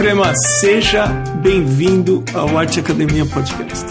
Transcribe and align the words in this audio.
Befrema, 0.00 0.32
seja 0.34 1.08
bem-vindo 1.42 2.24
ao 2.32 2.56
Arte 2.56 2.80
Academia 2.80 3.26
Podcast. 3.26 3.84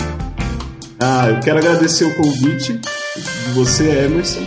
Ah, 1.00 1.30
eu 1.30 1.40
quero 1.40 1.60
agradecer 1.60 2.04
o 2.06 2.16
convite 2.16 2.74
de 2.74 3.52
você, 3.54 4.06
Emerson. 4.06 4.40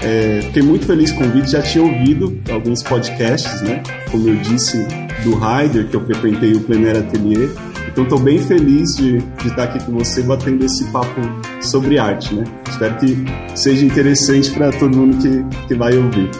É, 0.00 0.40
fiquei 0.44 0.62
muito 0.62 0.86
feliz 0.86 1.12
com 1.12 1.20
o 1.20 1.26
convite, 1.26 1.50
já 1.50 1.60
tinha 1.60 1.84
ouvido 1.84 2.40
alguns 2.50 2.82
podcasts, 2.82 3.60
né? 3.60 3.82
Como 4.10 4.30
eu 4.30 4.36
disse, 4.36 4.78
do 5.22 5.34
Ryder, 5.34 5.88
que 5.88 5.96
eu 5.96 6.06
frequentei 6.06 6.54
o 6.54 6.60
Plenaire 6.60 7.00
Atelier. 7.00 7.50
Então 7.86 8.04
estou 8.04 8.18
bem 8.18 8.38
feliz 8.38 8.96
de, 8.96 9.18
de 9.18 9.48
estar 9.48 9.64
aqui 9.64 9.84
com 9.84 9.92
você 9.92 10.22
batendo 10.22 10.64
esse 10.64 10.86
papo 10.86 11.20
sobre 11.60 11.98
arte, 11.98 12.34
né? 12.34 12.44
Espero 12.66 12.96
que 12.96 13.14
seja 13.54 13.84
interessante 13.84 14.50
para 14.52 14.72
todo 14.72 14.96
mundo 14.96 15.18
que, 15.18 15.66
que 15.68 15.74
vai 15.74 15.94
ouvir. 15.98 16.30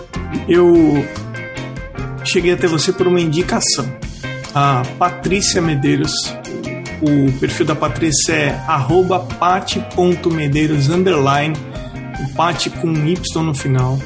Eu 0.49 1.05
cheguei 2.25 2.55
até 2.55 2.67
você 2.67 2.95
por 2.95 3.07
uma 3.07 3.21
indicação. 3.21 3.87
A 4.55 4.83
Patrícia 4.99 5.63
Medeiros, 5.63 6.13
o 7.01 7.31
perfil 7.39 7.67
da 7.67 7.77
Patrícia 7.77 8.33
é 8.33 8.61
pati.medeiros 9.39 10.89
underline, 10.89 11.55
pati 12.35 12.69
com 12.69 12.93
Y 12.93 13.43
no 13.43 13.55
final. 13.55 13.99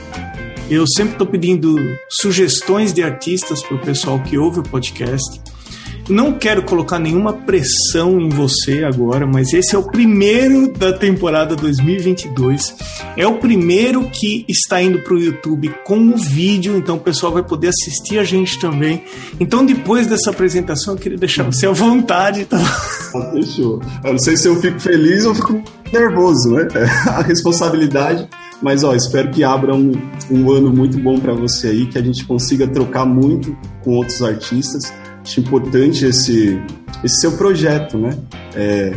Eu 0.69 0.87
sempre 0.87 1.13
estou 1.13 1.27
pedindo 1.27 1.77
sugestões 2.09 2.93
de 2.93 3.03
artistas 3.03 3.63
para 3.63 3.77
o 3.77 3.81
pessoal 3.81 4.19
que 4.21 4.37
ouve 4.37 4.61
o 4.61 4.63
podcast. 4.63 5.41
Não 6.09 6.35
quero 6.35 6.63
colocar 6.65 6.99
nenhuma 6.99 7.33
pressão 7.33 8.21
em 8.21 8.29
você 8.29 8.85
agora, 8.85 9.27
mas 9.27 9.55
esse 9.55 9.75
é 9.75 9.79
o 9.79 9.83
primeiro 9.83 10.71
da 10.71 10.93
temporada 10.93 11.57
2022. 11.57 12.75
É 13.17 13.27
o 13.27 13.39
primeiro 13.39 14.11
que 14.11 14.45
está 14.47 14.83
indo 14.83 15.01
para 15.01 15.15
o 15.15 15.19
YouTube 15.19 15.75
com 15.83 15.99
o 15.99 16.17
vídeo, 16.17 16.77
então 16.77 16.97
o 16.97 17.01
pessoal 17.01 17.33
vai 17.33 17.43
poder 17.43 17.69
assistir 17.69 18.19
a 18.19 18.25
gente 18.25 18.61
também. 18.61 19.03
Então, 19.41 19.65
depois 19.65 20.07
dessa 20.07 20.31
apresentação, 20.31 20.95
eu 20.95 21.01
queria 21.01 21.17
deixar 21.17 21.43
você 21.45 21.67
à 21.67 21.73
vontade. 21.73 22.45
Tá? 22.45 22.59
Fechou. 23.33 23.81
Eu 24.05 24.13
não 24.13 24.19
sei 24.19 24.37
se 24.37 24.47
eu 24.47 24.61
fico 24.61 24.79
feliz 24.79 25.25
ou 25.25 25.35
fico 25.35 25.63
nervoso, 25.91 26.51
né? 26.51 26.69
A 27.09 27.23
responsabilidade. 27.23 28.29
Mas 28.61 28.85
ó, 28.85 28.95
espero 28.95 29.31
que 29.31 29.43
abra 29.43 29.75
um, 29.75 29.93
um 30.31 30.51
ano 30.51 30.71
muito 30.71 30.99
bom 30.99 31.19
para 31.19 31.33
você 31.33 31.69
aí, 31.69 31.87
que 31.87 31.99
a 31.99 32.03
gente 32.03 32.25
consiga 32.27 32.69
trocar 32.69 33.07
muito 33.07 33.57
com 33.83 33.93
outros 33.93 34.23
artistas 34.23 34.93
Acho 35.25 35.41
importante 35.41 36.05
esse, 36.05 36.61
esse 37.03 37.21
seu 37.21 37.33
projeto, 37.33 37.97
né? 37.97 38.17
É, 38.55 38.93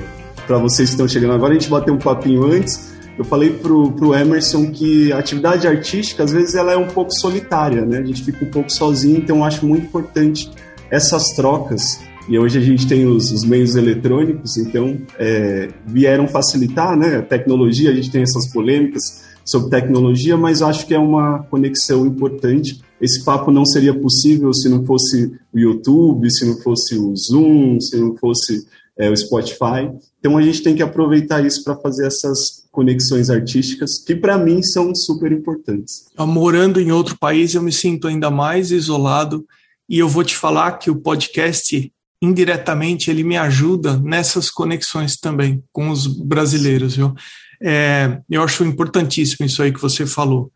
para 0.45 0.57
vocês 0.57 0.89
que 0.89 0.93
estão 0.93 1.07
chegando 1.07 1.33
agora, 1.33 1.51
a 1.51 1.53
gente 1.53 1.69
bateu 1.69 1.93
um 1.93 1.97
papinho 1.97 2.43
antes. 2.43 2.93
Eu 3.17 3.23
falei 3.23 3.49
pro, 3.49 3.91
pro 3.93 4.13
Emerson 4.13 4.69
que 4.71 5.11
a 5.11 5.19
atividade 5.19 5.65
artística, 5.67 6.23
às 6.23 6.31
vezes, 6.31 6.53
ela 6.53 6.73
é 6.73 6.77
um 6.77 6.87
pouco 6.87 7.11
solitária, 7.13 7.85
né? 7.85 7.99
A 7.99 8.03
gente 8.03 8.23
fica 8.23 8.43
um 8.43 8.49
pouco 8.49 8.69
sozinho, 8.69 9.17
então 9.17 9.37
eu 9.37 9.43
acho 9.45 9.65
muito 9.65 9.85
importante 9.85 10.51
essas 10.91 11.23
trocas. 11.35 11.99
E 12.29 12.37
hoje 12.37 12.57
a 12.57 12.61
gente 12.61 12.85
tem 12.85 13.05
os, 13.05 13.31
os 13.31 13.45
meios 13.45 13.77
eletrônicos, 13.77 14.57
então 14.57 14.97
é, 15.17 15.69
vieram 15.85 16.27
facilitar, 16.27 16.97
né? 16.97 17.17
A 17.17 17.21
tecnologia, 17.21 17.89
a 17.89 17.95
gente 17.95 18.11
tem 18.11 18.21
essas 18.21 18.51
polêmicas 18.51 19.26
sobre 19.47 19.69
tecnologia, 19.69 20.35
mas 20.35 20.61
acho 20.61 20.85
que 20.85 20.93
é 20.93 20.99
uma 20.99 21.43
conexão 21.43 22.05
importante 22.05 22.81
esse 22.99 23.23
papo 23.23 23.51
não 23.51 23.65
seria 23.65 23.93
possível 23.93 24.53
se 24.53 24.67
não 24.67 24.85
fosse 24.85 25.31
o 25.53 25.59
YouTube, 25.59 26.29
se 26.31 26.45
não 26.45 26.57
fosse 26.57 26.97
o 26.97 27.15
Zoom, 27.15 27.79
se 27.79 27.95
não 27.97 28.17
fosse 28.17 28.65
é, 28.97 29.09
o 29.09 29.15
Spotify. 29.15 29.91
Então 30.19 30.37
a 30.37 30.41
gente 30.41 30.63
tem 30.63 30.75
que 30.75 30.81
aproveitar 30.81 31.45
isso 31.45 31.63
para 31.63 31.75
fazer 31.77 32.07
essas 32.07 32.65
conexões 32.71 33.29
artísticas 33.29 33.99
que 34.03 34.15
para 34.15 34.37
mim 34.37 34.63
são 34.63 34.93
super 34.95 35.31
importantes. 35.31 36.05
Morando 36.17 36.81
em 36.81 36.91
outro 36.91 37.17
país, 37.17 37.53
eu 37.53 37.61
me 37.61 37.71
sinto 37.71 38.07
ainda 38.07 38.31
mais 38.31 38.71
isolado 38.71 39.45
e 39.87 39.99
eu 39.99 40.09
vou 40.09 40.23
te 40.23 40.35
falar 40.35 40.73
que 40.73 40.89
o 40.89 40.95
podcast 40.95 41.91
indiretamente 42.19 43.11
ele 43.11 43.23
me 43.23 43.37
ajuda 43.37 43.95
nessas 43.97 44.49
conexões 44.49 45.17
também 45.17 45.63
com 45.71 45.91
os 45.91 46.07
brasileiros, 46.07 46.95
viu? 46.95 47.13
É, 47.61 48.19
eu 48.29 48.43
acho 48.43 48.63
importantíssimo 48.63 49.45
isso 49.45 49.61
aí 49.61 49.71
que 49.71 49.81
você 49.81 50.05
falou. 50.05 50.51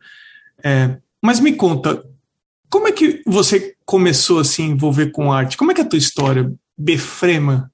É, 0.62 0.96
mas 1.22 1.40
me 1.40 1.52
conta, 1.52 2.04
como 2.70 2.88
é 2.88 2.92
que 2.92 3.22
você 3.26 3.74
começou 3.84 4.38
a 4.40 4.44
se 4.44 4.62
envolver 4.62 5.10
com 5.10 5.32
arte? 5.32 5.56
Como 5.56 5.70
é 5.70 5.74
que 5.74 5.80
é 5.80 5.84
a 5.84 5.88
tua 5.88 5.98
história? 5.98 6.52
Befrema? 6.76 7.70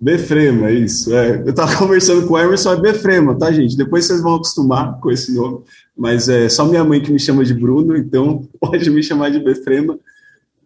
Befrema, 0.00 0.70
isso. 0.70 1.14
É, 1.14 1.42
eu 1.42 1.50
estava 1.50 1.76
conversando 1.78 2.26
com 2.26 2.34
o 2.34 2.38
Emerson, 2.38 2.72
é 2.72 2.80
Befrema, 2.80 3.38
tá, 3.38 3.52
gente? 3.52 3.76
Depois 3.76 4.06
vocês 4.06 4.22
vão 4.22 4.36
acostumar 4.36 4.98
com 4.98 5.10
esse 5.10 5.34
nome. 5.34 5.60
Mas 5.96 6.28
é 6.28 6.48
só 6.48 6.64
minha 6.64 6.82
mãe 6.82 7.02
que 7.02 7.12
me 7.12 7.20
chama 7.20 7.44
de 7.44 7.52
Bruno, 7.52 7.96
então 7.96 8.48
pode 8.58 8.88
me 8.90 9.02
chamar 9.02 9.30
de 9.30 9.38
Befrema. 9.38 9.98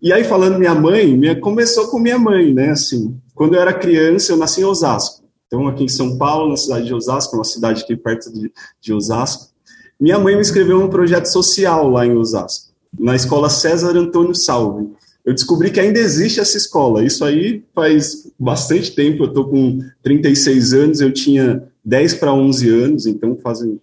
E 0.01 0.13
aí, 0.13 0.23
falando 0.23 0.59
minha 0.59 0.75
mãe, 0.75 1.17
minha, 1.17 1.39
começou 1.41 1.89
com 1.89 1.99
minha 1.99 2.19
mãe, 2.19 2.53
né? 2.53 2.71
Assim, 2.71 3.19
quando 3.35 3.55
eu 3.55 3.61
era 3.61 3.73
criança, 3.73 4.33
eu 4.33 4.37
nasci 4.37 4.61
em 4.61 4.65
Osasco. 4.65 5.24
Então, 5.47 5.69
aqui 5.69 5.85
em 5.85 5.89
São 5.89 6.19
Paulo, 6.19 6.51
na 6.51 6.57
cidade 6.57 6.87
de 6.87 6.95
Osasco, 6.95 7.37
uma 7.37 7.45
cidade 7.45 7.83
aqui 7.83 7.97
perto 7.97 8.33
de, 8.33 8.53
de 8.81 8.93
Osasco. 8.93 9.53
Minha 10.01 10.19
mãe 10.19 10.35
me 10.35 10.41
inscreveu 10.41 10.81
num 10.81 10.89
projeto 10.89 11.27
social 11.27 11.91
lá 11.91 12.05
em 12.05 12.17
Osasco 12.17 12.75
na 12.99 13.15
escola 13.15 13.51
César 13.51 13.97
Antônio 13.97 14.35
Salve. 14.35 14.89
Eu 15.25 15.33
descobri 15.33 15.71
que 15.71 15.81
ainda 15.81 15.99
existe 15.99 16.41
essa 16.41 16.57
escola. 16.57 17.05
Isso 17.05 17.25
aí 17.25 17.65
faz 17.75 18.31
bastante 18.39 18.95
tempo. 18.95 19.25
Eu 19.25 19.29
estou 19.29 19.49
com 19.49 19.81
36 20.03 20.73
anos, 20.75 21.01
eu 21.01 21.13
tinha 21.13 21.63
10 21.85 22.15
para 22.15 22.33
11 22.33 22.69
anos, 22.69 23.07
então 23.07 23.37
fazem 23.43 23.81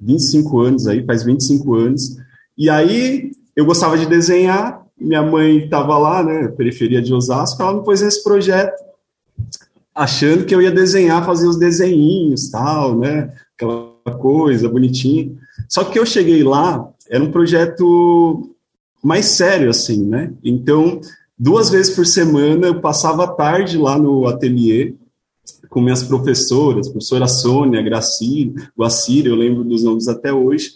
25 0.00 0.60
anos 0.60 0.86
aí, 0.86 1.04
faz 1.04 1.24
25 1.24 1.74
anos. 1.74 2.16
E 2.56 2.70
aí 2.70 3.32
eu 3.56 3.64
gostava 3.64 3.98
de 3.98 4.06
desenhar, 4.06 4.86
minha 5.00 5.22
mãe 5.22 5.64
estava 5.64 5.98
lá, 5.98 6.22
né, 6.22 6.48
periferia 6.48 7.02
de 7.02 7.12
Osasco, 7.12 7.60
ela 7.60 7.74
me 7.74 7.84
pôs 7.84 8.00
nesse 8.00 8.22
projeto, 8.22 8.76
achando 9.98 10.44
que 10.44 10.54
eu 10.54 10.62
ia 10.62 10.70
desenhar, 10.70 11.26
fazer 11.26 11.48
os 11.48 11.58
desenhinhos, 11.58 12.48
tal, 12.50 12.96
né, 12.96 13.32
aquela 13.56 14.16
coisa 14.16 14.68
bonitinha. 14.68 15.32
Só 15.68 15.82
que 15.82 15.98
eu 15.98 16.06
cheguei 16.06 16.44
lá, 16.44 16.88
era 17.10 17.22
um 17.22 17.32
projeto 17.32 18.54
mais 19.02 19.26
sério, 19.26 19.68
assim, 19.68 20.06
né? 20.06 20.32
Então, 20.42 21.00
duas 21.36 21.68
vezes 21.68 21.94
por 21.94 22.06
semana 22.06 22.68
eu 22.68 22.80
passava 22.80 23.24
a 23.24 23.28
tarde 23.28 23.76
lá 23.76 23.98
no 23.98 24.26
ateliê 24.28 24.94
com 25.68 25.80
minhas 25.80 26.04
professoras, 26.04 26.88
professora 26.88 27.26
Sônia, 27.26 27.82
Gracir, 27.82 28.52
Guacir, 28.78 29.26
eu 29.26 29.34
lembro 29.34 29.64
dos 29.64 29.82
nomes 29.82 30.06
até 30.06 30.32
hoje, 30.32 30.74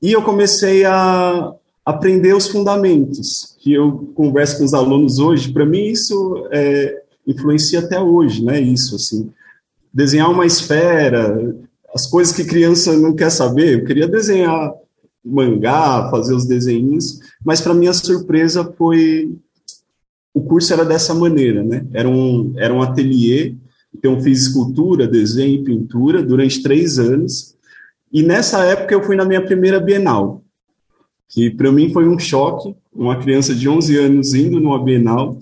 e 0.00 0.12
eu 0.12 0.22
comecei 0.22 0.84
a 0.84 1.52
aprender 1.84 2.34
os 2.34 2.46
fundamentos, 2.46 3.56
que 3.58 3.72
eu 3.72 4.12
converso 4.14 4.58
com 4.58 4.64
os 4.64 4.74
alunos 4.74 5.18
hoje, 5.18 5.52
para 5.52 5.66
mim 5.66 5.86
isso 5.86 6.46
é, 6.52 7.02
influencia 7.28 7.80
até 7.80 8.00
hoje, 8.00 8.42
né, 8.42 8.60
isso, 8.60 8.96
assim, 8.96 9.30
desenhar 9.92 10.30
uma 10.30 10.46
esfera, 10.46 11.54
as 11.94 12.06
coisas 12.06 12.34
que 12.34 12.44
criança 12.44 12.96
não 12.96 13.14
quer 13.14 13.30
saber, 13.30 13.74
eu 13.78 13.84
queria 13.84 14.08
desenhar 14.08 14.72
mangá, 15.24 16.08
fazer 16.10 16.34
os 16.34 16.46
desenhos, 16.46 17.20
mas 17.44 17.60
para 17.60 17.74
minha 17.74 17.92
surpresa 17.92 18.72
foi 18.76 19.36
o 20.32 20.42
curso 20.42 20.72
era 20.72 20.84
dessa 20.84 21.14
maneira, 21.14 21.64
né? 21.64 21.84
Era 21.92 22.08
um 22.08 22.54
era 22.56 22.72
um 22.72 22.80
ateliê, 22.80 23.54
então 23.94 24.20
fiz 24.20 24.42
escultura, 24.42 25.06
desenho 25.06 25.60
e 25.60 25.64
pintura 25.64 26.22
durante 26.22 26.62
três 26.62 26.98
anos. 26.98 27.56
E 28.12 28.22
nessa 28.22 28.64
época 28.64 28.94
eu 28.94 29.02
fui 29.02 29.16
na 29.16 29.24
minha 29.24 29.44
primeira 29.44 29.80
Bienal, 29.80 30.42
que 31.28 31.50
para 31.50 31.72
mim 31.72 31.92
foi 31.92 32.08
um 32.08 32.18
choque, 32.18 32.74
uma 32.94 33.16
criança 33.16 33.54
de 33.54 33.68
11 33.68 33.96
anos 33.98 34.34
indo 34.34 34.60
numa 34.60 34.82
Bienal. 34.82 35.38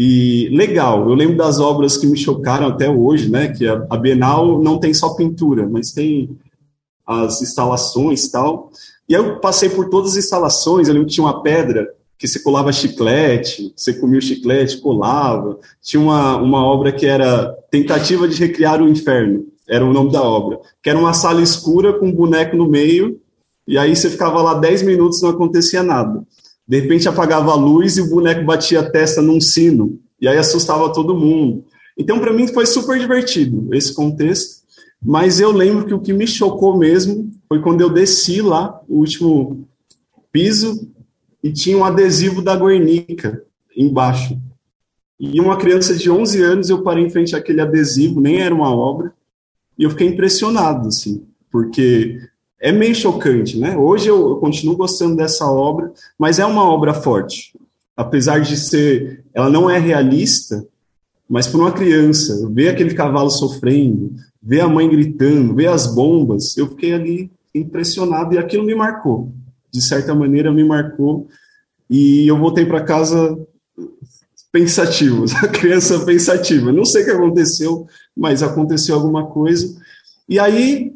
E 0.00 0.48
legal, 0.50 1.08
eu 1.08 1.14
lembro 1.16 1.36
das 1.36 1.58
obras 1.58 1.96
que 1.96 2.06
me 2.06 2.16
chocaram 2.16 2.68
até 2.68 2.88
hoje, 2.88 3.28
né? 3.28 3.48
Que 3.48 3.66
a, 3.66 3.84
a 3.90 3.96
Bienal 3.96 4.62
não 4.62 4.78
tem 4.78 4.94
só 4.94 5.14
pintura, 5.14 5.68
mas 5.68 5.90
tem 5.90 6.38
as 7.04 7.42
instalações 7.42 8.24
e 8.24 8.30
tal. 8.30 8.70
E 9.08 9.16
aí 9.16 9.20
eu 9.20 9.40
passei 9.40 9.68
por 9.68 9.88
todas 9.90 10.12
as 10.12 10.18
instalações, 10.18 10.88
ali 10.88 11.04
tinha 11.04 11.24
uma 11.26 11.42
pedra 11.42 11.92
que 12.16 12.28
você 12.28 12.38
colava 12.38 12.72
chiclete, 12.72 13.72
você 13.74 13.92
comia 13.92 14.20
o 14.20 14.22
chiclete, 14.22 14.78
colava. 14.78 15.58
Tinha 15.82 16.00
uma, 16.00 16.36
uma 16.36 16.64
obra 16.64 16.92
que 16.92 17.04
era 17.04 17.52
Tentativa 17.68 18.28
de 18.28 18.36
Recriar 18.36 18.80
o 18.80 18.88
Inferno, 18.88 19.46
era 19.68 19.84
o 19.84 19.92
nome 19.92 20.12
da 20.12 20.22
obra, 20.22 20.60
que 20.80 20.88
era 20.88 20.98
uma 20.98 21.12
sala 21.12 21.42
escura 21.42 21.92
com 21.98 22.06
um 22.06 22.12
boneco 22.12 22.56
no 22.56 22.68
meio, 22.68 23.20
e 23.66 23.76
aí 23.76 23.96
você 23.96 24.08
ficava 24.08 24.40
lá 24.42 24.54
10 24.54 24.82
minutos 24.82 25.20
não 25.22 25.30
acontecia 25.30 25.82
nada. 25.82 26.22
De 26.68 26.80
repente 26.80 27.08
apagava 27.08 27.52
a 27.52 27.56
luz 27.56 27.96
e 27.96 28.02
o 28.02 28.10
boneco 28.10 28.44
batia 28.44 28.80
a 28.80 28.90
testa 28.90 29.22
num 29.22 29.40
sino, 29.40 29.98
e 30.20 30.28
aí 30.28 30.36
assustava 30.36 30.92
todo 30.92 31.16
mundo. 31.16 31.64
Então, 31.96 32.20
para 32.20 32.32
mim, 32.32 32.46
foi 32.46 32.66
super 32.66 32.98
divertido 32.98 33.74
esse 33.74 33.94
contexto. 33.94 34.58
Mas 35.02 35.40
eu 35.40 35.50
lembro 35.50 35.86
que 35.86 35.94
o 35.94 36.00
que 36.00 36.12
me 36.12 36.26
chocou 36.26 36.76
mesmo 36.76 37.30
foi 37.48 37.62
quando 37.62 37.80
eu 37.80 37.88
desci 37.88 38.42
lá, 38.42 38.80
o 38.88 38.98
último 38.98 39.66
piso, 40.30 40.88
e 41.42 41.52
tinha 41.52 41.78
um 41.78 41.84
adesivo 41.84 42.42
da 42.42 42.56
Guernica 42.56 43.42
embaixo. 43.76 44.38
E 45.18 45.40
uma 45.40 45.56
criança 45.56 45.94
de 45.94 46.10
11 46.10 46.42
anos, 46.42 46.70
eu 46.70 46.82
parei 46.82 47.04
em 47.04 47.10
frente 47.10 47.34
àquele 47.34 47.60
adesivo, 47.60 48.20
nem 48.20 48.40
era 48.40 48.54
uma 48.54 48.74
obra, 48.74 49.12
e 49.78 49.84
eu 49.84 49.90
fiquei 49.90 50.08
impressionado, 50.08 50.88
assim, 50.88 51.24
porque 51.50 52.20
é 52.60 52.72
meio 52.72 52.94
chocante, 52.94 53.58
né? 53.58 53.76
Hoje 53.76 54.08
eu, 54.08 54.30
eu 54.30 54.36
continuo 54.36 54.76
gostando 54.76 55.16
dessa 55.16 55.46
obra, 55.46 55.92
mas 56.18 56.38
é 56.38 56.44
uma 56.44 56.64
obra 56.64 56.92
forte. 56.92 57.52
apesar 57.96 58.40
de 58.40 58.56
ser, 58.56 59.24
ela 59.34 59.50
não 59.50 59.68
é 59.68 59.78
realista, 59.78 60.64
mas 61.28 61.46
para 61.46 61.60
uma 61.60 61.72
criança, 61.72 62.48
ver 62.50 62.68
aquele 62.68 62.94
cavalo 62.94 63.30
sofrendo, 63.30 64.14
ver 64.42 64.60
a 64.60 64.68
mãe 64.68 64.88
gritando, 64.88 65.54
ver 65.54 65.68
as 65.68 65.92
bombas, 65.94 66.56
eu 66.56 66.68
fiquei 66.68 66.94
ali 66.94 67.30
impressionado 67.54 68.34
e 68.34 68.38
aquilo 68.38 68.64
me 68.64 68.74
marcou. 68.74 69.32
De 69.70 69.82
certa 69.82 70.14
maneira, 70.14 70.52
me 70.52 70.64
marcou. 70.64 71.28
E 71.90 72.26
eu 72.26 72.38
voltei 72.38 72.64
para 72.64 72.84
casa 72.84 73.36
pensativo, 74.50 75.24
a 75.42 75.48
criança 75.48 75.98
pensativa. 76.00 76.72
Não 76.72 76.84
sei 76.84 77.02
o 77.02 77.04
que 77.04 77.10
aconteceu, 77.10 77.86
mas 78.16 78.42
aconteceu 78.42 78.94
alguma 78.94 79.26
coisa. 79.26 79.76
E 80.28 80.38
aí, 80.38 80.92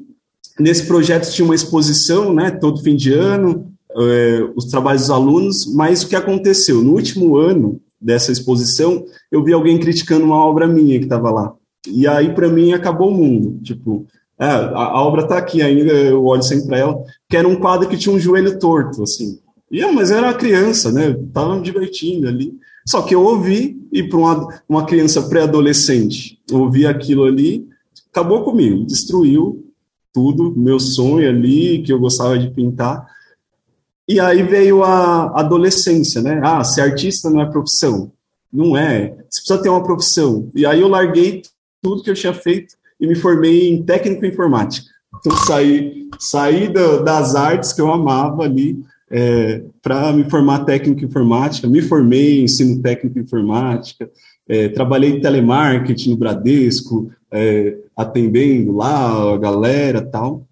nesse 0.58 0.86
projeto 0.86 1.30
tinha 1.30 1.44
uma 1.44 1.54
exposição, 1.54 2.32
né, 2.32 2.50
todo 2.50 2.82
fim 2.82 2.96
de 2.96 3.12
ano, 3.12 3.72
é, 3.96 4.48
os 4.56 4.66
trabalhos 4.66 5.02
dos 5.02 5.10
alunos, 5.10 5.74
mas 5.74 6.02
o 6.02 6.08
que 6.08 6.16
aconteceu? 6.16 6.82
No 6.82 6.92
último 6.92 7.36
ano 7.36 7.80
dessa 8.00 8.32
exposição, 8.32 9.04
eu 9.30 9.44
vi 9.44 9.52
alguém 9.52 9.78
criticando 9.78 10.24
uma 10.24 10.44
obra 10.44 10.66
minha 10.66 10.98
que 10.98 11.04
estava 11.04 11.30
lá. 11.30 11.54
E 11.86 12.06
aí, 12.06 12.34
para 12.34 12.48
mim, 12.48 12.72
acabou 12.72 13.10
o 13.10 13.14
mundo. 13.14 13.60
Tipo, 13.62 14.06
é, 14.38 14.44
a, 14.44 14.84
a, 14.84 15.02
obra 15.02 15.22
está 15.22 15.36
aqui 15.38 15.62
ainda, 15.62 15.92
eu 15.92 16.24
olho 16.24 16.42
sempre 16.42 16.66
para 16.66 16.78
ela, 16.78 17.02
que 17.28 17.36
era 17.36 17.46
um 17.46 17.56
quadro 17.56 17.88
que 17.88 17.96
tinha 17.96 18.14
um 18.14 18.20
joelho 18.20 18.58
torto, 18.58 19.02
assim. 19.02 19.38
E, 19.70 19.84
mas 19.86 20.10
era 20.10 20.26
uma 20.26 20.34
criança, 20.34 20.92
né? 20.92 21.16
Tava 21.32 21.56
me 21.56 21.62
divertindo 21.62 22.28
ali. 22.28 22.54
Só 22.86 23.02
que 23.02 23.14
eu 23.14 23.22
ouvi, 23.22 23.80
e 23.92 24.02
para 24.02 24.18
uma, 24.18 24.48
uma 24.68 24.84
criança 24.84 25.22
pré-adolescente, 25.22 26.38
ouvir 26.50 26.86
aquilo 26.86 27.24
ali, 27.24 27.66
acabou 28.10 28.42
comigo, 28.42 28.84
destruiu 28.84 29.64
tudo, 30.12 30.54
meu 30.56 30.78
sonho 30.78 31.28
ali, 31.28 31.82
que 31.82 31.92
eu 31.92 31.98
gostava 31.98 32.38
de 32.38 32.50
pintar. 32.50 33.06
E 34.08 34.20
aí 34.20 34.42
veio 34.42 34.82
a 34.82 35.40
adolescência, 35.40 36.20
né? 36.20 36.40
Ah, 36.42 36.62
ser 36.64 36.82
artista 36.82 37.30
não 37.30 37.40
é 37.40 37.50
profissão. 37.50 38.12
Não 38.52 38.76
é. 38.76 39.14
Você 39.30 39.40
precisa 39.40 39.62
ter 39.62 39.68
uma 39.68 39.82
profissão. 39.82 40.50
E 40.54 40.66
aí 40.66 40.80
eu 40.80 40.88
larguei 40.88 41.42
tudo 41.80 42.02
que 42.02 42.10
eu 42.10 42.14
tinha 42.14 42.34
feito 42.34 42.74
e 43.00 43.06
me 43.06 43.14
formei 43.14 43.68
em 43.70 43.82
técnico 43.82 44.26
informática. 44.26 44.86
Então 45.18 45.36
saí, 45.38 46.08
saí 46.18 46.68
do, 46.68 47.02
das 47.02 47.34
artes 47.34 47.72
que 47.72 47.80
eu 47.80 47.92
amava 47.92 48.42
ali 48.44 48.78
é, 49.10 49.62
para 49.82 50.12
me 50.12 50.28
formar 50.28 50.64
técnico 50.64 51.04
informática. 51.04 51.68
Me 51.68 51.80
formei 51.80 52.40
em 52.40 52.44
ensino 52.44 52.82
técnico 52.82 53.18
informática. 53.18 54.10
É, 54.48 54.68
trabalhei 54.68 55.10
em 55.10 55.20
telemarketing 55.20 56.10
no 56.10 56.16
Bradesco, 56.16 57.10
é, 57.30 57.76
atendendo 57.96 58.72
lá 58.72 59.34
a 59.34 59.38
galera 59.38 60.02
tal. 60.02 60.46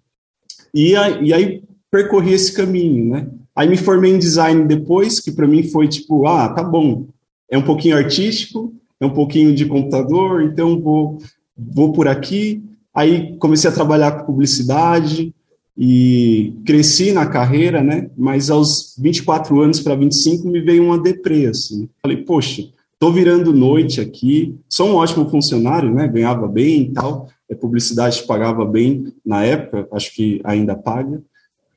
E, 0.73 0.91
e 0.91 1.33
aí 1.33 1.63
percorri 1.89 2.33
esse 2.33 2.53
caminho, 2.53 3.09
né? 3.11 3.27
Aí 3.55 3.67
me 3.67 3.77
formei 3.77 4.13
em 4.13 4.19
design 4.19 4.65
depois, 4.65 5.19
que 5.19 5.31
para 5.31 5.47
mim 5.47 5.63
foi 5.63 5.87
tipo, 5.87 6.25
ah, 6.25 6.49
tá 6.49 6.63
bom, 6.63 7.07
é 7.49 7.57
um 7.57 7.61
pouquinho 7.61 7.97
artístico, 7.97 8.73
é 8.99 9.05
um 9.05 9.13
pouquinho 9.13 9.53
de 9.53 9.65
computador, 9.65 10.41
então 10.43 10.79
vou, 10.79 11.17
vou 11.57 11.91
por 11.91 12.07
aqui. 12.07 12.63
Aí 12.93 13.35
comecei 13.37 13.69
a 13.69 13.73
trabalhar 13.73 14.11
com 14.11 14.25
publicidade 14.25 15.33
e 15.77 16.53
cresci 16.65 17.11
na 17.11 17.25
carreira, 17.25 17.83
né? 17.83 18.09
Mas 18.17 18.49
aos 18.49 18.95
24 18.97 19.59
anos 19.61 19.79
para 19.79 19.95
25 19.95 20.47
me 20.47 20.61
veio 20.61 20.85
uma 20.85 20.99
deprê, 20.99 21.47
assim. 21.47 21.89
Falei, 22.01 22.17
poxa, 22.17 22.63
tô 23.01 23.11
virando 23.11 23.51
noite 23.51 23.99
aqui, 23.99 24.55
sou 24.69 24.89
um 24.89 24.95
ótimo 24.95 25.27
funcionário, 25.27 25.91
né? 25.91 26.07
Ganhava 26.07 26.47
bem 26.47 26.83
e 26.83 26.91
tal, 26.93 27.27
a 27.51 27.55
publicidade 27.55 28.23
pagava 28.23 28.63
bem 28.63 29.11
na 29.25 29.43
época, 29.43 29.87
acho 29.91 30.13
que 30.13 30.39
ainda 30.45 30.75
paga 30.75 31.21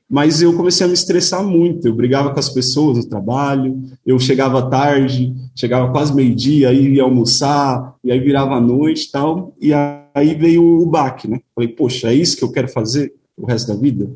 mas 0.09 0.41
eu 0.41 0.55
comecei 0.55 0.85
a 0.85 0.87
me 0.87 0.93
estressar 0.93 1.43
muito. 1.43 1.87
Eu 1.87 1.95
brigava 1.95 2.31
com 2.31 2.39
as 2.39 2.49
pessoas 2.49 2.97
no 2.97 3.09
trabalho, 3.09 3.81
eu 4.05 4.19
chegava 4.19 4.69
tarde, 4.69 5.33
chegava 5.55 5.91
quase 5.91 6.13
meio-dia, 6.13 6.69
aí 6.69 6.93
ia 6.93 7.03
almoçar, 7.03 7.95
e 8.03 8.11
aí 8.11 8.19
virava 8.19 8.59
noite 8.61 9.05
e 9.05 9.11
tal, 9.11 9.55
e 9.59 9.73
aí 9.73 10.35
veio 10.35 10.63
o 10.63 10.85
baque, 10.85 11.27
né? 11.27 11.39
Falei, 11.53 11.69
poxa, 11.69 12.09
é 12.09 12.13
isso 12.13 12.37
que 12.37 12.43
eu 12.43 12.51
quero 12.51 12.67
fazer 12.67 13.13
o 13.35 13.45
resto 13.45 13.73
da 13.73 13.79
vida? 13.79 14.09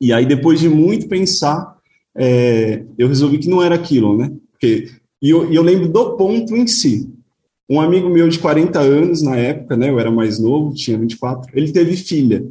E 0.00 0.12
aí, 0.12 0.26
depois 0.26 0.58
de 0.58 0.68
muito 0.68 1.06
pensar, 1.06 1.76
é, 2.16 2.82
eu 2.98 3.06
resolvi 3.06 3.38
que 3.38 3.48
não 3.48 3.62
era 3.62 3.74
aquilo, 3.74 4.16
né? 4.16 4.32
Porque, 4.52 4.90
e, 5.24 5.30
eu, 5.30 5.50
eu 5.50 5.62
lembro 5.62 5.88
do 5.88 6.18
ponto 6.18 6.54
em 6.54 6.66
si. 6.66 7.10
Um 7.66 7.80
amigo 7.80 8.10
meu 8.10 8.28
de 8.28 8.38
40 8.38 8.78
anos, 8.78 9.22
na 9.22 9.36
época, 9.36 9.74
né? 9.74 9.88
Eu 9.88 9.98
era 9.98 10.10
mais 10.10 10.38
novo, 10.38 10.74
tinha 10.74 10.98
24, 10.98 11.50
ele 11.54 11.72
teve 11.72 11.96
filha. 11.96 12.46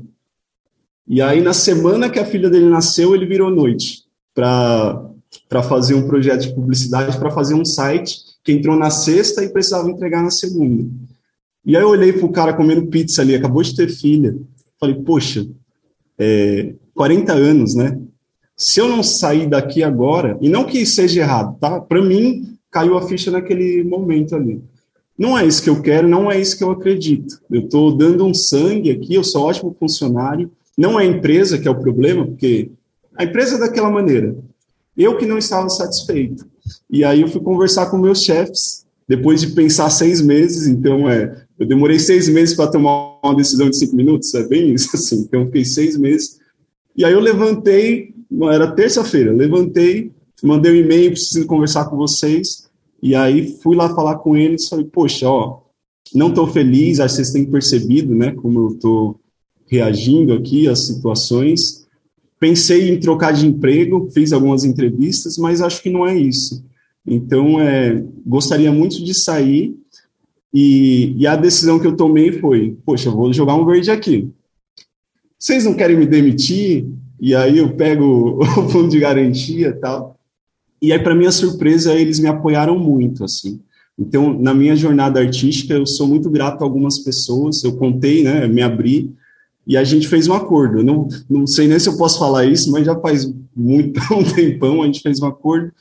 E 1.07 1.21
aí, 1.21 1.39
na 1.39 1.53
semana 1.53 2.09
que 2.09 2.17
a 2.17 2.25
filha 2.25 2.49
dele 2.49 2.67
nasceu, 2.67 3.13
ele 3.13 3.27
virou 3.27 3.51
noite 3.51 4.05
para 4.33 5.61
fazer 5.69 5.93
um 5.93 6.07
projeto 6.07 6.41
de 6.41 6.55
publicidade, 6.55 7.15
para 7.19 7.29
fazer 7.29 7.53
um 7.53 7.63
site 7.63 8.17
que 8.43 8.51
entrou 8.51 8.75
na 8.75 8.89
sexta 8.89 9.43
e 9.43 9.49
precisava 9.49 9.91
entregar 9.91 10.23
na 10.23 10.31
segunda. 10.31 10.89
E 11.63 11.77
aí 11.77 11.83
eu 11.83 11.89
olhei 11.89 12.11
para 12.11 12.25
o 12.25 12.31
cara 12.31 12.53
comendo 12.53 12.87
pizza 12.87 13.21
ali, 13.21 13.35
acabou 13.35 13.61
de 13.61 13.75
ter 13.75 13.87
filha. 13.87 14.35
Falei, 14.79 14.95
poxa, 14.95 15.45
é, 16.17 16.73
40 16.95 17.33
anos, 17.33 17.75
né? 17.75 17.99
Se 18.57 18.79
eu 18.79 18.87
não 18.87 19.03
sair 19.03 19.47
daqui 19.47 19.83
agora, 19.83 20.37
e 20.41 20.49
não 20.49 20.63
que 20.63 20.83
seja 20.87 21.21
errado, 21.21 21.55
tá? 21.59 21.79
Para 21.79 22.01
mim, 22.01 22.52
caiu 22.73 22.97
a 22.97 23.07
ficha 23.07 23.29
naquele 23.29 23.83
momento 23.83 24.35
ali. 24.35 24.59
Não 25.17 25.37
é 25.37 25.45
isso 25.45 25.61
que 25.61 25.69
eu 25.69 25.79
quero, 25.79 26.09
não 26.09 26.29
é 26.29 26.41
isso 26.41 26.57
que 26.57 26.63
eu 26.63 26.71
acredito. 26.71 27.39
Eu 27.49 27.61
estou 27.61 27.95
dando 27.95 28.25
um 28.25 28.33
sangue 28.33 28.89
aqui, 28.89 29.13
eu 29.13 29.23
sou 29.23 29.43
ótimo 29.43 29.75
funcionário, 29.79 30.51
não 30.75 30.99
é 30.99 31.03
a 31.03 31.07
empresa 31.07 31.59
que 31.59 31.67
é 31.67 31.71
o 31.71 31.79
problema, 31.79 32.25
porque 32.25 32.71
a 33.15 33.23
empresa 33.23 33.55
é 33.55 33.59
daquela 33.59 33.91
maneira. 33.91 34.35
Eu 34.97 35.15
que 35.15 35.25
não 35.25 35.37
estava 35.37 35.69
satisfeito. 35.69 36.45
E 36.89 37.03
aí 37.03 37.21
eu 37.21 37.27
fui 37.27 37.41
conversar 37.41 37.91
com 37.91 37.97
meus 37.97 38.23
chefes, 38.23 38.83
depois 39.07 39.41
de 39.41 39.47
pensar 39.47 39.91
seis 39.91 40.19
meses, 40.19 40.65
então 40.65 41.07
é, 41.07 41.45
eu 41.59 41.67
demorei 41.67 41.99
seis 41.99 42.27
meses 42.27 42.55
para 42.55 42.71
tomar 42.71 43.19
uma 43.23 43.35
decisão 43.35 43.69
de 43.69 43.77
cinco 43.77 43.95
minutos, 43.95 44.33
é 44.33 44.47
bem 44.47 44.73
isso, 44.73 44.89
assim. 44.97 45.19
Então 45.19 45.45
fiquei 45.45 45.63
seis 45.63 45.95
meses. 45.95 46.39
E 46.95 47.05
aí 47.05 47.13
eu 47.13 47.19
levantei, 47.19 48.15
era 48.51 48.71
terça-feira, 48.71 49.31
levantei, 49.31 50.11
mandei 50.41 50.71
um 50.71 50.75
e-mail, 50.75 51.11
preciso 51.11 51.45
conversar 51.45 51.85
com 51.85 51.97
vocês. 51.97 52.62
E 53.03 53.15
aí 53.15 53.57
fui 53.61 53.75
lá 53.75 53.94
falar 53.94 54.19
com 54.19 54.38
eles, 54.38 54.69
falei, 54.69 54.85
poxa, 54.85 55.27
ó, 55.27 55.59
não 56.15 56.29
estou 56.29 56.47
feliz, 56.47 57.01
acho 57.01 57.17
que 57.17 57.21
vocês 57.21 57.33
têm 57.33 57.51
percebido, 57.51 58.15
né, 58.15 58.31
como 58.31 58.59
eu 58.59 58.67
estou 58.69 59.19
reagindo 59.67 60.31
aqui 60.31 60.69
às 60.69 60.88
situações. 60.88 61.85
Pensei 62.39 62.89
em 62.89 62.98
trocar 62.98 63.33
de 63.33 63.45
emprego, 63.45 64.10
fiz 64.13 64.31
algumas 64.31 64.63
entrevistas, 64.63 65.38
mas 65.38 65.62
acho 65.62 65.83
que 65.83 65.89
não 65.89 66.07
é 66.07 66.17
isso. 66.17 66.63
Então, 67.05 67.60
é, 67.60 68.01
gostaria 68.25 68.72
muito 68.72 69.03
de 69.03 69.13
sair 69.13 69.75
e, 70.53 71.13
e, 71.17 71.27
a 71.27 71.36
decisão 71.36 71.79
que 71.79 71.88
eu 71.88 71.98
tomei 71.98 72.31
foi: 72.39 72.77
poxa, 72.86 73.12
vou 73.12 73.33
jogar 73.33 73.55
um 73.55 73.65
verde 73.65 73.91
aqui. 73.91 74.29
Vocês 75.38 75.65
não 75.65 75.74
querem 75.74 75.98
me 75.98 76.05
demitir? 76.05 76.88
E 77.19 77.36
aí 77.36 77.57
eu 77.57 77.75
pego 77.75 78.39
o 78.39 78.69
fundo 78.69 78.88
de 78.88 79.00
garantia 79.00 79.67
e 79.67 79.74
tal. 79.74 80.17
E 80.83 80.91
aí, 80.91 80.99
para 80.99 81.15
minha 81.15 81.31
surpresa, 81.31 81.95
eles 81.95 82.19
me 82.19 82.27
apoiaram 82.27 82.77
muito, 82.77 83.23
assim. 83.23 83.61
Então, 83.97 84.37
na 84.37 84.53
minha 84.53 84.75
jornada 84.75 85.17
artística, 85.17 85.73
eu 85.73 85.87
sou 85.87 86.05
muito 86.05 86.29
grato 86.29 86.61
a 86.61 86.65
algumas 86.65 86.99
pessoas. 86.99 87.63
Eu 87.63 87.77
contei, 87.77 88.21
né, 88.21 88.49
me 88.49 88.61
abri 88.61 89.09
e 89.65 89.77
a 89.77 89.83
gente 89.85 90.09
fez 90.09 90.27
um 90.27 90.33
acordo. 90.33 90.79
Eu 90.79 90.83
não, 90.83 91.07
não 91.29 91.47
sei 91.47 91.69
nem 91.69 91.79
se 91.79 91.87
eu 91.87 91.95
posso 91.95 92.19
falar 92.19 92.43
isso, 92.47 92.69
mas 92.69 92.85
já 92.85 92.99
faz 92.99 93.33
muito 93.55 93.97
um 94.13 94.25
tempão 94.25 94.83
a 94.83 94.85
gente 94.85 94.99
fez 94.99 95.21
um 95.21 95.25
acordo. 95.25 95.71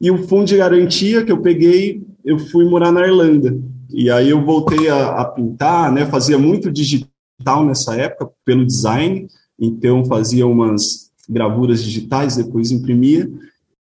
E 0.00 0.10
o 0.10 0.26
fundo 0.26 0.46
de 0.46 0.56
garantia 0.56 1.22
que 1.22 1.30
eu 1.30 1.42
peguei, 1.42 2.02
eu 2.24 2.38
fui 2.38 2.64
morar 2.64 2.90
na 2.90 3.06
Irlanda. 3.06 3.54
E 3.90 4.10
aí 4.10 4.30
eu 4.30 4.42
voltei 4.42 4.88
a, 4.88 5.08
a 5.08 5.24
pintar, 5.26 5.92
né? 5.92 6.06
Fazia 6.06 6.38
muito 6.38 6.70
digital 6.70 7.66
nessa 7.66 7.94
época 7.96 8.30
pelo 8.46 8.64
design, 8.64 9.28
então 9.60 10.06
fazia 10.06 10.46
umas 10.46 11.10
gravuras 11.28 11.84
digitais, 11.84 12.36
depois 12.36 12.70
imprimia. 12.70 13.30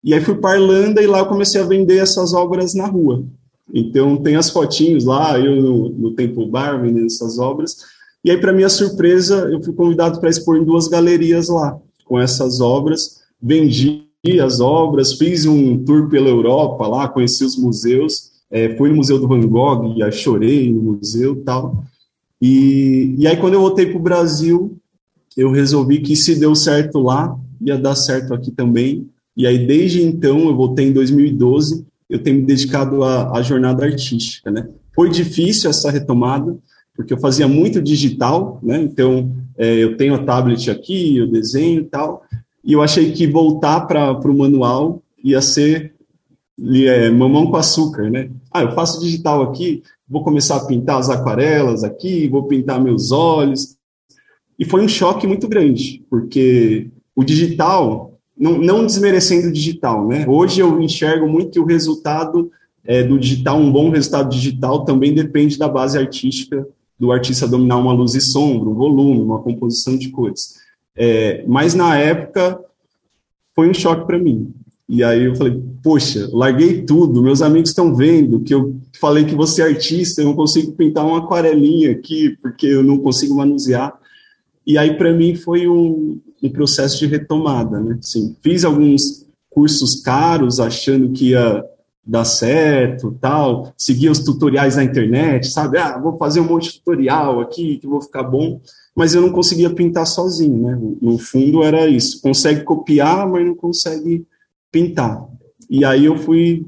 E 0.04 0.14
aí 0.14 0.22
fui 0.22 0.36
para 0.36 0.60
Irlanda 0.60 1.02
e 1.02 1.08
lá 1.08 1.20
eu 1.20 1.28
comecei 1.28 1.60
a 1.60 1.66
vender 1.66 1.98
essas 1.98 2.34
obras 2.34 2.74
na 2.74 2.88
rua. 2.88 3.26
Então 3.74 4.18
tem 4.18 4.36
as 4.36 4.50
fotinhos 4.50 5.06
lá, 5.06 5.38
eu 5.40 5.62
no, 5.62 5.90
no 5.90 6.12
Temple 6.14 6.50
Bar 6.50 6.82
vendendo 6.82 7.08
essas 7.08 7.38
obras. 7.38 7.78
E 8.24 8.32
aí, 8.32 8.38
para 8.38 8.52
minha 8.54 8.70
surpresa, 8.70 9.48
eu 9.52 9.62
fui 9.64 9.74
convidado 9.74 10.20
para 10.20 10.30
expor 10.30 10.58
em 10.58 10.66
duas 10.66 10.88
galerias 10.88 11.48
lá, 11.48 11.78
com 12.06 12.20
essas 12.20 12.60
obras. 12.60 13.22
Vendi 13.42 14.06
as 14.44 14.60
obras, 14.60 15.14
fiz 15.14 15.46
um 15.46 15.78
tour 15.86 16.10
pela 16.10 16.28
Europa 16.28 16.86
lá, 16.88 17.08
conheci 17.08 17.46
os 17.46 17.56
museus. 17.56 18.32
É, 18.52 18.76
fui 18.76 18.90
no 18.90 18.98
Museu 18.98 19.20
do 19.20 19.28
Van 19.28 19.40
Gogh, 19.40 19.96
e 19.98 20.12
chorei 20.12 20.74
no 20.74 20.82
museu 20.82 21.42
tal. 21.44 21.84
E, 22.42 23.16
e 23.18 23.28
aí, 23.28 23.38
quando 23.38 23.54
eu 23.54 23.62
voltei 23.62 23.86
para 23.86 23.98
o 23.98 24.04
Brasil, 24.04 24.78
eu 25.36 25.52
resolvi 25.52 26.02
que 26.02 26.16
se 26.16 26.36
deu 26.36 26.56
certo 26.56 27.00
lá, 27.00 27.34
ia 27.62 27.78
dar 27.78 27.96
certo 27.96 28.34
aqui 28.34 28.52
também. 28.52 29.08
E 29.38 29.46
aí, 29.46 29.68
desde 29.68 30.02
então, 30.02 30.40
eu 30.50 30.56
voltei 30.56 30.88
em 30.88 30.92
2012, 30.92 31.86
eu 32.10 32.18
tenho 32.18 32.38
me 32.38 32.46
dedicado 32.46 33.04
à, 33.04 33.38
à 33.38 33.42
jornada 33.44 33.86
artística, 33.86 34.50
né? 34.50 34.68
Foi 34.96 35.12
difícil 35.12 35.70
essa 35.70 35.92
retomada, 35.92 36.58
porque 36.96 37.14
eu 37.14 37.20
fazia 37.20 37.48
muito 37.48 37.80
digital, 37.80 38.60
né? 38.64 38.82
Então, 38.82 39.32
é, 39.56 39.76
eu 39.76 39.96
tenho 39.96 40.16
a 40.16 40.24
tablet 40.24 40.72
aqui, 40.72 41.18
eu 41.18 41.28
desenho 41.28 41.82
e 41.82 41.86
tal, 41.86 42.24
e 42.64 42.74
eu 42.74 42.82
achei 42.82 43.12
que 43.12 43.28
voltar 43.28 43.82
para 43.82 44.12
o 44.12 44.38
manual 44.38 45.04
ia 45.24 45.42
ser 45.42 45.94
é, 46.60 47.12
mamão 47.12 47.52
com 47.52 47.58
açúcar, 47.58 48.10
né? 48.10 48.32
Ah, 48.52 48.64
eu 48.64 48.72
faço 48.72 49.00
digital 49.00 49.44
aqui, 49.44 49.84
vou 50.10 50.24
começar 50.24 50.56
a 50.56 50.66
pintar 50.66 50.98
as 50.98 51.12
aquarelas 51.12 51.84
aqui, 51.84 52.28
vou 52.28 52.48
pintar 52.48 52.84
meus 52.84 53.12
olhos. 53.12 53.78
E 54.58 54.66
foi 54.66 54.84
um 54.84 54.88
choque 54.88 55.28
muito 55.28 55.48
grande, 55.48 56.04
porque 56.10 56.90
o 57.16 57.24
digital, 57.24 58.17
não, 58.38 58.58
não 58.58 58.86
desmerecendo 58.86 59.48
o 59.48 59.52
digital, 59.52 60.08
né? 60.08 60.26
Hoje 60.28 60.62
eu 60.62 60.80
enxergo 60.82 61.28
muito 61.28 61.52
que 61.52 61.60
o 61.60 61.66
resultado 61.66 62.52
é, 62.86 63.04
do 63.04 63.20
digital, 63.20 63.60
um 63.60 63.72
bom 63.72 63.90
resultado 63.90 64.30
digital, 64.30 64.86
também 64.86 65.14
depende 65.14 65.58
da 65.58 65.68
base 65.68 65.98
artística 65.98 66.68
do 67.00 67.12
artista 67.12 67.48
dominar 67.48 67.78
uma 67.78 67.94
luz 67.94 68.16
e 68.16 68.22
sombra, 68.22 68.70
um 68.70 68.74
volume, 68.74 69.22
uma 69.22 69.42
composição 69.42 69.98
de 69.98 70.10
cores. 70.10 70.56
É, 70.96 71.44
mas 71.48 71.76
na 71.76 71.98
época 71.98 72.60
foi 73.56 73.70
um 73.70 73.74
choque 73.74 74.06
para 74.06 74.18
mim. 74.18 74.52
E 74.90 75.04
aí 75.04 75.26
eu 75.26 75.36
falei, 75.36 75.62
poxa, 75.84 76.30
larguei 76.32 76.82
tudo, 76.84 77.22
meus 77.22 77.42
amigos 77.42 77.70
estão 77.70 77.94
vendo 77.94 78.40
que 78.40 78.54
eu 78.54 78.76
falei 79.00 79.26
que 79.26 79.36
você 79.36 79.62
é 79.62 79.66
artista, 79.66 80.22
eu 80.22 80.26
não 80.26 80.36
consigo 80.36 80.72
pintar 80.72 81.06
uma 81.06 81.20
aquarelinha 81.20 81.92
aqui, 81.92 82.38
porque 82.42 82.66
eu 82.66 82.82
não 82.82 82.98
consigo 82.98 83.36
manusear. 83.36 83.94
E 84.66 84.78
aí 84.78 84.98
para 84.98 85.14
mim 85.14 85.36
foi 85.36 85.68
um, 85.68 86.20
um, 86.42 86.50
processo 86.50 87.00
de 87.00 87.08
retomada, 87.08 87.80
né? 87.80 87.98
Assim, 88.00 88.36
fiz 88.42 88.64
alguns 88.64 89.26
cursos 89.50 90.02
caros, 90.02 90.60
achando 90.60 91.12
que 91.12 91.30
ia 91.30 91.64
dar 92.08 92.24
certo, 92.24 93.18
tal, 93.20 93.74
seguia 93.78 94.12
os 94.12 94.20
tutoriais 94.20 94.78
na 94.78 94.84
internet, 94.84 95.48
sabe? 95.48 95.78
Ah, 95.78 95.98
vou 95.98 96.18
fazer 96.18 96.40
um 96.40 96.46
monte 96.46 96.72
de 96.72 96.78
tutorial 96.80 97.42
aqui, 97.42 97.78
que 97.78 97.88
vou 97.88 98.02
ficar 98.02 98.24
bom, 98.24 98.62
mas 98.96 99.14
eu 99.14 99.22
não 99.22 99.30
conseguia 99.30 99.70
pintar 99.70 100.08
sozinho, 100.08 100.62
né? 100.62 100.80
No 101.02 101.18
fundo 101.18 101.64
era 101.64 101.86
isso, 101.88 102.22
consegue 102.22 102.64
copiar, 102.64 103.28
mas 103.28 103.46
não 103.46 103.56
consegue 103.56 104.26
pintar. 104.72 105.28
E 105.70 105.84
aí 105.84 106.06
eu 106.06 106.18
fui, 106.18 106.66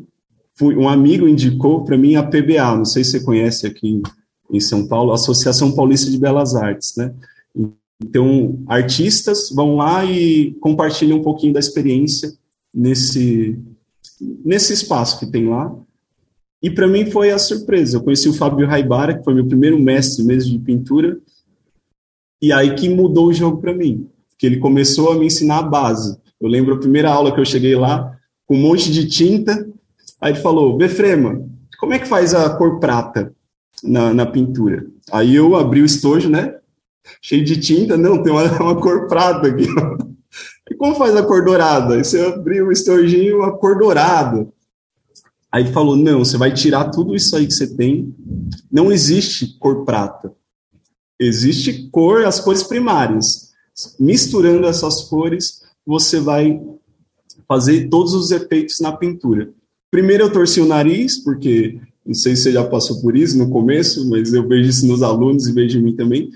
fui 0.55 0.75
um 0.75 0.89
amigo 0.89 1.27
indicou 1.27 1.85
para 1.85 1.97
mim 1.97 2.15
a 2.15 2.23
PBA, 2.23 2.75
não 2.75 2.85
sei 2.85 3.03
se 3.03 3.11
você 3.11 3.19
conhece 3.21 3.65
aqui 3.65 4.01
em 4.51 4.59
São 4.59 4.87
Paulo, 4.87 5.13
Associação 5.13 5.71
Paulista 5.71 6.11
de 6.11 6.19
Belas 6.19 6.53
Artes, 6.55 6.95
né? 6.97 7.13
Então, 8.01 8.63
artistas 8.67 9.49
vão 9.49 9.75
lá 9.75 10.05
e 10.05 10.53
compartilham 10.61 11.17
um 11.17 11.21
pouquinho 11.21 11.53
da 11.53 11.59
experiência 11.59 12.33
nesse 12.73 13.59
nesse 14.43 14.73
espaço 14.73 15.19
que 15.19 15.25
tem 15.25 15.47
lá. 15.47 15.73
E 16.61 16.69
para 16.69 16.87
mim 16.87 17.09
foi 17.09 17.31
a 17.31 17.39
surpresa. 17.39 17.97
Eu 17.97 18.03
conheci 18.03 18.27
o 18.27 18.33
Fábio 18.33 18.67
Raibara, 18.67 19.17
que 19.17 19.23
foi 19.23 19.33
meu 19.33 19.47
primeiro 19.47 19.79
mestre 19.79 20.23
mesmo 20.25 20.51
de 20.51 20.59
pintura, 20.59 21.17
e 22.41 22.51
aí 22.51 22.75
que 22.75 22.89
mudou 22.89 23.27
o 23.27 23.33
jogo 23.33 23.61
para 23.61 23.73
mim, 23.73 24.07
que 24.37 24.45
ele 24.45 24.57
começou 24.57 25.11
a 25.11 25.17
me 25.17 25.25
ensinar 25.25 25.59
a 25.59 25.63
base. 25.63 26.17
Eu 26.39 26.49
lembro 26.49 26.75
a 26.75 26.79
primeira 26.79 27.09
aula 27.09 27.33
que 27.33 27.39
eu 27.39 27.45
cheguei 27.45 27.75
lá, 27.75 28.17
com 28.45 28.55
um 28.55 28.61
monte 28.61 28.91
de 28.91 29.07
tinta, 29.07 29.67
aí 30.19 30.33
ele 30.33 30.39
falou, 30.39 30.75
Befrema, 30.75 31.41
como 31.79 31.93
é 31.93 31.99
que 31.99 32.07
faz 32.07 32.33
a 32.33 32.49
cor 32.49 32.79
prata 32.79 33.33
na, 33.83 34.13
na 34.13 34.25
pintura? 34.25 34.85
Aí 35.11 35.35
eu 35.35 35.55
abri 35.55 35.81
o 35.81 35.85
estojo, 35.85 36.29
né, 36.29 36.58
cheio 37.21 37.43
de 37.43 37.59
tinta, 37.59 37.97
não, 37.97 38.21
tem 38.21 38.31
uma, 38.31 38.43
uma 38.61 38.79
cor 38.79 39.07
prata 39.07 39.47
aqui, 39.47 39.67
E 40.69 40.75
como 40.75 40.95
faz 40.95 41.15
a 41.15 41.23
cor 41.23 41.43
dourada? 41.43 41.95
Aí 41.95 42.03
você 42.03 42.19
abriu 42.21 42.67
o 42.67 42.71
estojinho, 42.71 43.41
a 43.43 43.57
cor 43.57 43.77
dourada. 43.77 44.47
Aí 45.51 45.63
ele 45.63 45.73
falou: 45.73 45.95
não, 45.95 46.19
você 46.19 46.37
vai 46.37 46.53
tirar 46.53 46.89
tudo 46.91 47.15
isso 47.15 47.35
aí 47.35 47.47
que 47.47 47.53
você 47.53 47.67
tem. 47.75 48.15
Não 48.71 48.91
existe 48.91 49.57
cor 49.57 49.83
prata. 49.83 50.31
Existe 51.19 51.89
cor, 51.89 52.25
as 52.25 52.39
cores 52.39 52.63
primárias. 52.63 53.49
Misturando 53.99 54.67
essas 54.67 55.03
cores, 55.03 55.61
você 55.85 56.19
vai 56.19 56.61
fazer 57.47 57.89
todos 57.89 58.13
os 58.13 58.31
efeitos 58.31 58.79
na 58.79 58.91
pintura. 58.91 59.51
Primeiro 59.89 60.25
eu 60.25 60.31
torci 60.31 60.61
o 60.61 60.67
nariz, 60.67 61.17
porque 61.17 61.81
não 62.05 62.13
sei 62.13 62.35
se 62.35 62.43
você 62.43 62.51
já 62.51 62.63
passou 62.63 63.01
por 63.01 63.17
isso 63.17 63.37
no 63.37 63.49
começo, 63.49 64.07
mas 64.09 64.33
eu 64.33 64.47
vejo 64.47 64.69
isso 64.69 64.87
nos 64.87 65.01
alunos 65.01 65.47
e 65.47 65.51
vejo 65.51 65.79
em 65.79 65.81
mim 65.81 65.95
também. 65.95 66.29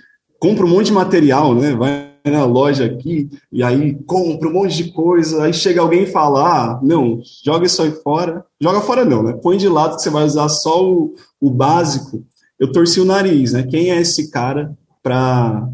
Compra 0.44 0.66
um 0.66 0.70
monte 0.70 0.88
de 0.88 0.92
material, 0.92 1.56
né? 1.56 1.74
Vai 1.74 2.12
na 2.26 2.44
loja 2.44 2.84
aqui, 2.84 3.30
e 3.50 3.64
aí 3.64 3.96
compra 4.06 4.50
um 4.50 4.52
monte 4.52 4.76
de 4.76 4.92
coisa, 4.92 5.42
aí 5.42 5.54
chega 5.54 5.80
alguém 5.80 6.04
e 6.04 6.12
fala, 6.12 6.44
ah, 6.46 6.80
não, 6.84 7.22
joga 7.42 7.66
isso 7.66 7.82
aí 7.82 7.92
fora. 7.92 8.46
Joga 8.60 8.82
fora 8.82 9.06
não, 9.06 9.24
né? 9.24 9.40
Põe 9.42 9.56
de 9.56 9.70
lado 9.70 9.96
que 9.96 10.02
você 10.02 10.10
vai 10.10 10.26
usar 10.26 10.50
só 10.50 10.86
o, 10.86 11.16
o 11.40 11.50
básico. 11.50 12.26
Eu 12.60 12.74
torci 12.74 13.00
o 13.00 13.06
nariz, 13.06 13.54
né? 13.54 13.64
Quem 13.64 13.92
é 13.92 14.02
esse 14.02 14.30
cara 14.32 14.78
para 15.02 15.66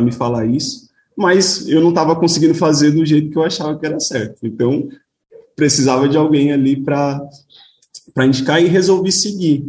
me 0.00 0.10
falar 0.10 0.46
isso? 0.46 0.88
Mas 1.14 1.68
eu 1.68 1.82
não 1.82 1.90
estava 1.90 2.16
conseguindo 2.16 2.54
fazer 2.54 2.92
do 2.92 3.04
jeito 3.04 3.30
que 3.30 3.36
eu 3.36 3.44
achava 3.44 3.78
que 3.78 3.84
era 3.84 4.00
certo. 4.00 4.38
Então, 4.42 4.88
precisava 5.54 6.08
de 6.08 6.16
alguém 6.16 6.50
ali 6.50 6.82
para 6.82 7.20
indicar 8.20 8.62
e 8.62 8.68
resolvi 8.68 9.12
seguir 9.12 9.66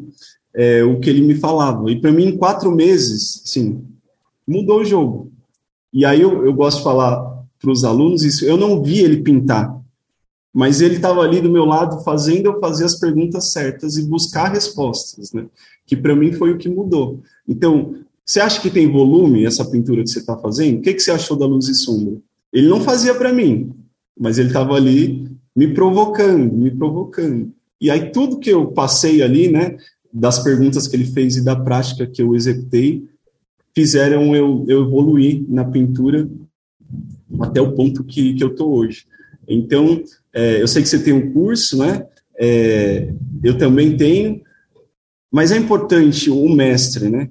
é, 0.56 0.82
o 0.82 0.98
que 0.98 1.10
ele 1.10 1.24
me 1.24 1.36
falava. 1.36 1.92
E 1.92 2.00
para 2.00 2.14
mim, 2.14 2.28
em 2.28 2.38
quatro 2.38 2.72
meses, 2.72 3.42
sim, 3.44 3.84
mudou 4.50 4.82
o 4.82 4.86
jogo. 4.86 5.32
E 5.94 6.06
aí 6.06 6.22
eu, 6.22 6.46
eu 6.46 6.54
gosto 6.54 6.78
de 6.78 6.84
falar 6.84 7.46
para 7.60 7.72
os 7.72 7.84
alunos 7.84 8.24
isso, 8.24 8.46
eu 8.46 8.58
não 8.58 8.82
vi 8.82 9.00
ele 9.00 9.22
pintar, 9.22 9.78
mas 10.54 10.82
ele 10.82 10.96
estava 10.96 11.22
ali 11.22 11.42
do 11.42 11.52
meu 11.52 11.66
lado 11.66 12.04
fazendo 12.04 12.48
eu 12.48 12.60
fazer 12.60 12.86
as 12.86 12.96
perguntas 12.96 13.52
certas 13.52 13.98
e 13.98 14.08
buscar 14.08 14.52
respostas, 14.52 15.32
né? 15.34 15.46
Que 15.86 15.96
para 15.96 16.16
mim 16.16 16.32
foi 16.32 16.52
o 16.52 16.58
que 16.58 16.70
mudou. 16.70 17.22
Então, 17.48 17.96
você 18.26 18.40
acha 18.40 18.62
que 18.62 18.70
tem 18.70 18.92
volume 18.92 19.46
essa 19.46 19.66
pintura 19.66 20.04
que 20.04 20.10
você 20.10 20.20
está 20.20 20.38
fazendo? 20.38 20.80
O 20.80 20.82
que, 20.82 20.94
que 20.94 21.00
você 21.00 21.12
achou 21.12 21.38
da 21.38 21.46
luz 21.46 21.68
e 21.68 21.76
sombra? 21.76 22.18
Ele 22.54 22.68
não 22.68 22.82
fazia 22.82 23.14
para 23.14 23.34
mim, 23.34 23.74
mas 24.18 24.38
ele 24.38 24.50
estava 24.50 24.76
ali 24.76 25.28
me 25.56 25.74
provocando, 25.74 26.54
me 26.54 26.72
provocando. 26.72 27.52
E 27.82 27.90
aí 27.90 28.12
tudo 28.12 28.40
que 28.40 28.50
eu 28.50 28.68
passei 28.68 29.22
ali, 29.22 29.52
né, 29.52 29.78
das 30.12 30.40
perguntas 30.40 30.88
que 30.88 30.96
ele 30.96 31.06
fez 31.06 31.38
e 31.38 31.44
da 31.44 31.56
prática 31.56 32.08
que 32.08 32.22
eu 32.22 32.36
executei, 32.36 33.09
fizeram 33.80 34.36
eu, 34.36 34.66
eu 34.68 34.84
evoluir 34.84 35.42
na 35.48 35.64
pintura 35.64 36.30
até 37.40 37.62
o 37.62 37.72
ponto 37.72 38.04
que, 38.04 38.34
que 38.34 38.44
eu 38.44 38.50
estou 38.50 38.74
hoje. 38.74 39.06
Então, 39.48 40.04
é, 40.34 40.62
eu 40.62 40.68
sei 40.68 40.84
que 40.84 40.90
você 40.90 41.00
tem 41.00 41.14
um 41.14 41.32
curso, 41.32 41.78
né? 41.78 42.06
É, 42.38 43.14
eu 43.42 43.58
também 43.58 43.96
tenho, 43.96 44.42
mas 45.32 45.54
é 45.54 45.58
importante 45.58 46.30
o 46.30 46.50
mestre, 46.50 47.10
né? 47.10 47.30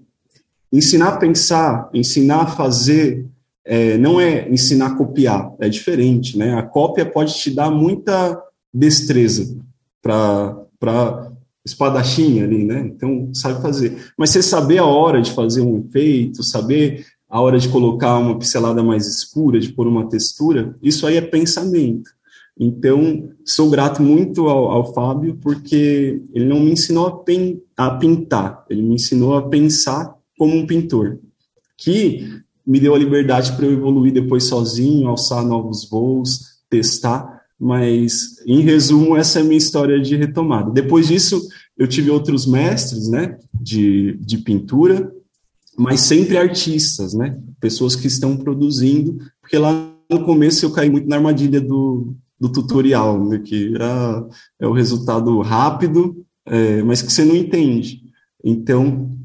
Ensinar 0.72 1.08
a 1.08 1.16
pensar, 1.18 1.90
ensinar 1.92 2.40
a 2.40 2.46
fazer, 2.46 3.26
é, 3.62 3.98
não 3.98 4.18
é 4.18 4.48
ensinar 4.48 4.86
a 4.86 4.94
copiar, 4.94 5.52
é 5.60 5.68
diferente, 5.68 6.38
né? 6.38 6.54
A 6.54 6.62
cópia 6.62 7.04
pode 7.04 7.34
te 7.34 7.50
dar 7.50 7.70
muita 7.70 8.42
destreza 8.72 9.54
para 10.00 11.27
espadachim 11.68 12.40
ali, 12.40 12.64
né? 12.64 12.90
Então, 12.94 13.30
sabe 13.32 13.62
fazer. 13.62 14.12
Mas 14.16 14.30
você 14.30 14.42
saber 14.42 14.78
a 14.78 14.84
hora 14.86 15.20
de 15.20 15.32
fazer 15.32 15.60
um 15.60 15.78
efeito, 15.78 16.42
saber 16.42 17.04
a 17.28 17.40
hora 17.40 17.58
de 17.58 17.68
colocar 17.68 18.18
uma 18.18 18.38
pincelada 18.38 18.82
mais 18.82 19.06
escura, 19.06 19.60
de 19.60 19.72
pôr 19.72 19.86
uma 19.86 20.08
textura, 20.08 20.76
isso 20.82 21.06
aí 21.06 21.16
é 21.16 21.20
pensamento. 21.20 22.10
Então, 22.58 23.28
sou 23.44 23.70
grato 23.70 24.02
muito 24.02 24.48
ao, 24.48 24.70
ao 24.70 24.92
Fábio, 24.92 25.38
porque 25.40 26.20
ele 26.34 26.46
não 26.46 26.58
me 26.58 26.72
ensinou 26.72 27.06
a, 27.06 27.18
pen, 27.22 27.62
a 27.76 27.90
pintar, 27.90 28.64
ele 28.68 28.82
me 28.82 28.94
ensinou 28.94 29.36
a 29.36 29.48
pensar 29.48 30.12
como 30.36 30.56
um 30.56 30.66
pintor, 30.66 31.20
que 31.76 32.42
me 32.66 32.80
deu 32.80 32.94
a 32.94 32.98
liberdade 32.98 33.52
para 33.52 33.66
eu 33.66 33.72
evoluir 33.72 34.12
depois 34.12 34.44
sozinho, 34.44 35.08
alçar 35.08 35.44
novos 35.44 35.88
voos, 35.88 36.58
testar, 36.68 37.38
mas, 37.58 38.36
em 38.46 38.60
resumo, 38.60 39.16
essa 39.16 39.40
é 39.40 39.42
a 39.42 39.44
minha 39.44 39.58
história 39.58 40.00
de 40.00 40.14
retomada. 40.16 40.70
Depois 40.70 41.08
disso, 41.08 41.40
eu 41.78 41.86
tive 41.86 42.10
outros 42.10 42.44
mestres, 42.44 43.08
né, 43.08 43.38
de, 43.54 44.18
de 44.20 44.38
pintura, 44.38 45.12
mas 45.76 46.00
sempre 46.00 46.36
artistas, 46.36 47.14
né, 47.14 47.38
pessoas 47.60 47.94
que 47.94 48.08
estão 48.08 48.36
produzindo, 48.36 49.18
porque 49.40 49.56
lá 49.56 49.94
no 50.10 50.24
começo 50.24 50.64
eu 50.66 50.72
caí 50.72 50.90
muito 50.90 51.08
na 51.08 51.16
armadilha 51.16 51.60
do, 51.60 52.14
do 52.40 52.48
tutorial, 52.48 53.24
né, 53.24 53.38
que 53.38 53.72
é 54.60 54.66
o 54.66 54.72
resultado 54.72 55.40
rápido, 55.40 56.24
é, 56.46 56.82
mas 56.82 57.00
que 57.00 57.12
você 57.12 57.24
não 57.24 57.36
entende. 57.36 58.00
Então, 58.42 59.16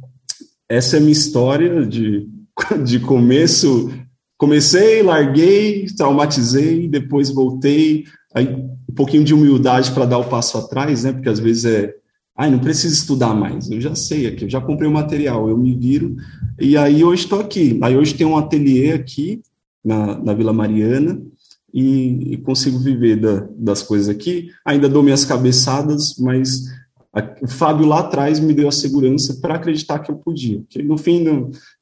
essa 0.70 0.98
é 0.98 1.00
a 1.00 1.02
minha 1.02 1.12
história 1.12 1.86
de, 1.86 2.28
de 2.84 3.00
começo. 3.00 3.92
Comecei, 4.38 5.02
larguei, 5.02 5.86
traumatizei, 5.96 6.88
depois 6.88 7.30
voltei, 7.30 8.04
aí, 8.34 8.48
um 8.48 8.94
pouquinho 8.94 9.24
de 9.24 9.34
humildade 9.34 9.92
para 9.92 10.06
dar 10.06 10.18
o 10.18 10.28
passo 10.28 10.58
atrás, 10.58 11.04
né? 11.04 11.14
Porque 11.14 11.30
às 11.30 11.40
vezes 11.40 11.66
é, 11.66 11.94
ai, 12.36 12.50
não 12.50 12.60
preciso 12.60 12.94
estudar 12.94 13.34
mais, 13.34 13.70
eu 13.70 13.80
já 13.80 13.96
sei 13.96 14.28
aqui, 14.28 14.46
eu 14.46 14.50
já 14.50 14.60
comprei 14.60 14.90
o 14.90 14.94
material, 14.94 15.50
eu 15.50 15.58
me 15.58 15.76
viro, 15.76 16.16
e 16.60 16.76
aí 16.78 17.04
hoje 17.04 17.24
estou 17.24 17.40
aqui. 17.40 17.80
Aí 17.82 17.96
hoje 17.96 18.14
tem 18.14 18.26
um 18.26 18.38
ateliê 18.38 18.94
aqui 18.94 19.42
na, 19.84 20.18
na 20.18 20.34
Vila 20.34 20.54
Mariana, 20.54 21.22
e, 21.74 22.40
consigo 22.46 22.78
viver 22.78 23.16
da, 23.20 23.48
das 23.58 23.82
coisas 23.82 24.08
aqui. 24.08 24.50
Ainda 24.64 24.88
dou 24.88 25.02
minhas 25.02 25.26
cabeçadas, 25.26 26.16
mas 26.20 26.66
a, 27.12 27.36
o 27.42 27.48
Fábio 27.48 27.88
lá 27.88 28.00
atrás 28.00 28.40
me 28.40 28.54
deu 28.54 28.68
a 28.68 28.72
segurança 28.72 29.40
para 29.42 29.56
acreditar 29.56 30.00
que 30.00 30.12
eu 30.12 30.16
podia. 30.16 30.62
Que 30.70 30.84
no 30.84 30.98
fim, 30.98 31.26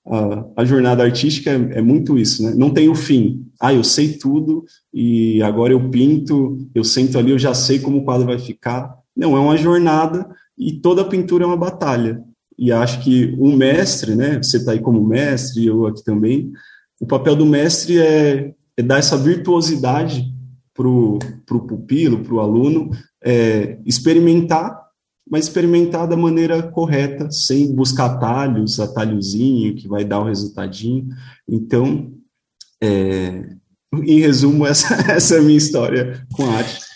a, 0.08 0.46
a, 0.58 0.66
jornada 0.66 1.04
artística 1.04 1.50
é, 1.50 1.80
é, 1.80 1.82
muito 1.82 2.18
isso, 2.18 2.42
né? 2.42 2.54
Não 2.56 2.70
tem 2.70 2.88
o 2.88 2.96
fim. 2.96 3.46
Ah, 3.60 3.74
eu 3.74 3.84
sei 3.84 4.14
tudo 4.14 4.64
e 4.94 5.44
agora 5.44 5.74
eu 5.74 5.90
pinto, 5.90 6.58
eu 6.74 6.84
sento 6.84 7.20
ali, 7.20 7.32
eu 7.32 7.40
já 7.40 7.54
sei 7.54 7.80
como 7.80 7.98
o 7.98 8.06
quadro 8.06 8.26
vai 8.26 8.40
ficar. 8.40 8.96
Não, 9.16 9.36
é 9.36 9.40
uma 9.40 9.58
jornada 9.58 10.30
e 10.58 10.74
toda 10.74 11.06
pintura 11.06 11.44
é 11.44 11.48
uma 11.48 11.58
batalha. 11.58 12.22
E 12.58 12.72
acho 12.72 13.04
que 13.04 13.36
o 13.40 13.52
mestre, 13.56 14.16
né, 14.16 14.38
você 14.38 14.58
está 14.58 14.72
aí 14.72 14.80
como 14.80 15.04
mestre, 15.04 15.66
eu 15.66 15.88
aqui 15.88 16.04
também, 16.04 16.52
o 17.00 17.08
papel 17.08 17.36
do 17.36 17.46
mestre 17.46 18.00
é, 18.00 18.54
é 18.78 18.84
dar 18.84 19.00
essa 19.00 19.18
virtuosidade 19.18 20.32
para 20.74 20.88
o 20.88 21.20
pupilo, 21.68 22.24
para 22.24 22.34
o 22.34 22.40
aluno, 22.40 22.92
é, 23.24 23.80
experimentar, 23.86 24.80
mas 25.30 25.46
experimentar 25.46 26.08
da 26.08 26.18
maneira 26.18 26.62
correta, 26.62 27.32
sem 27.32 27.74
buscar 27.74 28.06
atalhos, 28.06 28.80
atalhozinho 28.80 29.76
que 29.76 29.88
vai 29.88 30.04
dar 30.04 30.20
o 30.20 30.26
resultadinho. 30.26 31.08
Então, 31.48 32.12
é, 32.82 33.50
em 33.94 34.20
resumo, 34.20 34.66
essa, 34.68 34.94
essa 35.12 35.36
é 35.36 35.40
a 35.40 35.42
minha 35.42 35.58
história 35.58 36.26
com 36.34 36.46
a 36.46 36.58
arte. 36.58 36.91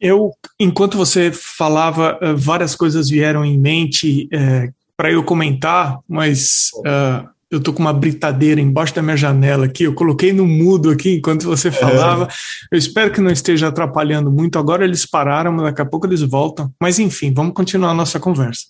Eu, 0.00 0.32
enquanto 0.58 0.96
você 0.96 1.30
falava, 1.30 2.18
eh, 2.22 2.32
várias 2.32 2.74
coisas 2.74 3.10
vieram 3.10 3.44
em 3.44 3.58
mente 3.58 4.28
é, 4.32 4.70
para 4.96 5.12
eu 5.12 5.22
comentar, 5.22 5.98
mas 6.08 6.70
uh, 6.78 7.28
eu 7.50 7.60
tô 7.60 7.72
com 7.72 7.80
uma 7.80 7.92
britadeira 7.92 8.60
embaixo 8.60 8.94
da 8.94 9.02
minha 9.02 9.16
janela 9.16 9.66
aqui. 9.66 9.84
Eu 9.84 9.92
coloquei 9.92 10.32
no 10.32 10.46
mudo 10.46 10.88
aqui 10.88 11.16
enquanto 11.16 11.44
você 11.44 11.68
é. 11.68 11.72
falava. 11.72 12.28
Eu 12.70 12.78
espero 12.78 13.10
que 13.10 13.20
não 13.20 13.30
esteja 13.30 13.68
atrapalhando 13.68 14.30
muito. 14.30 14.58
Agora 14.58 14.84
eles 14.84 15.04
pararam, 15.04 15.52
mas 15.52 15.64
daqui 15.64 15.82
a 15.82 15.86
pouco 15.86 16.06
eles 16.06 16.22
voltam. 16.22 16.72
Mas 16.80 16.98
enfim, 16.98 17.32
vamos 17.34 17.54
continuar 17.54 17.90
a 17.90 17.94
nossa 17.94 18.20
conversa. 18.20 18.66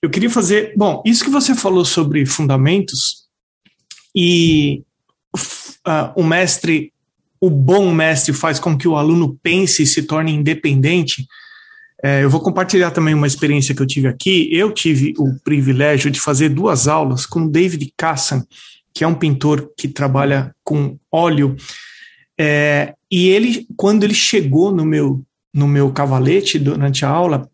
Eu 0.00 0.08
queria 0.08 0.30
fazer. 0.30 0.72
Bom, 0.76 1.02
isso 1.04 1.24
que 1.24 1.30
você 1.30 1.54
falou 1.54 1.84
sobre 1.84 2.24
fundamentos 2.24 3.24
e 4.14 4.82
uh, 5.86 6.12
o 6.14 6.22
mestre 6.22 6.91
o 7.42 7.50
bom 7.50 7.92
mestre 7.92 8.32
faz 8.32 8.60
com 8.60 8.78
que 8.78 8.86
o 8.86 8.96
aluno 8.96 9.36
pense 9.42 9.82
e 9.82 9.86
se 9.86 10.04
torne 10.04 10.32
independente. 10.32 11.26
É, 12.00 12.22
eu 12.22 12.30
vou 12.30 12.40
compartilhar 12.40 12.92
também 12.92 13.14
uma 13.14 13.26
experiência 13.26 13.74
que 13.74 13.82
eu 13.82 13.86
tive 13.86 14.06
aqui. 14.06 14.48
Eu 14.52 14.70
tive 14.70 15.12
o 15.18 15.34
privilégio 15.42 16.08
de 16.08 16.20
fazer 16.20 16.50
duas 16.50 16.86
aulas 16.86 17.26
com 17.26 17.48
David 17.48 17.92
Cassan, 17.96 18.46
que 18.94 19.02
é 19.02 19.08
um 19.08 19.16
pintor 19.16 19.72
que 19.76 19.88
trabalha 19.88 20.54
com 20.62 20.96
óleo. 21.10 21.56
É, 22.38 22.94
e 23.10 23.28
ele, 23.30 23.66
quando 23.76 24.04
ele 24.04 24.14
chegou 24.14 24.70
no 24.70 24.84
meu, 24.84 25.20
no 25.52 25.66
meu 25.66 25.90
cavalete 25.90 26.60
durante 26.60 27.04
a 27.04 27.08
aula, 27.08 27.50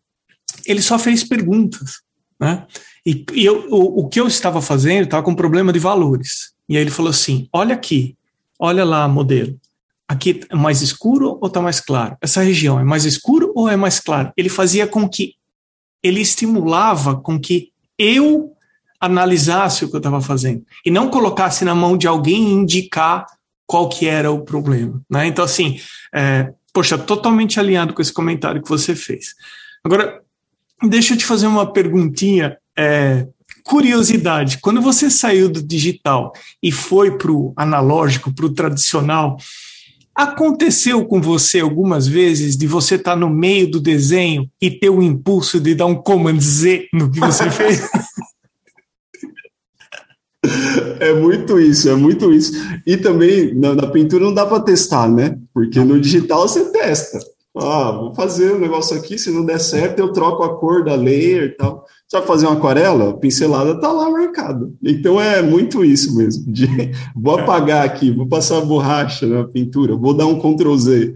ele 0.67 0.83
só 0.83 0.99
fez 0.99 1.25
perguntas, 1.25 2.03
né? 2.39 2.67
E, 3.07 3.25
e 3.33 3.43
eu, 3.43 3.67
o, 3.71 4.01
o 4.01 4.09
que 4.11 4.21
eu 4.21 4.27
estava 4.27 4.61
fazendo 4.61 5.05
estava 5.05 5.23
com 5.23 5.35
problema 5.35 5.73
de 5.73 5.79
valores. 5.79 6.53
E 6.69 6.77
aí 6.77 6.83
ele 6.83 6.91
falou 6.91 7.09
assim: 7.09 7.49
olha 7.51 7.75
aqui, 7.75 8.15
olha 8.59 8.85
lá, 8.85 9.09
modelo 9.09 9.59
aqui 10.09 10.41
é 10.49 10.57
mais 10.57 10.81
escuro 10.81 11.39
ou 11.41 11.47
está 11.47 11.61
mais 11.61 11.81
claro? 11.81 12.17
Essa 12.21 12.41
região 12.41 12.81
é 12.81 12.85
mais 12.85 13.05
escuro 13.05 13.53
ou 13.55 13.69
é 13.69 13.77
mais 13.77 14.01
claro? 14.01 14.33
Ele 14.37 14.49
fazia 14.49 14.87
com 14.87 15.07
que 15.07 15.35
ele 16.03 16.21
estimulava 16.21 17.21
com 17.21 17.39
que 17.39 17.71
eu 17.99 18.53
analisasse 18.99 19.85
o 19.85 19.89
que 19.89 19.95
eu 19.95 19.99
estava 19.99 20.21
fazendo 20.21 20.65
e 20.85 20.91
não 20.91 21.11
colocasse 21.11 21.65
na 21.65 21.75
mão 21.75 21.97
de 21.97 22.09
alguém 22.09 22.53
indicar 22.53 23.27
qual 23.67 23.89
que 23.89 24.07
era 24.07 24.31
o 24.31 24.45
problema, 24.45 25.01
né? 25.11 25.27
Então 25.27 25.45
assim, 25.45 25.79
é, 26.15 26.53
poxa, 26.73 26.97
totalmente 26.97 27.61
alinhado 27.61 27.93
com 27.93 28.01
esse 28.01 28.13
comentário 28.13 28.63
que 28.63 28.69
você 28.69 28.97
fez. 28.97 29.35
Agora, 29.85 30.23
deixa 30.83 31.15
eu 31.15 31.19
te 31.19 31.25
fazer 31.27 31.47
uma 31.47 31.71
perguntinha. 31.71 32.57
É, 32.77 33.27
curiosidade, 33.65 34.59
quando 34.63 34.81
você 34.81 35.11
saiu 35.11 35.51
do 35.51 35.63
digital 35.63 36.33
e 36.63 36.73
foi 36.73 37.19
para 37.19 37.31
o 37.31 37.53
analógico, 37.55 38.33
para 38.33 38.47
o 38.47 38.55
tradicional, 38.55 39.37
Aconteceu 40.19 41.07
com 41.07 41.21
você 41.21 41.61
algumas 41.61 42.09
vezes 42.09 42.57
de 42.57 42.67
você 42.67 42.97
estar 42.97 43.13
tá 43.13 43.17
no 43.17 43.31
meio 43.31 43.71
do 43.71 43.79
desenho 43.79 44.51
e 44.61 44.69
ter 44.69 44.91
o 44.91 45.01
impulso 45.01 45.61
de 45.61 45.77
dar 45.77 45.87
um 45.87 45.95
comando 45.95 46.41
Z 46.41 46.89
no 46.93 47.09
que 47.09 47.21
você 47.21 47.49
fez? 47.55 47.89
É 50.99 51.13
muito 51.13 51.61
isso, 51.61 51.89
é 51.89 51.95
muito 51.95 52.33
isso. 52.33 52.53
E 52.85 52.97
também 52.97 53.55
na, 53.55 53.77
na 53.77 53.87
pintura 53.87 54.25
não 54.25 54.35
dá 54.35 54.45
para 54.45 54.65
testar, 54.65 55.09
né? 55.09 55.39
Porque 55.55 55.79
no 55.79 56.01
digital 56.01 56.49
você 56.49 56.73
testa. 56.73 57.21
Ah, 57.57 57.93
vou 57.93 58.13
fazer 58.13 58.53
um 58.55 58.59
negócio 58.59 58.97
aqui, 58.97 59.17
se 59.17 59.31
não 59.31 59.45
der 59.45 59.61
certo, 59.61 60.01
eu 60.01 60.13
troco 60.13 60.43
a 60.43 60.59
cor 60.59 60.85
da 60.85 60.97
layer 60.97 61.45
e 61.45 61.51
tal. 61.51 61.87
Vai 62.11 62.23
fazer 62.23 62.47
uma 62.47 62.57
aquarela, 62.57 63.11
a 63.11 63.15
pincelada 63.15 63.79
tá 63.79 63.93
lá 63.93 64.11
marcada. 64.11 64.71
Então 64.83 65.21
é 65.21 65.43
muito 65.43 65.85
isso 65.85 66.17
mesmo. 66.17 66.51
De, 66.51 66.67
vou 67.15 67.39
apagar 67.39 67.85
aqui, 67.85 68.11
vou 68.11 68.27
passar 68.27 68.61
borracha 68.63 69.27
na 69.27 69.45
pintura, 69.45 69.95
vou 69.95 70.15
dar 70.15 70.27
um 70.27 70.39
Ctrl 70.39 70.77
Z. 70.77 71.15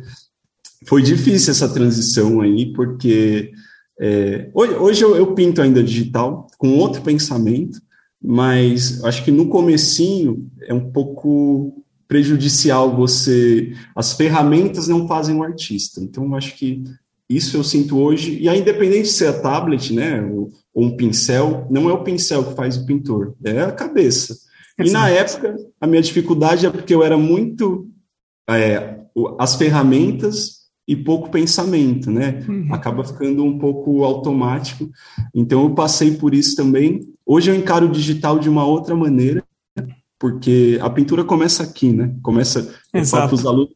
Foi 0.86 1.02
difícil 1.02 1.52
essa 1.52 1.68
transição 1.68 2.40
aí, 2.40 2.72
porque 2.72 3.52
é, 3.98 4.50
hoje, 4.52 4.74
hoje 4.74 5.02
eu, 5.04 5.16
eu, 5.16 5.34
pinto 5.34 5.62
ainda 5.62 5.82
digital, 5.82 6.46
com 6.58 6.76
outro 6.76 7.02
pensamento, 7.02 7.80
mas 8.20 9.02
acho 9.04 9.24
que 9.24 9.30
no 9.30 9.48
comecinho 9.48 10.50
é 10.62 10.74
um 10.74 10.90
pouco 10.90 11.84
prejudicial 12.06 12.94
você... 12.94 13.72
As 13.96 14.12
ferramentas 14.12 14.88
não 14.88 15.08
fazem 15.08 15.34
o 15.36 15.42
artista. 15.42 16.00
Então, 16.00 16.34
acho 16.34 16.56
que 16.56 16.84
isso 17.28 17.56
eu 17.56 17.64
sinto 17.64 17.98
hoje, 17.98 18.38
e 18.40 18.48
a 18.48 18.56
independente 18.56 19.04
de 19.04 19.08
ser 19.08 19.28
a 19.28 19.40
tablet, 19.40 19.92
né, 19.92 20.22
ou, 20.22 20.50
ou, 20.74 20.84
um 20.84 20.96
pincel, 20.96 21.66
não 21.70 21.88
é 21.88 21.92
o 21.92 22.02
pincel 22.02 22.44
que 22.44 22.54
faz 22.54 22.76
o 22.76 22.86
pintor, 22.86 23.34
é 23.44 23.62
a 23.62 23.72
cabeça. 23.72 24.36
E 24.78 24.90
na 24.90 25.08
época, 25.08 25.56
a 25.80 25.86
minha 25.86 26.02
dificuldade 26.02 26.66
é 26.66 26.70
porque 26.70 26.94
eu 26.94 27.02
era 27.02 27.16
muito 27.16 27.88
é, 28.48 28.98
as 29.38 29.54
ferramentas 29.54 30.62
e 30.86 30.96
pouco 30.96 31.30
pensamento, 31.30 32.10
né? 32.10 32.44
Uhum. 32.48 32.68
Acaba 32.72 33.04
ficando 33.04 33.44
um 33.44 33.58
pouco 33.58 34.02
automático. 34.02 34.90
Então 35.34 35.62
eu 35.62 35.74
passei 35.74 36.16
por 36.16 36.34
isso 36.34 36.56
também. 36.56 37.00
Hoje 37.24 37.50
eu 37.50 37.54
encaro 37.54 37.86
o 37.86 37.92
digital 37.92 38.38
de 38.38 38.48
uma 38.48 38.64
outra 38.64 38.94
maneira, 38.96 39.44
porque 40.18 40.78
a 40.82 40.90
pintura 40.90 41.24
começa 41.24 41.62
aqui, 41.62 41.92
né? 41.92 42.14
Começa, 42.22 42.74
eu 42.92 43.04
falo 43.04 43.28
para 43.28 43.34
os 43.34 43.46
alunos, 43.46 43.74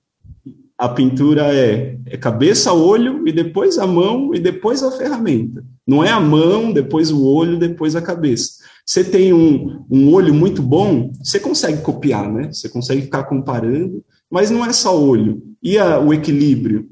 a 0.79 0.89
pintura 0.89 1.55
é, 1.55 1.99
é, 2.07 2.17
cabeça, 2.17 2.73
olho, 2.73 3.27
e 3.27 3.33
depois 3.33 3.79
a 3.79 3.87
mão, 3.87 4.35
e 4.35 4.39
depois 4.39 4.83
a 4.83 4.91
ferramenta. 4.91 5.65
Não 5.87 6.05
é 6.05 6.11
a 6.11 6.21
mão, 6.21 6.73
depois 6.73 7.11
o 7.11 7.25
olho, 7.25 7.59
depois 7.59 7.97
a 7.97 8.03
cabeça. 8.03 8.65
Você 8.85 9.03
tem 9.03 9.33
um, 9.33 9.85
um 9.91 10.12
olho 10.12 10.35
muito 10.35 10.62
bom, 10.62 11.11
você 11.23 11.41
consegue 11.41 11.81
copiar, 11.81 12.31
né? 12.31 12.53
Você 12.53 12.69
consegue 12.69 13.03
ficar 13.03 13.25
comparando, 13.25 14.05
mas 14.31 14.51
não 14.51 14.65
é 14.65 14.73
só 14.73 15.01
olho. 15.01 15.43
E 15.62 15.79
a, 15.79 15.99
o 15.99 16.12
equilíbrio 16.12 16.89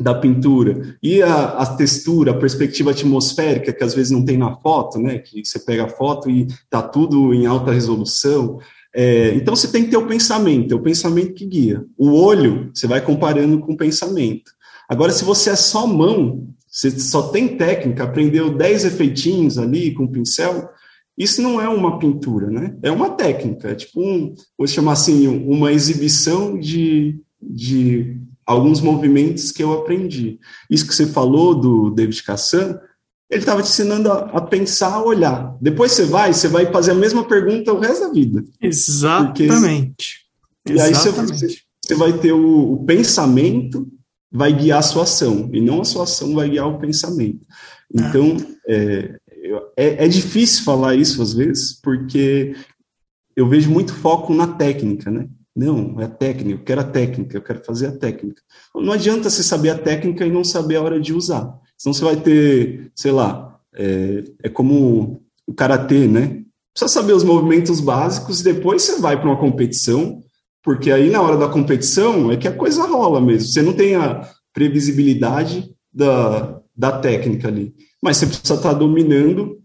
da 0.00 0.14
pintura, 0.14 0.96
e 1.02 1.20
a, 1.20 1.58
a, 1.58 1.66
textura, 1.74 2.30
a 2.30 2.38
perspectiva 2.38 2.92
atmosférica, 2.92 3.72
que 3.72 3.82
às 3.82 3.94
vezes 3.94 4.12
não 4.12 4.24
tem 4.24 4.38
na 4.38 4.54
foto, 4.54 4.98
né? 4.98 5.18
Que 5.18 5.44
você 5.44 5.58
pega 5.58 5.86
a 5.86 5.88
foto 5.88 6.30
e 6.30 6.46
tá 6.70 6.80
tudo 6.80 7.34
em 7.34 7.46
alta 7.46 7.72
resolução. 7.72 8.60
É, 8.94 9.34
então 9.34 9.54
você 9.54 9.68
tem 9.68 9.84
que 9.84 9.90
ter 9.90 9.96
o 9.96 10.06
pensamento, 10.06 10.72
é 10.72 10.76
o 10.76 10.82
pensamento 10.82 11.34
que 11.34 11.46
guia. 11.46 11.84
O 11.96 12.12
olho, 12.12 12.70
você 12.74 12.86
vai 12.86 13.00
comparando 13.00 13.58
com 13.60 13.72
o 13.72 13.76
pensamento. 13.76 14.50
Agora, 14.88 15.12
se 15.12 15.24
você 15.24 15.50
é 15.50 15.56
só 15.56 15.86
mão, 15.86 16.48
você 16.66 16.90
só 16.90 17.28
tem 17.28 17.56
técnica, 17.56 18.04
aprendeu 18.04 18.56
10 18.56 18.86
efeitinhos 18.86 19.58
ali 19.58 19.92
com 19.92 20.04
o 20.04 20.10
pincel, 20.10 20.70
isso 21.16 21.42
não 21.42 21.60
é 21.60 21.68
uma 21.68 21.98
pintura, 21.98 22.48
né? 22.48 22.76
É 22.82 22.90
uma 22.90 23.10
técnica, 23.10 23.70
é 23.70 23.74
tipo 23.74 24.00
um, 24.00 24.34
vou 24.56 24.68
chamar 24.68 24.92
assim, 24.92 25.26
uma 25.26 25.72
exibição 25.72 26.58
de, 26.58 27.20
de 27.42 28.16
alguns 28.46 28.80
movimentos 28.80 29.50
que 29.50 29.62
eu 29.62 29.72
aprendi. 29.72 30.38
Isso 30.70 30.86
que 30.86 30.94
você 30.94 31.06
falou 31.06 31.54
do 31.54 31.90
David 31.90 32.22
Cassan, 32.22 32.78
ele 33.30 33.40
estava 33.40 33.62
te 33.62 33.68
ensinando 33.68 34.10
a, 34.10 34.18
a, 34.20 34.40
pensar, 34.40 34.94
a 34.94 35.04
olhar. 35.04 35.56
Depois 35.60 35.92
você 35.92 36.04
vai, 36.06 36.32
você 36.32 36.48
vai 36.48 36.70
fazer 36.72 36.92
a 36.92 36.94
mesma 36.94 37.26
pergunta 37.26 37.72
o 37.72 37.78
resto 37.78 38.06
da 38.06 38.12
vida. 38.12 38.42
Exatamente. 38.60 40.26
Porque, 40.64 40.78
e 40.78 40.80
aí 40.80 40.94
você, 40.94 41.10
você, 41.10 41.94
vai 41.94 42.12
ter 42.18 42.32
o, 42.32 42.72
o, 42.72 42.84
pensamento, 42.84 43.86
vai 44.32 44.52
guiar 44.52 44.78
a 44.78 44.82
sua 44.82 45.02
ação, 45.02 45.50
e 45.52 45.60
não 45.60 45.82
a 45.82 45.84
sua 45.84 46.04
ação 46.04 46.34
vai 46.34 46.48
guiar 46.48 46.68
o 46.68 46.78
pensamento. 46.78 47.46
Então, 47.92 48.36
é, 48.66 49.18
é, 49.76 50.04
é 50.04 50.08
difícil 50.08 50.64
falar 50.64 50.94
isso 50.94 51.20
às 51.22 51.34
vezes, 51.34 51.78
porque 51.80 52.54
eu 53.36 53.48
vejo 53.48 53.70
muito 53.70 53.94
foco 53.94 54.34
na 54.34 54.46
técnica, 54.46 55.10
né? 55.10 55.28
Não, 55.54 56.00
é 56.00 56.04
a 56.04 56.08
técnica, 56.08 56.60
eu 56.60 56.64
quero 56.64 56.80
a 56.80 56.84
técnica, 56.84 57.36
eu 57.36 57.42
quero 57.42 57.64
fazer 57.64 57.88
a 57.88 57.96
técnica. 57.96 58.40
Não 58.74 58.92
adianta 58.92 59.28
você 59.28 59.42
saber 59.42 59.70
a 59.70 59.78
técnica 59.78 60.24
e 60.24 60.30
não 60.30 60.44
saber 60.44 60.76
a 60.76 60.82
hora 60.82 61.00
de 61.00 61.12
usar. 61.12 61.58
Senão 61.78 61.94
você 61.94 62.04
vai 62.04 62.16
ter, 62.16 62.90
sei 62.94 63.12
lá, 63.12 63.58
é, 63.74 64.24
é 64.44 64.48
como 64.48 65.22
o 65.46 65.54
karatê, 65.54 66.08
né? 66.08 66.42
Precisa 66.74 66.92
saber 66.92 67.12
os 67.12 67.24
movimentos 67.24 67.80
básicos, 67.80 68.42
depois 68.42 68.82
você 68.82 69.00
vai 69.00 69.18
para 69.18 69.30
uma 69.30 69.38
competição, 69.38 70.20
porque 70.62 70.90
aí 70.90 71.08
na 71.08 71.22
hora 71.22 71.36
da 71.36 71.48
competição 71.48 72.30
é 72.30 72.36
que 72.36 72.48
a 72.48 72.52
coisa 72.52 72.84
rola 72.84 73.20
mesmo. 73.20 73.48
Você 73.48 73.62
não 73.62 73.72
tem 73.72 73.94
a 73.94 74.28
previsibilidade 74.52 75.72
da, 75.92 76.60
da 76.76 76.98
técnica 76.98 77.48
ali. 77.48 77.74
Mas 78.02 78.16
você 78.16 78.26
precisa 78.26 78.54
estar 78.54 78.72
dominando 78.74 79.58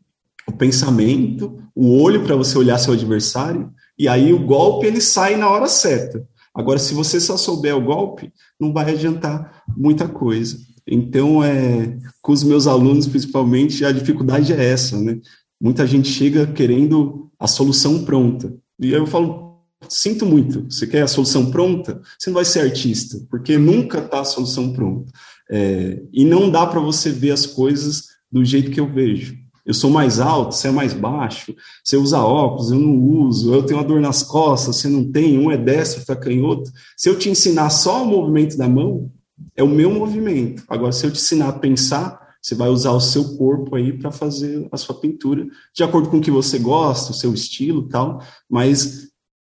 o 0.47 0.51
pensamento, 0.51 1.59
o 1.75 2.01
olho 2.01 2.23
para 2.23 2.35
você 2.35 2.57
olhar 2.57 2.77
seu 2.77 2.93
adversário, 2.93 3.71
e 3.97 4.07
aí 4.07 4.33
o 4.33 4.45
golpe 4.45 4.85
ele 4.85 5.01
sai 5.01 5.35
na 5.35 5.49
hora 5.49 5.67
certa. 5.67 6.25
Agora, 6.55 6.77
se 6.77 6.93
você 6.93 7.19
só 7.19 7.37
souber 7.37 7.75
o 7.75 7.83
golpe, 7.83 8.31
não 8.59 8.71
vai 8.71 8.91
adiantar 8.91 9.63
muita 9.75 10.07
coisa. 10.07 10.57
Então, 10.87 11.43
é, 11.43 11.97
com 12.21 12.31
os 12.31 12.43
meus 12.43 12.67
alunos, 12.67 13.07
principalmente, 13.07 13.85
a 13.85 13.91
dificuldade 13.91 14.51
é 14.53 14.63
essa, 14.63 14.99
né? 14.99 15.19
Muita 15.59 15.87
gente 15.87 16.09
chega 16.09 16.45
querendo 16.45 17.31
a 17.39 17.47
solução 17.47 18.03
pronta. 18.03 18.53
E 18.79 18.91
eu 18.91 19.07
falo, 19.07 19.61
sinto 19.87 20.25
muito, 20.25 20.65
você 20.69 20.85
quer 20.85 21.03
a 21.03 21.07
solução 21.07 21.51
pronta? 21.51 22.01
Você 22.17 22.29
não 22.29 22.35
vai 22.35 22.45
ser 22.45 22.61
artista, 22.61 23.17
porque 23.29 23.57
nunca 23.57 23.99
está 23.99 24.21
a 24.21 24.25
solução 24.25 24.73
pronta. 24.73 25.11
É, 25.49 26.01
e 26.11 26.25
não 26.25 26.49
dá 26.49 26.65
para 26.65 26.79
você 26.79 27.09
ver 27.11 27.31
as 27.31 27.45
coisas 27.45 28.07
do 28.31 28.43
jeito 28.43 28.71
que 28.71 28.79
eu 28.79 28.91
vejo. 28.91 29.35
Eu 29.65 29.73
sou 29.73 29.89
mais 29.89 30.19
alto, 30.19 30.55
você 30.55 30.67
é 30.67 30.71
mais 30.71 30.93
baixo, 30.93 31.55
você 31.81 31.95
usa 31.95 32.19
óculos, 32.19 32.71
eu 32.71 32.79
não 32.79 32.99
uso, 32.99 33.53
eu 33.53 33.63
tenho 33.63 33.79
uma 33.79 33.85
dor 33.85 34.01
nas 34.01 34.21
costas, 34.21 34.75
você 34.75 34.89
não 34.89 35.09
tem, 35.09 35.37
um 35.37 35.49
é 35.49 35.57
destro, 35.57 36.01
outro 36.01 36.13
é 36.13 36.17
canhoto. 36.17 36.71
Se 36.97 37.07
eu 37.07 37.17
te 37.17 37.29
ensinar 37.29 37.69
só 37.69 38.03
o 38.03 38.05
movimento 38.05 38.57
da 38.57 38.67
mão, 38.67 39.09
é 39.55 39.63
o 39.63 39.67
meu 39.67 39.91
movimento. 39.91 40.63
Agora, 40.67 40.91
se 40.91 41.05
eu 41.05 41.11
te 41.11 41.17
ensinar 41.17 41.49
a 41.49 41.59
pensar, 41.59 42.23
você 42.41 42.55
vai 42.55 42.69
usar 42.69 42.91
o 42.91 42.99
seu 42.99 43.37
corpo 43.37 43.75
aí 43.75 43.93
para 43.93 44.11
fazer 44.11 44.67
a 44.71 44.77
sua 44.77 44.99
pintura, 44.99 45.47
de 45.73 45.83
acordo 45.83 46.09
com 46.09 46.17
o 46.17 46.21
que 46.21 46.31
você 46.31 46.59
gosta, 46.59 47.11
o 47.11 47.15
seu 47.15 47.33
estilo 47.33 47.87
tal, 47.87 48.21
mas 48.49 49.09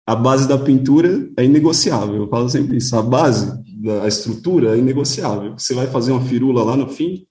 a 0.05 0.15
base 0.15 0.47
da 0.47 0.57
pintura 0.57 1.31
é 1.37 1.45
inegociável. 1.45 2.15
Eu 2.15 2.27
falo 2.27 2.49
sempre 2.49 2.77
isso, 2.77 2.95
a 2.95 3.01
base 3.01 3.57
da 3.81 4.07
estrutura 4.07 4.75
é 4.75 4.79
inegociável. 4.79 5.53
Você 5.57 5.73
vai 5.73 5.87
fazer 5.87 6.11
uma 6.11 6.25
firula 6.25 6.63
lá 6.63 6.75
no 6.75 6.89
fim, 6.89 7.25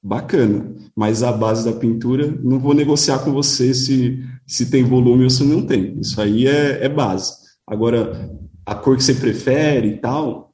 bacana, 0.00 0.74
mas 0.94 1.22
a 1.22 1.32
base 1.32 1.64
da 1.64 1.76
pintura, 1.76 2.38
não 2.42 2.60
vou 2.60 2.74
negociar 2.74 3.18
com 3.20 3.32
você 3.32 3.74
se, 3.74 4.22
se 4.46 4.70
tem 4.70 4.84
volume 4.84 5.24
ou 5.24 5.30
se 5.30 5.42
não 5.42 5.66
tem. 5.66 5.98
Isso 5.98 6.20
aí 6.20 6.46
é, 6.46 6.84
é 6.84 6.88
base. 6.88 7.32
Agora, 7.66 8.30
a 8.64 8.74
cor 8.74 8.96
que 8.96 9.02
você 9.02 9.14
prefere 9.14 9.88
e 9.88 9.98
tal, 9.98 10.53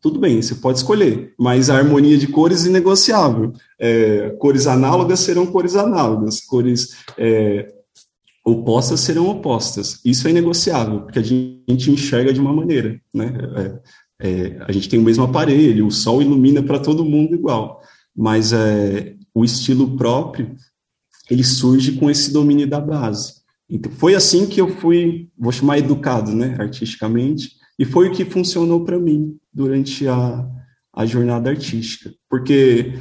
tudo 0.00 0.18
bem, 0.18 0.40
você 0.40 0.54
pode 0.54 0.78
escolher, 0.78 1.34
mas 1.38 1.70
a 1.70 1.76
harmonia 1.76 2.18
de 2.18 2.26
cores 2.26 2.64
é 2.64 2.68
inegociável. 2.68 3.52
É, 3.78 4.30
cores 4.38 4.66
análogas 4.66 5.20
serão 5.20 5.46
cores 5.46 5.76
análogas, 5.76 6.40
cores 6.40 6.96
é, 7.16 7.72
opostas 8.44 9.00
serão 9.00 9.28
opostas. 9.28 10.00
Isso 10.04 10.26
é 10.26 10.30
inegociável, 10.30 11.00
porque 11.00 11.18
a 11.18 11.22
gente 11.22 11.90
enxerga 11.90 12.32
de 12.32 12.40
uma 12.40 12.52
maneira, 12.52 13.00
né? 13.12 13.32
É, 13.56 14.26
é 14.28 14.64
a 14.66 14.72
gente 14.72 14.88
tem 14.88 14.98
o 14.98 15.02
mesmo 15.02 15.24
aparelho, 15.24 15.86
o 15.86 15.90
sol 15.90 16.20
ilumina 16.22 16.62
para 16.62 16.78
todo 16.78 17.04
mundo 17.04 17.34
igual 17.34 17.82
mas 18.14 18.52
é, 18.52 19.16
o 19.34 19.44
estilo 19.44 19.96
próprio 19.96 20.54
ele 21.28 21.42
surge 21.42 21.92
com 21.92 22.10
esse 22.10 22.32
domínio 22.32 22.66
da 22.66 22.80
base. 22.80 23.42
Então, 23.68 23.90
foi 23.90 24.14
assim 24.14 24.46
que 24.46 24.60
eu 24.60 24.68
fui, 24.68 25.30
vou 25.36 25.50
chamar 25.50 25.78
educado, 25.78 26.32
né, 26.32 26.54
artisticamente, 26.58 27.56
e 27.78 27.84
foi 27.84 28.08
o 28.08 28.12
que 28.12 28.24
funcionou 28.24 28.84
para 28.84 28.98
mim 28.98 29.36
durante 29.54 30.06
a, 30.08 30.46
a 30.92 31.06
jornada 31.06 31.50
artística. 31.50 32.10
Porque, 32.28 32.94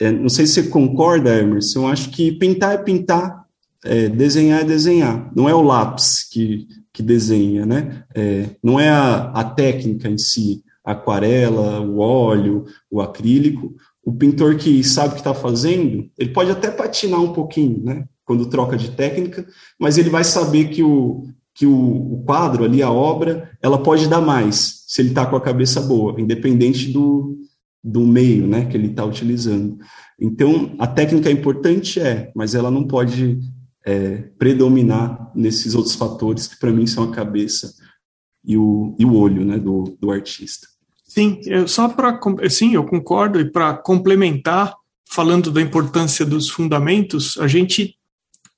é, 0.00 0.10
não 0.10 0.28
sei 0.28 0.46
se 0.46 0.54
você 0.54 0.62
concorda, 0.68 1.38
Emerson, 1.38 1.80
eu 1.80 1.86
acho 1.88 2.10
que 2.10 2.32
pintar 2.32 2.74
é 2.74 2.78
pintar, 2.78 3.44
é, 3.84 4.08
desenhar 4.08 4.62
é 4.62 4.64
desenhar. 4.64 5.30
Não 5.36 5.48
é 5.48 5.54
o 5.54 5.62
lápis 5.62 6.26
que, 6.30 6.66
que 6.92 7.02
desenha, 7.02 7.66
né? 7.66 8.04
É, 8.14 8.50
não 8.62 8.80
é 8.80 8.88
a, 8.88 9.30
a 9.30 9.44
técnica 9.44 10.08
em 10.08 10.18
si, 10.18 10.62
a 10.84 10.92
aquarela, 10.92 11.80
o 11.80 11.98
óleo, 11.98 12.64
o 12.90 13.00
acrílico, 13.00 13.74
o 14.04 14.12
pintor 14.12 14.56
que 14.56 14.82
sabe 14.82 15.08
o 15.08 15.12
que 15.12 15.20
está 15.20 15.34
fazendo, 15.34 16.10
ele 16.16 16.30
pode 16.30 16.50
até 16.50 16.70
patinar 16.70 17.20
um 17.20 17.32
pouquinho, 17.32 17.84
né? 17.84 18.06
Quando 18.24 18.46
troca 18.46 18.76
de 18.76 18.90
técnica, 18.90 19.46
mas 19.78 19.98
ele 19.98 20.10
vai 20.10 20.24
saber 20.24 20.68
que 20.70 20.82
o, 20.82 21.26
que 21.58 21.66
o, 21.66 22.12
o 22.12 22.22
quadro 22.24 22.62
ali, 22.62 22.84
a 22.84 22.90
obra, 22.90 23.50
ela 23.60 23.82
pode 23.82 24.06
dar 24.06 24.20
mais, 24.20 24.84
se 24.86 25.02
ele 25.02 25.08
está 25.08 25.26
com 25.26 25.34
a 25.34 25.40
cabeça 25.40 25.80
boa, 25.80 26.18
independente 26.20 26.92
do, 26.92 27.36
do 27.82 28.06
meio, 28.06 28.46
né, 28.46 28.66
que 28.66 28.76
ele 28.76 28.86
está 28.86 29.04
utilizando. 29.04 29.76
Então, 30.20 30.76
a 30.78 30.86
técnica 30.86 31.28
é 31.28 31.32
importante, 31.32 31.98
é, 31.98 32.30
mas 32.32 32.54
ela 32.54 32.70
não 32.70 32.86
pode 32.86 33.40
é, 33.84 34.18
predominar 34.38 35.32
nesses 35.34 35.74
outros 35.74 35.96
fatores 35.96 36.46
que, 36.46 36.60
para 36.60 36.70
mim, 36.70 36.86
são 36.86 37.02
a 37.02 37.10
cabeça 37.10 37.74
e 38.44 38.56
o, 38.56 38.94
e 38.96 39.04
o 39.04 39.16
olho, 39.16 39.44
né, 39.44 39.58
do, 39.58 39.96
do 40.00 40.12
artista. 40.12 40.68
Sim, 41.04 41.40
eu, 41.44 41.66
só 41.66 41.88
para 41.88 42.20
sim, 42.48 42.74
eu 42.74 42.84
concordo 42.84 43.40
e 43.40 43.50
para 43.50 43.74
complementar, 43.74 44.76
falando 45.10 45.50
da 45.50 45.60
importância 45.60 46.24
dos 46.24 46.48
fundamentos, 46.48 47.36
a 47.38 47.48
gente 47.48 47.97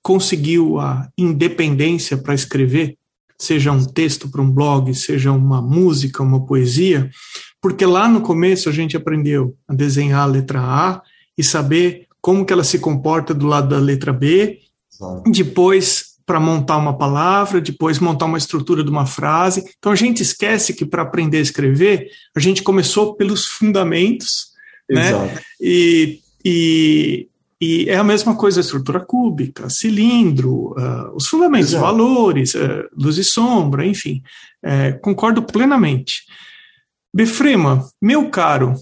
conseguiu 0.02 0.78
a 0.78 1.08
independência 1.16 2.16
para 2.16 2.34
escrever, 2.34 2.96
seja 3.38 3.72
um 3.72 3.84
texto 3.84 4.28
para 4.28 4.42
um 4.42 4.50
blog, 4.50 4.94
seja 4.94 5.32
uma 5.32 5.62
música, 5.62 6.22
uma 6.22 6.44
poesia, 6.44 7.10
porque 7.60 7.84
lá 7.84 8.08
no 8.08 8.20
começo 8.20 8.68
a 8.68 8.72
gente 8.72 8.96
aprendeu 8.96 9.56
a 9.68 9.74
desenhar 9.74 10.22
a 10.22 10.26
letra 10.26 10.60
A 10.60 11.02
e 11.36 11.44
saber 11.44 12.06
como 12.20 12.44
que 12.44 12.52
ela 12.52 12.64
se 12.64 12.78
comporta 12.78 13.32
do 13.34 13.46
lado 13.46 13.68
da 13.68 13.78
letra 13.78 14.12
B. 14.12 14.60
Depois 15.30 16.10
para 16.30 16.38
montar 16.38 16.76
uma 16.76 16.96
palavra, 16.96 17.60
depois 17.60 17.98
montar 17.98 18.26
uma 18.26 18.38
estrutura 18.38 18.84
de 18.84 18.90
uma 18.90 19.04
frase. 19.04 19.64
Então 19.78 19.90
a 19.90 19.96
gente 19.96 20.22
esquece 20.22 20.72
que 20.72 20.86
para 20.86 21.02
aprender 21.02 21.38
a 21.38 21.42
escrever, 21.42 22.08
a 22.36 22.38
gente 22.38 22.62
começou 22.62 23.16
pelos 23.16 23.46
fundamentos, 23.46 24.50
né? 24.88 25.08
Exato. 25.08 25.24
né? 25.24 25.40
E, 25.60 26.20
e, 26.44 27.28
e 27.60 27.90
é 27.90 27.96
a 27.96 28.04
mesma 28.04 28.34
coisa 28.34 28.60
a 28.60 28.62
estrutura 28.62 29.00
cúbica, 29.00 29.68
cilindro, 29.68 30.70
uh, 30.70 31.14
os 31.14 31.26
fundamentos, 31.26 31.70
Exato. 31.70 31.84
valores, 31.84 32.54
uh, 32.54 32.88
luz 32.96 33.18
e 33.18 33.24
sombra, 33.24 33.84
enfim. 33.84 34.22
É, 34.62 34.92
concordo 34.92 35.42
plenamente. 35.42 36.24
Befrema, 37.14 37.86
meu 38.00 38.30
caro, 38.30 38.74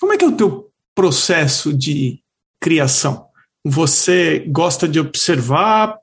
como 0.00 0.12
é 0.12 0.16
que 0.16 0.24
é 0.24 0.28
o 0.28 0.36
teu 0.36 0.70
processo 0.94 1.72
de 1.72 2.20
criação? 2.60 3.26
Você 3.64 4.44
gosta 4.48 4.88
de 4.88 4.98
observar 4.98 5.98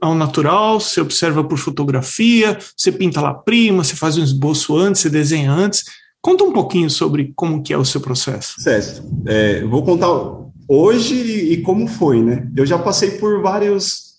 ao 0.00 0.14
natural, 0.14 0.80
você 0.80 1.00
observa 1.00 1.44
por 1.44 1.58
fotografia, 1.58 2.58
você 2.76 2.90
pinta 2.90 3.20
lá 3.20 3.34
prima, 3.34 3.84
você 3.84 3.94
faz 3.94 4.16
um 4.16 4.24
esboço 4.24 4.76
antes, 4.76 5.02
você 5.02 5.10
desenha 5.10 5.52
antes. 5.52 5.84
Conta 6.22 6.44
um 6.44 6.52
pouquinho 6.52 6.90
sobre 6.90 7.32
como 7.34 7.62
que 7.62 7.72
é 7.72 7.78
o 7.78 7.84
seu 7.84 8.00
processo. 8.00 8.60
Certo. 8.60 9.02
É, 9.26 9.62
vou 9.64 9.82
contar 9.84 10.08
hoje 10.70 11.14
e 11.14 11.62
como 11.62 11.86
foi, 11.86 12.22
né? 12.22 12.50
Eu 12.56 12.64
já 12.64 12.78
passei 12.78 13.12
por 13.12 13.42
vários 13.42 14.18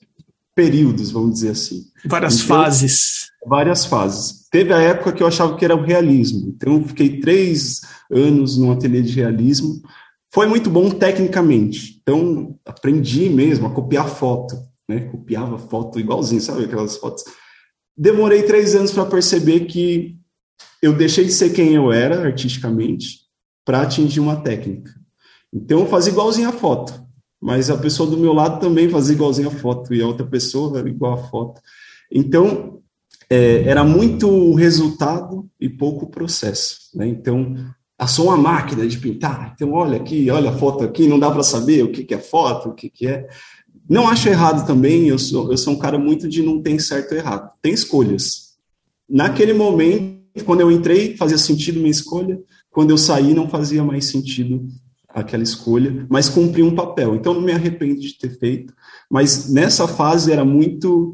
períodos, 0.55 1.11
vamos 1.11 1.35
dizer 1.35 1.51
assim. 1.51 1.83
Várias 2.05 2.35
então, 2.35 2.47
fases. 2.47 3.31
Várias 3.47 3.85
fases. 3.85 4.47
Teve 4.51 4.73
a 4.73 4.79
época 4.79 5.13
que 5.13 5.23
eu 5.23 5.27
achava 5.27 5.55
que 5.55 5.65
era 5.65 5.75
o 5.75 5.83
realismo. 5.83 6.53
Então, 6.55 6.73
eu 6.73 6.83
fiquei 6.83 7.19
três 7.19 7.81
anos 8.11 8.57
no 8.57 8.71
ateliê 8.71 9.01
de 9.01 9.13
realismo. 9.13 9.81
Foi 10.33 10.45
muito 10.47 10.69
bom 10.69 10.89
tecnicamente. 10.89 11.99
Então, 12.01 12.55
aprendi 12.65 13.29
mesmo 13.29 13.67
a 13.67 13.71
copiar 13.71 14.09
foto 14.09 14.55
né? 14.91 14.99
Copiava 15.09 15.57
foto 15.57 15.99
igualzinho, 15.99 16.41
sabe 16.41 16.65
aquelas 16.65 16.97
fotos. 16.97 17.23
Demorei 17.97 18.43
três 18.43 18.75
anos 18.75 18.91
para 18.91 19.05
perceber 19.05 19.61
que 19.61 20.17
eu 20.81 20.93
deixei 20.93 21.25
de 21.25 21.31
ser 21.31 21.51
quem 21.51 21.73
eu 21.73 21.91
era 21.91 22.21
artisticamente 22.23 23.21
para 23.63 23.81
atingir 23.81 24.19
uma 24.19 24.35
técnica. 24.35 24.91
Então 25.53 25.81
eu 25.81 25.85
fazia 25.87 26.11
igualzinho 26.11 26.49
a 26.49 26.53
foto, 26.53 27.01
mas 27.39 27.69
a 27.69 27.77
pessoa 27.77 28.09
do 28.09 28.17
meu 28.17 28.33
lado 28.33 28.59
também 28.59 28.89
fazia 28.89 29.15
igualzinho 29.15 29.49
a 29.49 29.51
foto 29.51 29.93
e 29.93 30.01
a 30.01 30.07
outra 30.07 30.25
pessoa 30.25 30.79
era 30.79 30.89
igual 30.89 31.13
a 31.13 31.17
foto. 31.17 31.61
Então 32.11 32.79
é, 33.29 33.63
era 33.63 33.83
muito 33.83 34.53
resultado 34.53 35.49
e 35.59 35.69
pouco 35.69 36.09
processo. 36.09 36.77
Né? 36.95 37.07
Então 37.07 37.55
a 37.97 38.07
sou 38.07 38.25
uma 38.25 38.37
máquina 38.37 38.87
de 38.87 38.97
pintar. 38.97 39.53
Então 39.53 39.73
olha 39.73 39.97
aqui, 39.97 40.29
olha 40.31 40.49
a 40.49 40.57
foto 40.57 40.83
aqui, 40.83 41.07
não 41.07 41.19
dá 41.19 41.29
para 41.29 41.43
saber 41.43 41.83
o 41.83 41.91
que, 41.91 42.03
que 42.03 42.13
é 42.13 42.17
foto, 42.17 42.69
o 42.69 42.73
que, 42.73 42.89
que 42.89 43.07
é. 43.07 43.27
Não 43.87 44.07
acho 44.07 44.29
errado 44.29 44.65
também, 44.65 45.07
eu 45.07 45.19
sou, 45.19 45.51
eu 45.51 45.57
sou 45.57 45.73
um 45.73 45.77
cara 45.77 45.99
muito 45.99 46.27
de 46.27 46.41
não 46.41 46.61
tem 46.61 46.79
certo 46.79 47.11
ou 47.11 47.17
errado. 47.17 47.51
Tem 47.61 47.73
escolhas. 47.73 48.55
Naquele 49.07 49.53
momento, 49.53 50.45
quando 50.45 50.61
eu 50.61 50.71
entrei, 50.71 51.17
fazia 51.17 51.37
sentido 51.37 51.79
minha 51.79 51.91
escolha. 51.91 52.39
Quando 52.71 52.91
eu 52.91 52.97
saí, 52.97 53.33
não 53.33 53.49
fazia 53.49 53.83
mais 53.83 54.05
sentido 54.05 54.65
aquela 55.13 55.43
escolha, 55.43 56.05
mas 56.09 56.29
cumpri 56.29 56.63
um 56.63 56.75
papel. 56.75 57.15
Então, 57.15 57.33
não 57.33 57.41
me 57.41 57.51
arrependo 57.51 57.99
de 57.99 58.17
ter 58.17 58.37
feito. 58.37 58.73
Mas 59.09 59.51
nessa 59.51 59.87
fase 59.87 60.31
era 60.31 60.45
muito. 60.45 61.13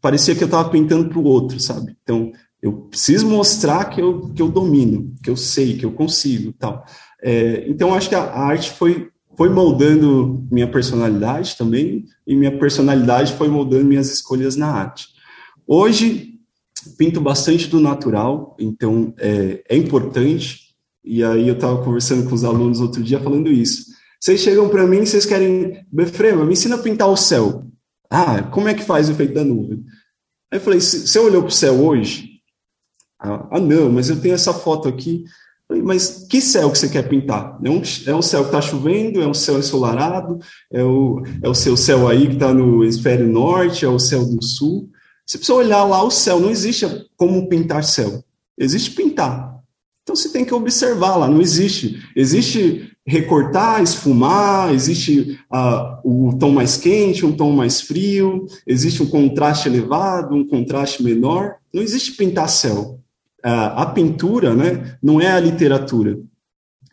Parecia 0.00 0.34
que 0.34 0.42
eu 0.42 0.46
estava 0.46 0.70
pintando 0.70 1.08
para 1.08 1.18
o 1.18 1.24
outro, 1.24 1.58
sabe? 1.60 1.96
Então, 2.02 2.32
eu 2.62 2.72
preciso 2.72 3.28
mostrar 3.28 3.86
que 3.86 4.00
eu, 4.00 4.30
que 4.34 4.42
eu 4.42 4.48
domino, 4.48 5.14
que 5.22 5.30
eu 5.30 5.36
sei, 5.36 5.76
que 5.76 5.84
eu 5.84 5.92
consigo 5.92 6.52
tal. 6.52 6.84
É, 7.22 7.68
então, 7.68 7.94
acho 7.94 8.08
que 8.08 8.14
a, 8.14 8.22
arte 8.22 8.70
foi 8.70 9.10
foi 9.38 9.48
moldando 9.48 10.44
minha 10.50 10.68
personalidade 10.68 11.56
também, 11.56 12.04
e 12.26 12.34
minha 12.34 12.58
personalidade 12.58 13.34
foi 13.34 13.46
moldando 13.46 13.84
minhas 13.84 14.12
escolhas 14.12 14.56
na 14.56 14.66
arte. 14.66 15.06
Hoje, 15.64 16.40
pinto 16.96 17.20
bastante 17.20 17.68
do 17.68 17.78
natural, 17.78 18.56
então 18.58 19.14
é, 19.16 19.62
é 19.68 19.76
importante, 19.76 20.67
e 21.08 21.24
aí 21.24 21.48
eu 21.48 21.54
estava 21.54 21.82
conversando 21.82 22.28
com 22.28 22.34
os 22.34 22.44
alunos 22.44 22.80
outro 22.80 23.02
dia 23.02 23.18
falando 23.18 23.50
isso. 23.50 23.86
Vocês 24.20 24.40
chegam 24.40 24.68
para 24.68 24.86
mim 24.86 24.98
e 24.98 25.06
vocês 25.06 25.24
querem, 25.24 25.86
Befrema, 25.90 26.44
me 26.44 26.52
ensina 26.52 26.74
a 26.74 26.82
pintar 26.82 27.08
o 27.08 27.16
céu. 27.16 27.64
Ah, 28.10 28.42
como 28.42 28.68
é 28.68 28.74
que 28.74 28.84
faz 28.84 29.08
o 29.08 29.12
efeito 29.12 29.32
da 29.32 29.42
nuvem? 29.42 29.82
Aí 30.52 30.58
eu 30.58 30.60
falei, 30.60 30.80
você 30.80 31.18
olhou 31.18 31.42
para 31.42 31.48
o 31.48 31.52
céu 31.52 31.74
hoje? 31.82 32.28
Ah, 33.18 33.48
ah, 33.52 33.60
não, 33.60 33.90
mas 33.90 34.10
eu 34.10 34.20
tenho 34.20 34.34
essa 34.34 34.52
foto 34.52 34.86
aqui. 34.86 35.24
Mas 35.82 36.26
que 36.28 36.42
céu 36.42 36.70
que 36.70 36.78
você 36.78 36.90
quer 36.90 37.08
pintar? 37.08 37.58
É 37.64 37.70
um, 37.70 37.82
é 38.06 38.14
um 38.14 38.22
céu 38.22 38.42
que 38.42 38.48
está 38.48 38.60
chovendo? 38.60 39.22
É 39.22 39.26
um 39.26 39.34
céu 39.34 39.58
ensolarado? 39.58 40.38
É 40.70 40.84
o, 40.84 41.22
é 41.42 41.48
o 41.48 41.54
seu 41.54 41.74
céu 41.74 42.06
aí 42.06 42.26
que 42.26 42.34
está 42.34 42.52
no 42.52 42.84
hemisfério 42.84 43.26
norte? 43.26 43.84
É 43.84 43.88
o 43.88 43.98
céu 43.98 44.26
do 44.26 44.44
sul? 44.44 44.90
Você 45.24 45.38
precisa 45.38 45.56
olhar 45.56 45.84
lá 45.84 46.02
o 46.02 46.10
céu. 46.10 46.38
Não 46.38 46.50
existe 46.50 46.86
como 47.16 47.48
pintar 47.48 47.82
céu. 47.82 48.22
Existe 48.58 48.90
pintar. 48.90 49.57
Então 50.08 50.16
você 50.16 50.30
tem 50.30 50.42
que 50.42 50.54
observar 50.54 51.16
lá. 51.16 51.28
Não 51.28 51.38
existe. 51.38 52.02
Existe 52.16 52.90
recortar, 53.06 53.82
esfumar, 53.82 54.72
existe 54.72 55.38
uh, 55.52 56.00
o 56.02 56.34
tom 56.38 56.50
mais 56.50 56.78
quente, 56.78 57.26
um 57.26 57.32
tom 57.32 57.52
mais 57.52 57.82
frio, 57.82 58.46
existe 58.66 59.02
um 59.02 59.06
contraste 59.06 59.68
elevado, 59.68 60.34
um 60.34 60.48
contraste 60.48 61.02
menor. 61.02 61.56
Não 61.74 61.82
existe 61.82 62.12
pintar 62.12 62.48
céu. 62.48 62.98
Uh, 63.44 63.76
a 63.76 63.84
pintura 63.84 64.54
né, 64.54 64.96
não 65.02 65.20
é 65.20 65.30
a 65.30 65.40
literatura. 65.40 66.18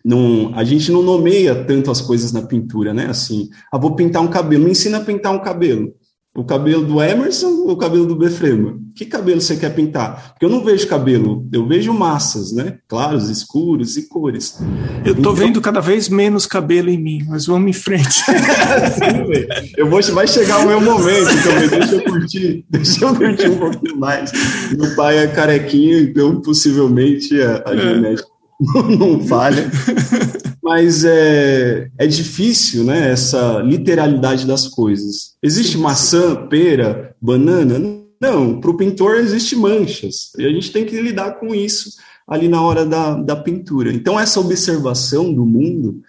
Não, 0.04 0.54
a 0.54 0.66
gente 0.66 0.92
não 0.92 1.02
nomeia 1.02 1.64
tanto 1.64 1.90
as 1.90 2.02
coisas 2.02 2.34
na 2.34 2.42
pintura, 2.42 2.94
né? 2.94 3.06
Assim, 3.06 3.50
ah, 3.72 3.78
vou 3.78 3.96
pintar 3.96 4.22
um 4.22 4.28
cabelo, 4.28 4.66
me 4.66 4.72
ensina 4.72 4.98
a 4.98 5.04
pintar 5.06 5.34
um 5.34 5.40
cabelo. 5.40 5.96
O 6.36 6.44
cabelo 6.44 6.84
do 6.84 7.02
Emerson 7.02 7.48
ou 7.48 7.72
o 7.72 7.78
cabelo 7.78 8.06
do 8.06 8.14
Befrema? 8.14 8.78
Que 8.94 9.06
cabelo 9.06 9.40
você 9.40 9.56
quer 9.56 9.74
pintar? 9.74 10.32
Porque 10.34 10.46
eu 10.46 10.50
não 10.50 10.66
vejo 10.66 10.86
cabelo, 10.86 11.48
eu 11.52 11.66
vejo 11.66 11.94
massas, 11.94 12.52
né? 12.52 12.78
Claros, 12.90 13.30
escuros 13.30 13.96
e 13.96 14.10
cores. 14.10 14.60
Eu 15.06 15.14
estou 15.14 15.32
então... 15.32 15.34
vendo 15.34 15.62
cada 15.62 15.80
vez 15.80 16.10
menos 16.10 16.46
cabelo 16.46 16.90
em 16.90 17.02
mim, 17.02 17.26
mas 17.30 17.46
vamos 17.46 17.70
em 17.70 17.74
frente. 17.74 18.22
eu 19.78 19.90
vou, 19.90 20.02
vai 20.14 20.28
chegar 20.28 20.60
o 20.60 20.68
meu 20.68 20.82
momento 20.82 21.30
também, 21.42 21.70
deixa 21.70 21.96
eu 21.96 22.04
curtir, 22.04 22.66
deixa 22.70 23.06
eu 23.06 23.16
curtir 23.16 23.50
um 23.50 23.58
pouquinho 23.58 23.98
mais. 23.98 24.32
Meu 24.78 24.94
pai 24.94 25.20
é 25.20 25.28
carequinho, 25.28 26.00
então 26.00 26.42
possivelmente 26.42 27.42
a, 27.42 27.64
a 27.66 27.74
é. 27.74 27.78
genética 27.78 28.35
não 28.98 29.20
falha. 29.22 29.70
Mas 30.62 31.06
é, 31.06 31.90
é 31.98 32.08
difícil, 32.08 32.84
né, 32.84 33.12
essa 33.12 33.60
literalidade 33.60 34.48
das 34.48 34.68
coisas. 34.68 35.36
Existe 35.42 35.78
maçã, 35.78 36.48
pera, 36.48 37.16
banana? 37.22 37.80
Não, 38.20 38.60
para 38.60 38.72
o 38.72 38.78
pintor 38.78 39.18
existe 39.18 39.56
manchas. 39.56 40.32
E 40.38 40.46
a 40.46 40.50
gente 40.50 40.72
tem 40.72 40.86
que 40.86 41.00
lidar 41.00 41.40
com 41.40 41.54
isso 41.54 41.92
ali 42.28 42.48
na 42.48 42.62
hora 42.62 42.86
da, 42.86 43.14
da 43.14 43.36
pintura. 43.36 43.94
Então, 43.94 44.20
essa 44.20 44.40
observação 44.40 45.32
do 45.32 45.46
mundo, 45.46 46.02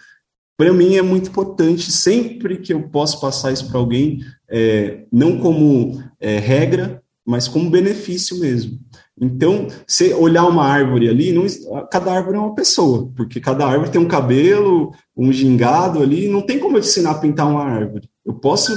para 0.56 0.72
mim, 0.72 0.96
é 0.96 1.02
muito 1.02 1.28
importante. 1.28 1.92
Sempre 1.92 2.56
que 2.56 2.72
eu 2.72 2.88
posso 2.88 3.20
passar 3.20 3.52
isso 3.52 3.68
para 3.68 3.78
alguém, 3.78 4.20
é, 4.48 5.04
não 5.12 5.38
como 5.38 6.02
é, 6.18 6.38
regra, 6.38 7.02
mas 7.26 7.46
como 7.48 7.68
benefício 7.68 8.38
mesmo. 8.38 8.78
Então, 9.20 9.68
se 9.87 10.12
olhar 10.12 10.44
uma 10.46 10.64
árvore 10.64 11.09
ali, 11.09 11.33
não, 11.33 11.46
cada 11.90 12.12
árvore 12.12 12.37
é 12.37 12.40
uma 12.40 12.55
pessoa, 12.55 13.11
porque 13.16 13.40
cada 13.40 13.66
árvore 13.66 13.90
tem 13.90 14.00
um 14.00 14.09
cabelo, 14.09 14.92
um 15.16 15.33
gingado 15.33 16.02
ali, 16.02 16.29
não 16.29 16.42
tem 16.42 16.59
como 16.59 16.76
eu 16.76 16.83
te 16.83 16.88
ensinar 16.88 17.12
a 17.12 17.18
pintar 17.18 17.48
uma 17.48 17.64
árvore. 17.64 18.11
Eu 18.24 18.35
posso 18.35 18.72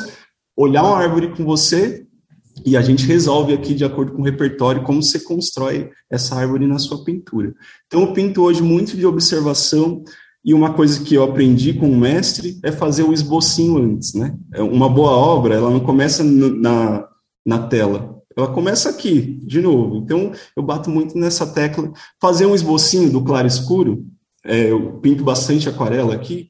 olhar 0.56 0.84
uma 0.84 0.98
árvore 0.98 1.36
com 1.36 1.44
você 1.44 2.06
e 2.66 2.78
a 2.78 2.82
gente 2.82 3.06
resolve 3.06 3.54
aqui, 3.54 3.74
de 3.74 3.84
acordo 3.84 4.14
com 4.14 4.22
o 4.22 4.26
repertório, 4.26 4.84
como 4.84 5.04
você 5.04 5.20
constrói 5.20 5.90
essa 6.10 6.36
árvore 6.36 6.68
na 6.68 6.80
sua 6.80 7.04
pintura. 7.04 7.54
Então, 7.88 8.02
eu 8.02 8.14
pinto 8.14 8.42
hoje 8.42 8.62
muito 8.62 8.96
de 8.96 9.06
observação, 9.06 10.04
e 10.44 10.54
uma 10.54 10.74
coisa 10.74 11.04
que 11.04 11.16
eu 11.16 11.24
aprendi 11.24 11.74
com 11.74 11.90
o 11.90 11.98
mestre 11.98 12.58
é 12.64 12.72
fazer 12.72 13.04
o 13.04 13.14
esbocinho 13.14 13.78
antes, 13.78 14.14
né? 14.14 14.38
É 14.54 14.62
uma 14.62 14.88
boa 14.88 15.12
obra, 15.12 15.56
ela 15.56 15.70
não 15.70 15.82
começa 15.82 16.24
na, 16.24 17.06
na 17.46 17.68
tela, 17.68 18.19
ela 18.40 18.54
começa 18.54 18.90
aqui, 18.90 19.40
de 19.44 19.62
novo. 19.62 19.98
Então, 19.98 20.32
eu 20.56 20.64
bato 20.64 20.90
muito 20.90 21.18
nessa 21.18 21.46
tecla. 21.46 21.92
Fazer 22.22 22.46
um 22.46 22.56
esbocinho 22.56 23.12
do 23.12 23.24
claro 23.24 23.48
escuro, 23.48 24.06
é, 24.46 24.72
eu 24.72 25.00
pinto 25.00 25.24
bastante 25.24 25.70
aquarela 25.70 26.16
aqui. 26.16 26.50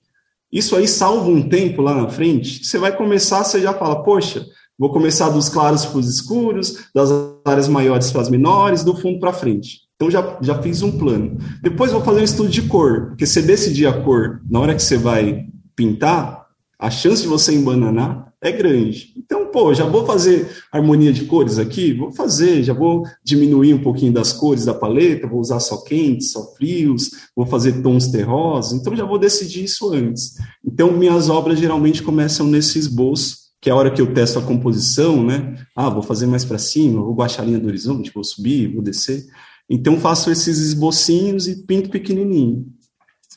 Isso 0.51 0.75
aí 0.75 0.87
salva 0.87 1.29
um 1.29 1.47
tempo 1.47 1.81
lá 1.81 1.93
na 1.93 2.09
frente. 2.09 2.65
Você 2.65 2.77
vai 2.77 2.95
começar, 2.95 3.43
você 3.43 3.61
já 3.61 3.73
fala, 3.73 4.03
poxa, 4.03 4.45
vou 4.77 4.91
começar 4.91 5.29
dos 5.29 5.49
claros 5.49 5.85
para 5.85 5.99
os 5.99 6.07
escuros, 6.07 6.89
das 6.93 7.09
áreas 7.45 7.67
maiores 7.67 8.11
para 8.11 8.21
as 8.21 8.29
menores, 8.29 8.83
do 8.83 8.95
fundo 8.95 9.19
para 9.19 9.33
frente. 9.33 9.81
Então, 9.95 10.09
já, 10.09 10.37
já 10.41 10.61
fiz 10.61 10.81
um 10.81 10.97
plano. 10.97 11.37
Depois, 11.61 11.91
vou 11.91 12.01
fazer 12.01 12.21
um 12.21 12.23
estudo 12.23 12.49
de 12.49 12.61
cor, 12.63 13.07
porque 13.09 13.25
você 13.25 13.41
decidir 13.41 13.85
a 13.85 14.01
cor 14.01 14.41
na 14.49 14.59
hora 14.59 14.73
que 14.73 14.81
você 14.81 14.97
vai 14.97 15.45
pintar, 15.75 16.38
a 16.79 16.89
chance 16.89 17.21
de 17.21 17.27
você 17.27 17.53
embananar 17.53 18.29
é 18.41 18.53
grande. 18.53 19.13
Então, 19.17 19.47
pô, 19.47 19.73
já 19.73 19.85
vou 19.85 20.05
fazer 20.05 20.49
harmonia 20.71 21.11
de 21.11 21.25
cores 21.25 21.59
aqui? 21.59 21.93
Vou 21.93 22.09
fazer, 22.09 22.63
já 22.63 22.73
vou 22.73 23.03
diminuir 23.21 23.73
um 23.73 23.83
pouquinho 23.83 24.13
das 24.13 24.31
cores 24.31 24.63
da 24.63 24.73
paleta, 24.73 25.27
vou 25.27 25.41
usar 25.41 25.59
só 25.59 25.83
quentes, 25.83 26.31
só 26.31 26.53
frios, 26.55 27.11
vou 27.35 27.45
fazer 27.45 27.81
tons 27.81 28.07
terrosos, 28.07 28.79
então 28.79 28.95
já 28.95 29.03
vou 29.03 29.19
decidir 29.19 29.65
isso 29.65 29.91
antes. 29.93 30.35
Então, 30.65 30.93
minhas 30.93 31.29
obras 31.29 31.59
geralmente 31.59 32.01
começam 32.01 32.47
nesse 32.47 32.79
esboço, 32.79 33.49
que 33.61 33.69
é 33.69 33.73
a 33.73 33.75
hora 33.75 33.91
que 33.91 34.01
eu 34.01 34.13
testo 34.13 34.39
a 34.39 34.41
composição, 34.41 35.21
né? 35.21 35.55
Ah, 35.75 35.89
vou 35.89 36.01
fazer 36.01 36.27
mais 36.27 36.45
para 36.45 36.57
cima, 36.57 37.03
vou 37.03 37.13
baixar 37.13 37.43
a 37.43 37.45
linha 37.45 37.59
do 37.59 37.67
horizonte, 37.67 38.11
vou 38.15 38.23
subir, 38.23 38.73
vou 38.73 38.81
descer. 38.81 39.25
Então, 39.69 39.99
faço 39.99 40.31
esses 40.31 40.59
esbocinhos 40.59 41.45
e 41.45 41.65
pinto 41.65 41.89
pequenininho. 41.89 42.65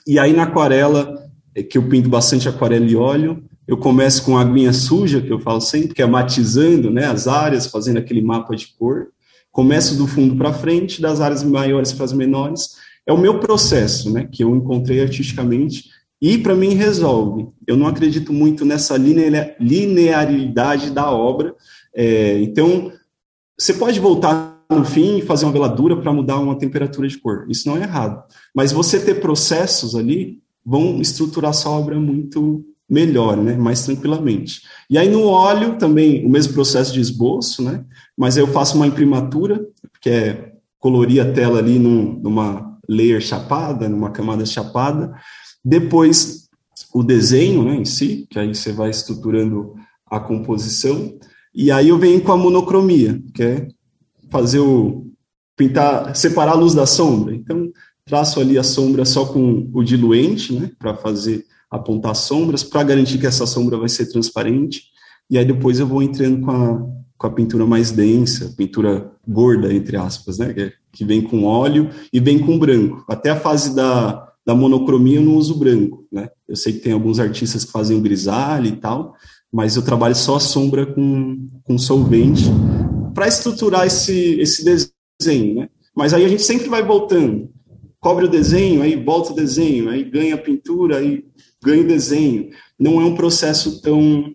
E 0.07 0.17
aí, 0.17 0.33
na 0.33 0.45
aquarela, 0.45 1.22
que 1.61 1.77
eu 1.77 1.89
pinto 1.89 2.09
bastante 2.09 2.49
aquarela 2.49 2.87
e 2.87 2.97
óleo, 2.97 3.45
eu 3.67 3.77
começo 3.77 4.25
com 4.25 4.37
aguinha 4.37 4.73
suja, 4.73 5.21
que 5.21 5.33
eu 5.33 5.39
falo 5.39 5.61
sempre, 5.61 5.95
que 5.95 6.03
é 6.03 6.07
matizando 6.07 6.91
né, 6.91 7.07
as 7.07 7.29
áreas, 7.29 7.67
fazendo 7.67 7.99
aquele 7.99 8.23
mapa 8.23 8.57
de 8.57 8.69
cor. 8.79 9.09
Começo 9.51 9.97
do 9.97 10.07
fundo 10.07 10.37
para 10.37 10.53
frente, 10.53 11.03
das 11.03 11.21
áreas 11.21 11.43
maiores 11.43 11.93
para 11.93 12.05
as 12.05 12.13
menores. 12.13 12.77
É 13.07 13.13
o 13.13 13.19
meu 13.19 13.39
processo, 13.39 14.13
né, 14.13 14.29
que 14.31 14.43
eu 14.43 14.55
encontrei 14.55 15.01
artisticamente 15.01 15.91
e 16.21 16.39
para 16.39 16.55
mim 16.55 16.75
resolve. 16.75 17.49
Eu 17.67 17.77
não 17.77 17.87
acredito 17.87 18.33
muito 18.33 18.65
nessa 18.65 18.97
linearidade 18.97 20.91
da 20.91 21.11
obra. 21.11 21.55
É, 21.95 22.41
então, 22.41 22.93
você 23.59 23.75
pode 23.75 23.99
voltar 23.99 24.65
no 24.71 24.85
fim 24.85 25.19
e 25.19 25.23
fazer 25.23 25.45
uma 25.45 25.53
veladura 25.53 25.97
para 25.97 26.13
mudar 26.13 26.39
uma 26.39 26.59
temperatura 26.59 27.09
de 27.09 27.19
cor. 27.19 27.47
Isso 27.49 27.69
não 27.69 27.77
é 27.77 27.83
errado. 27.83 28.23
Mas 28.55 28.73
você 28.73 29.01
ter 29.01 29.21
processos 29.21 29.95
ali 29.95 30.41
vão 30.65 31.01
estruturar 31.01 31.53
sua 31.53 31.73
obra 31.73 31.99
muito 31.99 32.65
melhor, 32.89 33.37
né, 33.37 33.57
mais 33.57 33.85
tranquilamente. 33.85 34.63
E 34.91 34.99
aí 34.99 35.09
no 35.09 35.25
óleo 35.25 35.79
também 35.79 36.25
o 36.27 36.29
mesmo 36.29 36.53
processo 36.53 36.93
de 36.93 37.01
esboço, 37.01 37.63
né, 37.63 37.85
mas 38.17 38.37
eu 38.37 38.47
faço 38.47 38.77
uma 38.77 38.87
imprimatura, 38.87 39.65
que 40.01 40.11
é 40.11 40.53
colorir 40.79 41.23
a 41.23 41.33
tela 41.33 41.59
ali 41.59 41.79
num, 41.79 42.21
numa 42.21 42.79
layer 42.89 43.21
chapada, 43.21 43.89
numa 43.89 44.11
camada 44.11 44.45
chapada, 44.45 45.15
depois 45.65 46.49
o 46.93 47.03
desenho, 47.03 47.63
né, 47.63 47.77
em 47.77 47.85
si, 47.85 48.27
que 48.29 48.39
aí 48.39 48.55
você 48.55 48.73
vai 48.73 48.91
estruturando 48.91 49.75
a 50.07 50.21
composição, 50.21 51.19
e 51.55 51.71
aí 51.71 51.89
eu 51.89 51.99
venho 51.99 52.21
com 52.21 52.33
a 52.33 52.37
monocromia, 52.37 53.23
que 53.35 53.43
é 53.43 53.69
fazer 54.31 54.59
o 54.59 55.07
pintar, 55.57 56.15
separar 56.17 56.53
a 56.53 56.57
luz 56.57 56.75
da 56.75 56.87
sombra. 56.87 57.35
Então, 57.35 57.71
traço 58.05 58.41
ali 58.41 58.59
a 58.59 58.63
sombra 58.63 59.05
só 59.05 59.25
com 59.25 59.71
o 59.73 59.83
diluente, 59.83 60.53
né, 60.53 60.71
para 60.79 60.95
fazer 60.95 61.45
apontar 61.73 62.15
sombras 62.15 62.63
para 62.63 62.83
garantir 62.83 63.19
que 63.19 63.27
essa 63.27 63.47
sombra 63.47 63.79
vai 63.79 63.89
ser 63.89 64.07
transparente. 64.07 64.83
E 65.31 65.39
aí 65.39 65.45
depois 65.45 65.81
eu 65.81 65.87
vou 65.87 66.03
entrando 66.03 66.45
com 66.45 66.51
a, 66.51 66.87
com 67.17 67.27
a 67.27 67.31
pintura 67.31 67.65
mais 67.65 67.91
densa, 67.91 68.53
pintura 68.55 69.11
gorda, 69.27 69.73
entre 69.73 69.97
aspas, 69.97 70.37
né? 70.37 70.53
Que, 70.53 70.73
que 70.93 71.05
vem 71.05 71.23
com 71.23 71.45
óleo 71.45 71.89
e 72.13 72.21
vem 72.21 72.39
com 72.39 72.59
branco. 72.59 73.03
Até 73.09 73.31
a 73.31 73.41
fase 73.41 73.75
da, 73.75 74.31
da 74.45 74.55
monocromia 74.55 75.17
eu 75.17 75.23
não 75.23 75.37
uso 75.37 75.59
branco, 75.59 76.07
né? 76.13 76.29
Eu 76.47 76.57
sei 76.57 76.75
que 76.75 76.81
tem 76.81 76.93
alguns 76.93 77.19
artistas 77.19 77.65
que 77.65 77.73
fazem 77.73 78.03
grisalho 78.03 78.67
e 78.67 78.77
tal, 78.77 79.15
mas 79.51 79.75
eu 79.75 79.83
trabalho 79.83 80.15
só 80.15 80.37
a 80.37 80.41
sombra 80.41 80.85
com, 80.85 81.49
com 81.65 81.79
solvente 81.79 82.45
para 83.15 83.29
estruturar 83.29 83.87
esse, 83.87 84.39
esse 84.39 84.63
desenho, 84.63 85.55
né? 85.55 85.69
Mas 85.97 86.13
aí 86.13 86.25
a 86.25 86.29
gente 86.29 86.43
sempre 86.43 86.69
vai 86.69 86.83
voltando. 86.83 87.49
Cobre 88.03 88.25
o 88.25 88.29
desenho, 88.29 88.83
aí 88.83 88.97
volta 88.97 89.31
o 89.31 89.37
desenho, 89.37 89.89
aí 89.89 90.03
ganha 90.03 90.35
a 90.35 90.39
pintura, 90.39 90.99
aí 90.99 91.25
ganho 91.63 91.87
desenho. 91.87 92.51
Não 92.77 93.01
é 93.01 93.05
um 93.05 93.15
processo 93.15 93.81
tão 93.81 94.35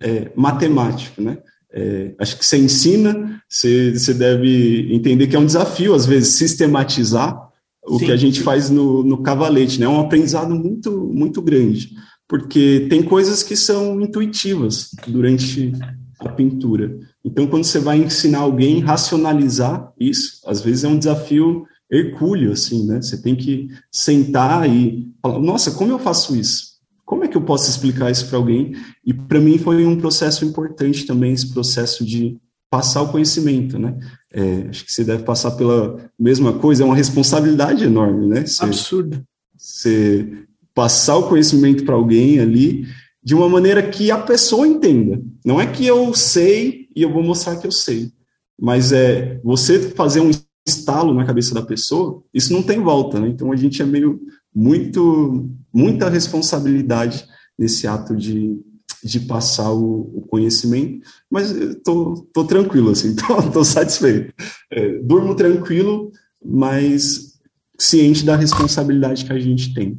é, 0.00 0.32
matemático, 0.34 1.22
né? 1.22 1.38
É, 1.72 2.12
acho 2.18 2.36
que 2.36 2.44
você 2.44 2.58
ensina, 2.58 3.40
você, 3.48 3.92
você 3.92 4.12
deve 4.12 4.92
entender 4.92 5.28
que 5.28 5.36
é 5.36 5.38
um 5.38 5.46
desafio, 5.46 5.94
às 5.94 6.04
vezes, 6.04 6.34
sistematizar 6.34 7.40
o 7.86 7.96
Sim. 7.96 8.06
que 8.06 8.10
a 8.10 8.16
gente 8.16 8.40
faz 8.40 8.68
no, 8.70 9.04
no 9.04 9.22
cavalete, 9.22 9.78
né? 9.78 9.86
É 9.86 9.88
um 9.88 10.00
aprendizado 10.00 10.52
muito, 10.52 10.90
muito 11.14 11.40
grande, 11.40 11.90
porque 12.26 12.88
tem 12.90 13.04
coisas 13.04 13.44
que 13.44 13.54
são 13.54 14.00
intuitivas 14.00 14.90
durante 15.06 15.70
a 16.18 16.28
pintura. 16.28 16.98
Então, 17.24 17.46
quando 17.46 17.62
você 17.62 17.78
vai 17.78 17.98
ensinar 17.98 18.40
alguém 18.40 18.82
a 18.82 18.86
racionalizar 18.86 19.92
isso, 19.96 20.40
às 20.44 20.60
vezes 20.60 20.82
é 20.82 20.88
um 20.88 20.98
desafio 20.98 21.66
hercúleo, 21.90 22.52
assim, 22.52 22.86
né? 22.86 23.02
Você 23.02 23.20
tem 23.20 23.34
que 23.34 23.68
sentar 23.90 24.68
e 24.68 25.10
falar, 25.20 25.38
nossa, 25.38 25.72
como 25.72 25.92
eu 25.92 25.98
faço 25.98 26.36
isso? 26.36 26.70
Como 27.04 27.24
é 27.24 27.28
que 27.28 27.36
eu 27.36 27.42
posso 27.42 27.68
explicar 27.68 28.10
isso 28.10 28.28
para 28.28 28.38
alguém? 28.38 28.76
E 29.04 29.12
para 29.12 29.40
mim 29.40 29.58
foi 29.58 29.84
um 29.84 29.96
processo 29.96 30.44
importante 30.44 31.04
também, 31.04 31.32
esse 31.32 31.52
processo 31.52 32.04
de 32.04 32.38
passar 32.70 33.02
o 33.02 33.08
conhecimento, 33.08 33.78
né? 33.78 33.98
É, 34.32 34.68
acho 34.68 34.84
que 34.84 34.92
você 34.92 35.02
deve 35.02 35.24
passar 35.24 35.50
pela 35.52 36.08
mesma 36.16 36.52
coisa, 36.52 36.84
é 36.84 36.86
uma 36.86 36.94
responsabilidade 36.94 37.84
enorme, 37.84 38.28
né? 38.28 38.46
Você, 38.46 38.64
Absurdo. 38.64 39.24
Você 39.56 40.44
passar 40.72 41.16
o 41.16 41.28
conhecimento 41.28 41.84
para 41.84 41.96
alguém 41.96 42.38
ali 42.38 42.86
de 43.22 43.34
uma 43.34 43.48
maneira 43.48 43.82
que 43.82 44.12
a 44.12 44.18
pessoa 44.18 44.66
entenda. 44.66 45.20
Não 45.44 45.60
é 45.60 45.66
que 45.66 45.84
eu 45.84 46.14
sei 46.14 46.88
e 46.94 47.02
eu 47.02 47.12
vou 47.12 47.24
mostrar 47.24 47.56
que 47.56 47.66
eu 47.66 47.72
sei, 47.72 48.12
mas 48.58 48.92
é 48.92 49.40
você 49.42 49.90
fazer 49.90 50.20
um 50.20 50.30
estalo 50.70 51.14
na 51.14 51.24
cabeça 51.24 51.54
da 51.54 51.62
pessoa, 51.62 52.22
isso 52.32 52.52
não 52.52 52.62
tem 52.62 52.80
volta, 52.80 53.20
né? 53.20 53.28
Então 53.28 53.52
a 53.52 53.56
gente 53.56 53.82
é 53.82 53.84
meio 53.84 54.20
muito 54.54 55.48
muita 55.72 56.08
responsabilidade 56.08 57.24
nesse 57.58 57.86
ato 57.86 58.16
de 58.16 58.58
de 59.02 59.20
passar 59.20 59.72
o, 59.72 60.10
o 60.14 60.26
conhecimento, 60.28 61.06
mas 61.30 61.52
tô, 61.82 62.26
tô 62.34 62.44
tranquilo, 62.44 62.90
assim, 62.90 63.16
tô, 63.16 63.50
tô 63.50 63.64
satisfeito. 63.64 64.34
É, 64.70 64.98
durmo 64.98 65.34
tranquilo, 65.34 66.12
mas 66.44 67.38
ciente 67.78 68.24
da 68.24 68.36
responsabilidade 68.36 69.24
que 69.24 69.32
a 69.32 69.38
gente 69.38 69.72
tem. 69.72 69.98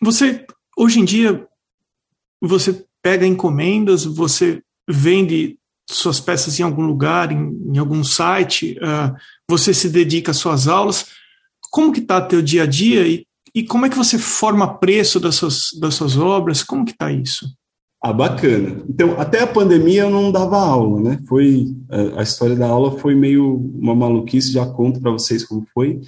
Você, 0.00 0.46
hoje 0.76 1.00
em 1.00 1.04
dia, 1.04 1.44
você 2.40 2.84
pega 3.02 3.26
encomendas, 3.26 4.04
você 4.04 4.62
vende 4.88 5.58
suas 5.90 6.20
peças 6.20 6.58
em 6.58 6.62
algum 6.62 6.82
lugar, 6.82 7.32
em, 7.32 7.52
em 7.72 7.78
algum 7.78 8.02
site, 8.04 8.78
uh, 8.78 9.14
você 9.48 9.74
se 9.74 9.88
dedica 9.88 10.30
às 10.30 10.36
suas 10.36 10.68
aulas. 10.68 11.06
Como 11.70 11.92
que 11.92 12.00
está 12.00 12.20
teu 12.20 12.42
dia 12.42 12.64
a 12.64 12.66
dia 12.66 13.06
e, 13.06 13.26
e 13.54 13.64
como 13.64 13.86
é 13.86 13.88
que 13.88 13.96
você 13.96 14.18
forma 14.18 14.78
preço 14.78 15.20
das 15.20 15.36
suas, 15.36 15.70
das 15.80 15.94
suas 15.94 16.16
obras? 16.16 16.62
Como 16.62 16.84
que 16.84 16.92
está 16.92 17.12
isso? 17.12 17.46
Ah, 18.02 18.14
bacana. 18.14 18.82
Então, 18.88 19.20
até 19.20 19.42
a 19.42 19.46
pandemia 19.46 20.02
eu 20.02 20.10
não 20.10 20.32
dava 20.32 20.58
aula, 20.58 21.02
né? 21.02 21.20
Foi 21.28 21.66
a 22.16 22.22
história 22.22 22.56
da 22.56 22.66
aula 22.66 22.98
foi 22.98 23.14
meio 23.14 23.56
uma 23.74 23.94
maluquice, 23.94 24.52
já 24.52 24.64
conto 24.64 25.00
para 25.00 25.10
vocês 25.10 25.44
como 25.44 25.66
foi. 25.74 26.00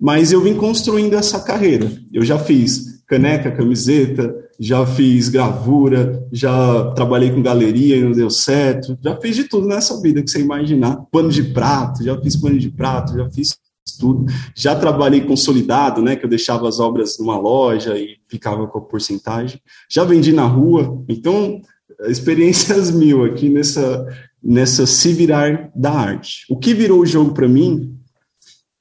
Mas 0.00 0.32
eu 0.32 0.40
vim 0.40 0.54
construindo 0.54 1.14
essa 1.14 1.40
carreira. 1.40 1.92
Eu 2.12 2.24
já 2.24 2.38
fiz 2.38 3.02
caneca, 3.06 3.52
camiseta, 3.52 4.34
já 4.58 4.84
fiz 4.84 5.28
gravura, 5.28 6.26
já 6.32 6.90
trabalhei 6.92 7.30
com 7.30 7.40
galeria 7.40 7.96
e 7.96 8.02
não 8.02 8.12
deu 8.12 8.28
certo, 8.28 8.98
já 9.02 9.16
fiz 9.16 9.36
de 9.36 9.44
tudo 9.44 9.68
nessa 9.68 10.00
vida 10.00 10.22
que 10.22 10.30
você 10.30 10.40
imaginar. 10.40 10.96
Pano 11.12 11.30
de 11.30 11.42
prato, 11.42 12.02
já 12.02 12.20
fiz 12.20 12.36
pano 12.36 12.58
de 12.58 12.70
prato, 12.70 13.16
já 13.16 13.30
fiz 13.30 13.56
tudo. 13.98 14.26
Já 14.54 14.74
trabalhei 14.74 15.20
consolidado, 15.20 16.02
né, 16.02 16.16
que 16.16 16.24
eu 16.24 16.28
deixava 16.28 16.68
as 16.68 16.80
obras 16.80 17.18
numa 17.18 17.38
loja 17.38 17.96
e 17.96 18.16
ficava 18.28 18.66
com 18.66 18.78
a 18.78 18.82
porcentagem. 18.82 19.60
Já 19.88 20.04
vendi 20.04 20.32
na 20.32 20.46
rua, 20.46 21.04
então 21.08 21.60
experiências 22.08 22.90
mil 22.94 23.24
aqui 23.24 23.48
nessa 23.48 24.06
nessa 24.42 24.86
se 24.86 25.12
virar 25.12 25.70
da 25.74 25.92
arte. 25.92 26.44
O 26.48 26.56
que 26.56 26.72
virou 26.72 27.00
o 27.00 27.06
jogo 27.06 27.34
para 27.34 27.48
mim 27.48 27.96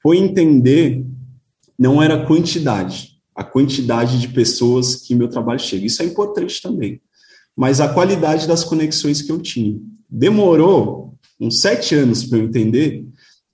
foi 0.01 0.17
entender 0.17 1.03
não 1.77 2.01
era 2.01 2.25
quantidade, 2.25 3.16
a 3.37 3.43
quantidade 3.43 4.19
de 4.19 4.29
pessoas 4.29 4.95
que 4.95 5.13
meu 5.13 5.27
trabalho 5.27 5.59
chega. 5.59 5.85
Isso 5.85 6.01
é 6.01 6.05
importante 6.05 6.59
também. 6.59 6.99
Mas 7.55 7.79
a 7.79 7.87
qualidade 7.87 8.47
das 8.47 8.63
conexões 8.63 9.21
que 9.21 9.31
eu 9.31 9.37
tinha. 9.37 9.77
Demorou 10.09 11.13
uns 11.39 11.61
sete 11.61 11.93
anos 11.93 12.23
para 12.23 12.39
eu 12.39 12.45
entender 12.45 13.05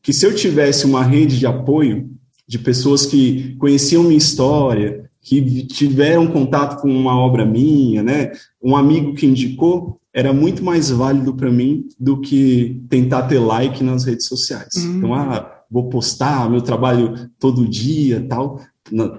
que 0.01 0.13
se 0.13 0.25
eu 0.25 0.33
tivesse 0.33 0.85
uma 0.85 1.03
rede 1.03 1.37
de 1.37 1.45
apoio 1.45 2.09
de 2.47 2.57
pessoas 2.57 3.05
que 3.05 3.55
conheciam 3.57 4.03
minha 4.03 4.17
história, 4.17 5.09
que 5.21 5.65
tiveram 5.65 6.27
contato 6.27 6.81
com 6.81 6.89
uma 6.89 7.17
obra 7.17 7.45
minha, 7.45 8.01
né, 8.01 8.31
um 8.61 8.75
amigo 8.77 9.13
que 9.13 9.25
indicou, 9.25 9.99
era 10.13 10.31
muito 10.31 10.63
mais 10.63 10.89
válido 10.89 11.33
para 11.33 11.51
mim 11.51 11.85
do 11.99 12.21
que 12.21 12.81
tentar 12.89 13.23
ter 13.23 13.39
like 13.39 13.83
nas 13.83 14.05
redes 14.05 14.27
sociais. 14.27 14.75
Uhum. 14.75 14.97
Então, 14.97 15.13
ah, 15.13 15.63
vou 15.69 15.89
postar 15.89 16.49
meu 16.49 16.61
trabalho 16.61 17.29
todo 17.39 17.67
dia, 17.67 18.25
tal, 18.29 18.61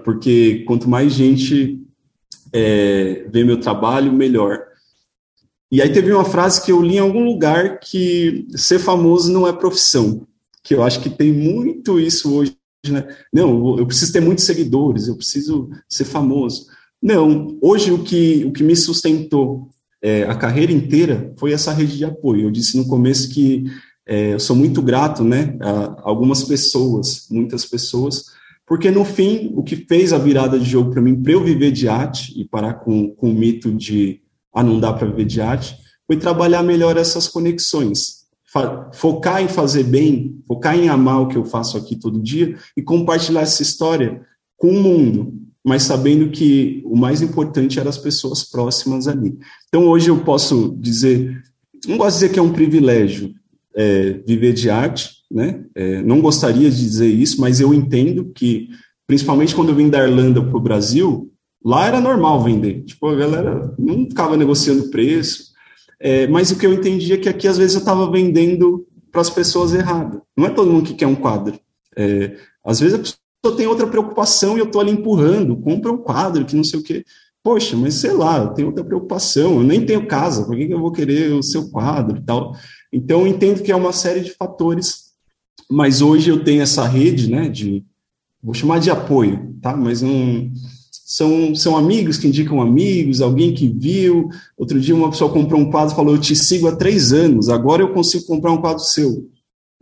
porque 0.03 0.63
quanto 0.67 0.89
mais 0.89 1.13
gente 1.13 1.81
é, 2.53 3.27
vê 3.31 3.43
meu 3.43 3.59
trabalho, 3.59 4.13
melhor. 4.13 4.59
E 5.71 5.81
aí 5.81 5.91
teve 5.91 6.11
uma 6.11 6.25
frase 6.25 6.63
que 6.63 6.71
eu 6.71 6.81
li 6.81 6.95
em 6.95 6.99
algum 6.99 7.23
lugar 7.25 7.79
que 7.79 8.47
ser 8.55 8.79
famoso 8.79 9.31
não 9.31 9.47
é 9.47 9.53
profissão 9.53 10.25
que 10.65 10.73
eu 10.73 10.83
acho 10.83 10.99
que 10.99 11.09
tem 11.09 11.31
muito 11.31 11.99
isso 11.99 12.35
hoje, 12.35 12.57
né? 12.87 13.07
Não, 13.31 13.77
eu 13.77 13.85
preciso 13.85 14.11
ter 14.11 14.19
muitos 14.19 14.43
seguidores, 14.43 15.07
eu 15.07 15.15
preciso 15.15 15.69
ser 15.87 16.05
famoso. 16.05 16.65
Não, 17.01 17.55
hoje 17.61 17.91
o 17.91 18.03
que, 18.03 18.43
o 18.45 18.51
que 18.51 18.63
me 18.63 18.75
sustentou 18.75 19.69
é, 20.01 20.23
a 20.23 20.35
carreira 20.35 20.71
inteira 20.71 21.31
foi 21.37 21.53
essa 21.53 21.71
rede 21.71 21.97
de 21.97 22.03
apoio. 22.03 22.47
Eu 22.47 22.51
disse 22.51 22.77
no 22.77 22.87
começo 22.87 23.29
que 23.29 23.65
é, 24.07 24.33
eu 24.33 24.39
sou 24.39 24.55
muito 24.55 24.81
grato, 24.81 25.23
né, 25.23 25.55
a 25.61 26.01
algumas 26.01 26.43
pessoas, 26.43 27.27
muitas 27.29 27.63
pessoas, 27.63 28.25
porque 28.65 28.89
no 28.91 29.05
fim 29.05 29.51
o 29.55 29.63
que 29.63 29.75
fez 29.75 30.11
a 30.11 30.17
virada 30.17 30.59
de 30.59 30.65
jogo 30.65 30.91
para 30.91 31.01
mim, 31.01 31.21
para 31.21 31.33
eu 31.33 31.43
viver 31.43 31.71
de 31.71 31.87
arte 31.87 32.33
e 32.39 32.45
parar 32.45 32.75
com, 32.75 33.09
com 33.15 33.29
o 33.29 33.33
mito 33.33 33.71
de 33.71 34.21
ah, 34.53 34.63
não 34.63 34.79
dá 34.79 34.93
para 34.93 35.07
viver 35.07 35.25
de 35.25 35.41
arte, 35.41 35.77
foi 36.07 36.17
trabalhar 36.17 36.63
melhor 36.63 36.97
essas 36.97 37.27
conexões 37.27 38.25
focar 38.93 39.41
em 39.41 39.47
fazer 39.47 39.83
bem, 39.83 40.41
focar 40.47 40.77
em 40.77 40.87
amar 40.87 41.21
o 41.21 41.27
que 41.27 41.35
eu 41.35 41.43
faço 41.43 41.77
aqui 41.77 41.95
todo 41.95 42.21
dia 42.21 42.57
e 42.75 42.81
compartilhar 42.81 43.41
essa 43.41 43.61
história 43.61 44.21
com 44.57 44.69
o 44.69 44.81
mundo, 44.81 45.33
mas 45.63 45.83
sabendo 45.83 46.29
que 46.29 46.81
o 46.85 46.95
mais 46.95 47.21
importante 47.21 47.79
eram 47.79 47.89
as 47.89 47.97
pessoas 47.97 48.43
próximas 48.43 49.07
ali. 49.07 49.37
Então 49.67 49.87
hoje 49.87 50.09
eu 50.09 50.23
posso 50.23 50.75
dizer, 50.79 51.43
não 51.85 51.97
gosto 51.97 52.13
de 52.13 52.19
dizer 52.19 52.33
que 52.33 52.39
é 52.39 52.41
um 52.41 52.53
privilégio 52.53 53.33
é, 53.75 54.21
viver 54.25 54.53
de 54.53 54.69
arte, 54.69 55.11
né? 55.29 55.63
É, 55.75 56.01
não 56.01 56.21
gostaria 56.21 56.69
de 56.69 56.77
dizer 56.77 57.07
isso, 57.07 57.41
mas 57.41 57.59
eu 57.59 57.73
entendo 57.73 58.31
que, 58.33 58.69
principalmente 59.05 59.53
quando 59.53 59.69
eu 59.69 59.75
vim 59.75 59.89
da 59.89 60.03
Irlanda 60.07 60.41
para 60.41 60.57
o 60.57 60.61
Brasil, 60.61 61.31
lá 61.63 61.87
era 61.87 61.99
normal 61.99 62.43
vender. 62.43 62.83
Tipo, 62.83 63.07
a 63.07 63.15
galera 63.15 63.73
não 63.77 64.05
ficava 64.05 64.37
negociando 64.37 64.89
preço, 64.89 65.53
é, 65.99 66.27
mas 66.27 66.51
o 66.51 66.57
que 66.57 66.65
eu 66.65 66.73
entendi 66.73 67.13
é 67.13 67.17
que 67.17 67.29
aqui, 67.29 67.47
às 67.47 67.57
vezes, 67.57 67.75
eu 67.75 67.79
estava 67.79 68.09
vendendo 68.09 68.85
para 69.11 69.21
as 69.21 69.29
pessoas 69.29 69.73
erradas. 69.73 70.19
Não 70.37 70.45
é 70.45 70.49
todo 70.49 70.71
mundo 70.71 70.85
que 70.85 70.93
quer 70.93 71.07
um 71.07 71.15
quadro. 71.15 71.59
É, 71.95 72.35
às 72.63 72.79
vezes 72.79 72.95
a 72.95 72.99
pessoa 72.99 73.57
tem 73.57 73.67
outra 73.67 73.87
preocupação 73.87 74.57
e 74.57 74.59
eu 74.59 74.65
estou 74.65 74.81
ali 74.81 74.91
empurrando, 74.91 75.55
compra 75.55 75.91
um 75.91 75.97
quadro, 75.97 76.45
que 76.45 76.55
não 76.55 76.63
sei 76.63 76.79
o 76.79 76.83
quê. 76.83 77.05
Poxa, 77.41 77.77
mas 77.77 77.93
sei 77.93 78.11
lá, 78.11 78.39
eu 78.39 78.49
tenho 78.49 78.67
outra 78.69 78.83
preocupação, 78.83 79.57
eu 79.57 79.63
nem 79.63 79.85
tenho 79.85 80.07
casa, 80.07 80.43
por 80.45 80.55
que, 80.55 80.65
que 80.65 80.73
eu 80.73 80.79
vou 80.79 80.91
querer 80.91 81.31
o 81.31 81.43
seu 81.43 81.69
quadro 81.69 82.17
e 82.17 82.21
tal? 82.21 82.53
Então, 82.95 83.27
entendo 83.27 83.61
que 83.61 83.73
é 83.73 83.75
uma 83.75 83.91
série 83.91 84.21
de 84.21 84.31
fatores, 84.31 85.11
mas 85.69 86.01
hoje 86.01 86.29
eu 86.29 86.45
tenho 86.45 86.61
essa 86.61 86.87
rede, 86.87 87.29
né, 87.29 87.49
de, 87.49 87.83
vou 88.41 88.53
chamar 88.53 88.79
de 88.79 88.89
apoio, 88.89 89.53
tá? 89.61 89.75
Mas 89.75 90.01
são, 91.05 91.53
são 91.53 91.75
amigos 91.75 92.17
que 92.17 92.29
indicam 92.29 92.61
amigos, 92.61 93.19
alguém 93.19 93.53
que 93.53 93.67
viu. 93.67 94.29
Outro 94.57 94.79
dia 94.79 94.95
uma 94.95 95.09
pessoa 95.09 95.29
comprou 95.29 95.59
um 95.59 95.69
quadro 95.69 95.93
e 95.93 95.95
falou: 95.95 96.15
Eu 96.15 96.21
te 96.21 96.37
sigo 96.37 96.69
há 96.69 96.75
três 96.77 97.11
anos, 97.11 97.49
agora 97.49 97.81
eu 97.81 97.93
consigo 97.93 98.25
comprar 98.27 98.53
um 98.53 98.61
quadro 98.61 98.81
seu. 98.81 99.29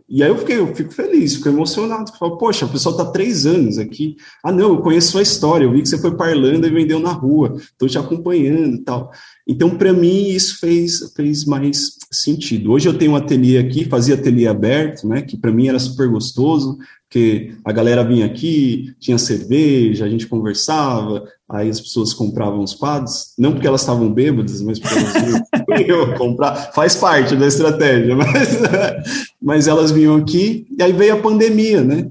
E 0.06 0.22
aí 0.22 0.28
eu 0.28 0.36
fiquei, 0.36 0.58
eu 0.58 0.74
fico 0.74 0.92
feliz, 0.92 1.36
fico 1.36 1.48
emocionado. 1.48 2.12
Falo, 2.18 2.36
Poxa, 2.36 2.66
a 2.66 2.68
pessoa 2.68 2.92
está 2.92 3.10
três 3.10 3.46
anos 3.46 3.78
aqui. 3.78 4.16
Ah, 4.42 4.52
não, 4.52 4.74
eu 4.74 4.78
conheço 4.78 5.12
sua 5.12 5.22
história, 5.22 5.64
eu 5.64 5.72
vi 5.72 5.80
que 5.80 5.88
você 5.88 5.98
foi 5.98 6.14
para 6.14 6.30
Irlanda 6.30 6.66
e 6.66 6.70
vendeu 6.70 7.00
na 7.00 7.12
rua, 7.12 7.56
estou 7.56 7.88
te 7.88 7.98
acompanhando 7.98 8.76
e 8.76 8.80
tal. 8.80 9.10
Então, 9.46 9.76
para 9.76 9.92
mim, 9.92 10.28
isso 10.28 10.60
fez, 10.60 11.12
fez 11.16 11.44
mais 11.46 11.96
sentido. 12.12 12.72
Hoje 12.72 12.88
eu 12.88 12.98
tenho 12.98 13.12
um 13.12 13.16
ateliê 13.16 13.58
aqui, 13.58 13.86
fazia 13.86 14.14
ateliê 14.14 14.46
aberto, 14.46 15.08
né, 15.08 15.22
que 15.22 15.36
para 15.36 15.52
mim 15.52 15.68
era 15.68 15.78
super 15.78 16.08
gostoso 16.08 16.78
porque 17.14 17.54
a 17.64 17.70
galera 17.70 18.02
vinha 18.02 18.26
aqui, 18.26 18.92
tinha 18.98 19.16
cerveja, 19.18 20.04
a 20.04 20.08
gente 20.08 20.26
conversava, 20.26 21.22
aí 21.48 21.70
as 21.70 21.80
pessoas 21.80 22.12
compravam 22.12 22.58
os 22.58 22.74
quadros, 22.74 23.34
não 23.38 23.52
porque 23.52 23.68
elas 23.68 23.82
estavam 23.82 24.12
bêbadas, 24.12 24.60
mas 24.60 24.80
porque 24.80 24.98
elas 24.98 25.84
vinham 25.84 26.14
comprar, 26.18 26.72
faz 26.72 26.96
parte 26.96 27.36
da 27.36 27.46
estratégia, 27.46 28.16
mas, 28.18 28.58
mas 29.40 29.68
elas 29.68 29.92
vinham 29.92 30.16
aqui, 30.16 30.66
e 30.76 30.82
aí 30.82 30.92
veio 30.92 31.14
a 31.14 31.22
pandemia, 31.22 31.84
né? 31.84 32.10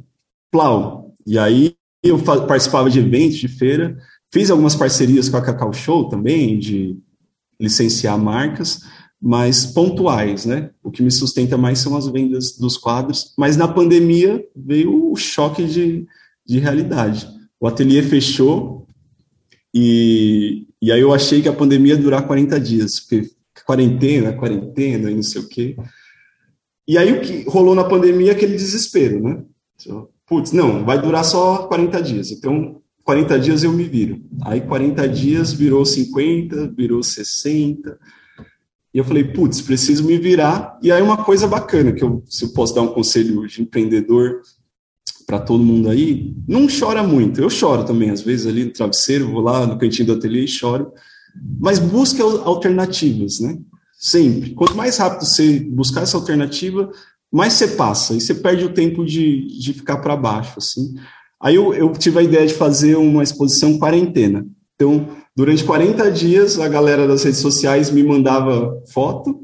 Plau. 0.50 1.12
E 1.28 1.38
aí 1.38 1.76
eu 2.02 2.18
participava 2.18 2.90
de 2.90 3.00
eventos, 3.00 3.40
de 3.40 3.50
feira, 3.50 3.98
fiz 4.32 4.50
algumas 4.50 4.74
parcerias 4.74 5.28
com 5.28 5.36
a 5.36 5.42
Cacau 5.42 5.74
Show 5.74 6.08
também, 6.08 6.58
de 6.58 6.98
licenciar 7.60 8.18
marcas, 8.18 8.80
mas 9.26 9.66
pontuais, 9.66 10.46
né? 10.46 10.72
O 10.84 10.92
que 10.92 11.02
me 11.02 11.10
sustenta 11.10 11.58
mais 11.58 11.80
são 11.80 11.96
as 11.96 12.10
vendas 12.10 12.58
dos 12.58 12.76
quadros, 12.76 13.34
mas 13.38 13.56
na 13.56 13.70
pandemia 13.70 14.46
veio 14.54 15.10
o 15.10 15.16
choque 15.16 15.64
de, 15.64 16.06
de 16.46 16.60
realidade. 16.60 17.26
O 17.58 17.66
ateliê 17.66 18.04
fechou 18.04 18.86
e, 19.74 20.68
e 20.82 20.92
aí 20.92 21.00
eu 21.00 21.14
achei 21.14 21.42
que 21.42 21.48
a 21.48 21.54
pandemia 21.54 21.94
ia 21.94 22.02
durar 22.02 22.28
40 22.28 22.60
dias, 22.60 23.00
porque 23.00 23.30
quarentena, 23.66 24.34
quarentena 24.34 25.10
e 25.10 25.16
não 25.16 25.24
sei 25.24 25.40
o 25.42 25.48
quê. 25.48 25.78
E 26.86 26.98
aí 26.98 27.14
o 27.14 27.22
que 27.22 27.50
rolou 27.50 27.74
na 27.74 27.86
pandemia 27.86 28.32
é 28.32 28.36
aquele 28.36 28.58
desespero, 28.58 29.24
né? 29.24 29.42
Putz, 30.28 30.52
não, 30.52 30.84
vai 30.84 31.02
durar 31.02 31.24
só 31.24 31.66
40 31.68 32.02
dias. 32.04 32.30
Então, 32.30 32.82
40 33.06 33.40
dias 33.40 33.64
eu 33.64 33.72
me 33.72 33.86
viro. 33.86 34.22
Aí 34.42 34.60
40 34.60 35.08
dias 35.08 35.54
virou 35.54 35.86
50, 35.86 36.74
virou 36.76 37.02
60, 37.02 37.98
E 38.94 38.98
eu 39.00 39.04
falei, 39.04 39.24
putz, 39.24 39.60
preciso 39.62 40.04
me 40.04 40.18
virar. 40.18 40.78
E 40.82 40.92
aí 40.92 41.02
uma 41.02 41.24
coisa 41.24 41.48
bacana, 41.48 41.92
que 41.92 42.04
eu, 42.04 42.24
se 42.28 42.46
eu 42.46 42.50
posso 42.50 42.76
dar 42.76 42.82
um 42.82 42.94
conselho 42.94 43.48
de 43.48 43.62
empreendedor 43.62 44.42
para 45.26 45.40
todo 45.40 45.64
mundo 45.64 45.90
aí, 45.90 46.36
não 46.48 46.68
chora 46.68 47.02
muito. 47.02 47.42
Eu 47.42 47.50
choro 47.50 47.86
também, 47.86 48.12
às 48.12 48.22
vezes, 48.22 48.46
ali 48.46 48.66
no 48.66 48.72
travesseiro, 48.72 49.32
vou 49.32 49.42
lá 49.42 49.66
no 49.66 49.80
cantinho 49.80 50.08
do 50.08 50.14
ateliê 50.14 50.44
e 50.44 50.48
choro. 50.48 50.92
Mas 51.60 51.80
busque 51.80 52.22
alternativas, 52.22 53.40
né? 53.40 53.58
Sempre. 53.98 54.52
Quanto 54.52 54.76
mais 54.76 54.98
rápido 54.98 55.26
você 55.26 55.60
buscar 55.60 56.02
essa 56.02 56.18
alternativa, 56.18 56.92
mais 57.32 57.54
você 57.54 57.70
passa. 57.70 58.14
E 58.14 58.22
você 58.22 58.36
perde 58.36 58.66
o 58.66 58.74
tempo 58.74 59.04
de, 59.04 59.48
de 59.60 59.74
ficar 59.74 59.98
para 59.98 60.16
baixo, 60.16 60.54
assim. 60.58 60.94
Aí 61.42 61.56
eu, 61.56 61.74
eu 61.74 61.92
tive 61.94 62.20
a 62.20 62.24
ideia 62.24 62.46
de 62.46 62.54
fazer 62.54 62.96
uma 62.96 63.24
exposição 63.24 63.80
quarentena. 63.80 64.46
Então, 64.76 65.08
durante 65.36 65.64
40 65.64 66.12
dias, 66.12 66.60
a 66.60 66.68
galera 66.68 67.08
das 67.08 67.24
redes 67.24 67.40
sociais 67.40 67.90
me 67.90 68.04
mandava 68.04 68.82
foto 68.92 69.42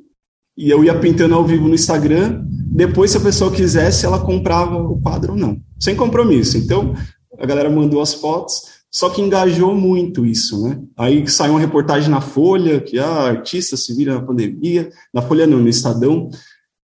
e 0.57 0.69
eu 0.69 0.83
ia 0.83 0.97
pintando 0.97 1.35
ao 1.35 1.45
vivo 1.45 1.67
no 1.67 1.75
Instagram. 1.75 2.43
Depois, 2.71 3.11
se 3.11 3.17
a 3.17 3.21
pessoa 3.21 3.51
quisesse, 3.51 4.05
ela 4.05 4.19
comprava 4.19 4.75
o 4.75 5.01
quadro 5.01 5.33
ou 5.33 5.37
não, 5.37 5.59
sem 5.79 5.95
compromisso. 5.95 6.57
Então, 6.57 6.93
a 7.37 7.45
galera 7.45 7.69
mandou 7.69 8.01
as 8.01 8.13
fotos, 8.13 8.61
só 8.91 9.09
que 9.09 9.21
engajou 9.21 9.73
muito 9.73 10.25
isso, 10.25 10.67
né? 10.67 10.81
Aí 10.97 11.27
saiu 11.27 11.53
uma 11.53 11.59
reportagem 11.59 12.09
na 12.09 12.21
Folha, 12.21 12.79
que 12.81 12.97
ah, 12.99 13.27
artista 13.27 13.77
se 13.77 13.95
vira 13.95 14.15
na 14.15 14.21
pandemia, 14.21 14.89
na 15.13 15.21
Folha 15.21 15.47
não, 15.47 15.59
no 15.59 15.69
Estadão. 15.69 16.29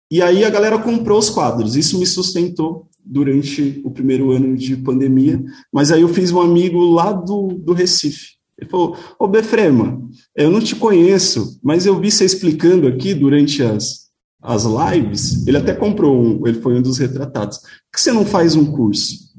E 0.09 0.21
aí 0.21 0.43
a 0.43 0.49
galera 0.49 0.79
comprou 0.79 1.19
os 1.19 1.29
quadros. 1.29 1.75
Isso 1.75 1.99
me 1.99 2.05
sustentou 2.05 2.89
durante 3.03 3.81
o 3.83 3.91
primeiro 3.91 4.31
ano 4.31 4.55
de 4.55 4.75
pandemia. 4.77 5.41
Mas 5.71 5.91
aí 5.91 6.01
eu 6.01 6.09
fiz 6.09 6.31
um 6.31 6.41
amigo 6.41 6.79
lá 6.79 7.11
do, 7.11 7.47
do 7.47 7.73
Recife. 7.73 8.40
Ele 8.61 8.69
falou: 8.69 8.95
Ô 9.17 9.27
Befrema, 9.27 9.99
eu 10.35 10.51
não 10.51 10.59
te 10.61 10.75
conheço, 10.75 11.59
mas 11.63 11.87
eu 11.87 11.99
vi 11.99 12.11
você 12.11 12.23
explicando 12.23 12.87
aqui 12.87 13.15
durante 13.15 13.63
as, 13.63 14.11
as 14.39 14.63
lives. 14.65 15.47
Ele 15.47 15.57
até 15.57 15.73
comprou 15.73 16.15
um, 16.15 16.47
ele 16.47 16.61
foi 16.61 16.75
um 16.75 16.81
dos 16.81 16.99
retratados. 16.99 17.57
Por 17.57 17.67
que 17.93 18.01
você 18.01 18.11
não 18.11 18.23
faz 18.23 18.55
um 18.55 18.71
curso? 18.71 19.31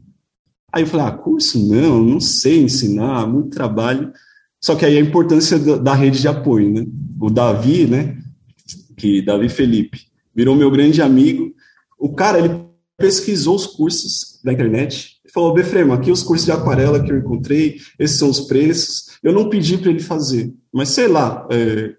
Aí 0.72 0.82
eu 0.82 0.86
falei: 0.88 1.06
Ah, 1.06 1.12
curso 1.12 1.58
não, 1.58 2.02
não 2.02 2.20
sei 2.20 2.62
ensinar, 2.62 3.26
muito 3.28 3.50
trabalho. 3.50 4.12
Só 4.60 4.74
que 4.74 4.84
aí 4.84 4.96
a 4.96 5.00
importância 5.00 5.58
da, 5.58 5.76
da 5.76 5.94
rede 5.94 6.20
de 6.20 6.28
apoio, 6.28 6.72
né? 6.72 6.86
O 7.20 7.30
Davi, 7.30 7.86
né? 7.86 8.18
Que 8.96 9.22
Davi 9.22 9.48
Felipe 9.48 10.00
virou 10.34 10.56
meu 10.56 10.70
grande 10.70 11.00
amigo. 11.00 11.52
O 11.98 12.12
cara, 12.12 12.38
ele 12.38 12.64
pesquisou 12.96 13.54
os 13.54 13.66
cursos 13.66 14.40
da 14.42 14.52
internet 14.52 15.11
falou: 15.32 15.54
Befrema, 15.54 15.94
aqui 15.94 16.10
os 16.10 16.22
cursos 16.22 16.44
de 16.46 16.52
aquarela 16.52 17.02
que 17.02 17.10
eu 17.10 17.18
encontrei, 17.18 17.76
esses 17.98 18.18
são 18.18 18.28
os 18.28 18.40
preços. 18.40 19.18
Eu 19.22 19.32
não 19.32 19.48
pedi 19.48 19.78
para 19.78 19.90
ele 19.90 20.00
fazer, 20.00 20.52
mas 20.72 20.90
sei 20.90 21.08
lá, 21.08 21.46
é, 21.50 21.94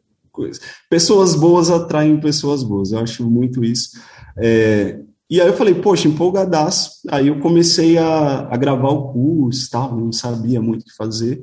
pessoas 0.89 1.36
boas 1.36 1.69
atraem 1.69 2.19
pessoas 2.19 2.63
boas, 2.63 2.91
eu 2.91 2.99
acho 2.99 3.29
muito 3.29 3.63
isso. 3.63 3.91
É, 4.38 4.99
e 5.29 5.41
aí 5.41 5.47
eu 5.47 5.53
falei, 5.53 5.73
poxa, 5.73 6.07
empolgadaço. 6.07 6.91
Aí 7.09 7.27
eu 7.27 7.39
comecei 7.39 7.97
a, 7.97 8.47
a 8.51 8.57
gravar 8.57 8.89
o 8.89 9.11
curso, 9.11 9.69
tal, 9.71 9.97
não 9.97 10.11
sabia 10.11 10.61
muito 10.61 10.81
o 10.81 10.86
que 10.86 10.95
fazer. 10.95 11.41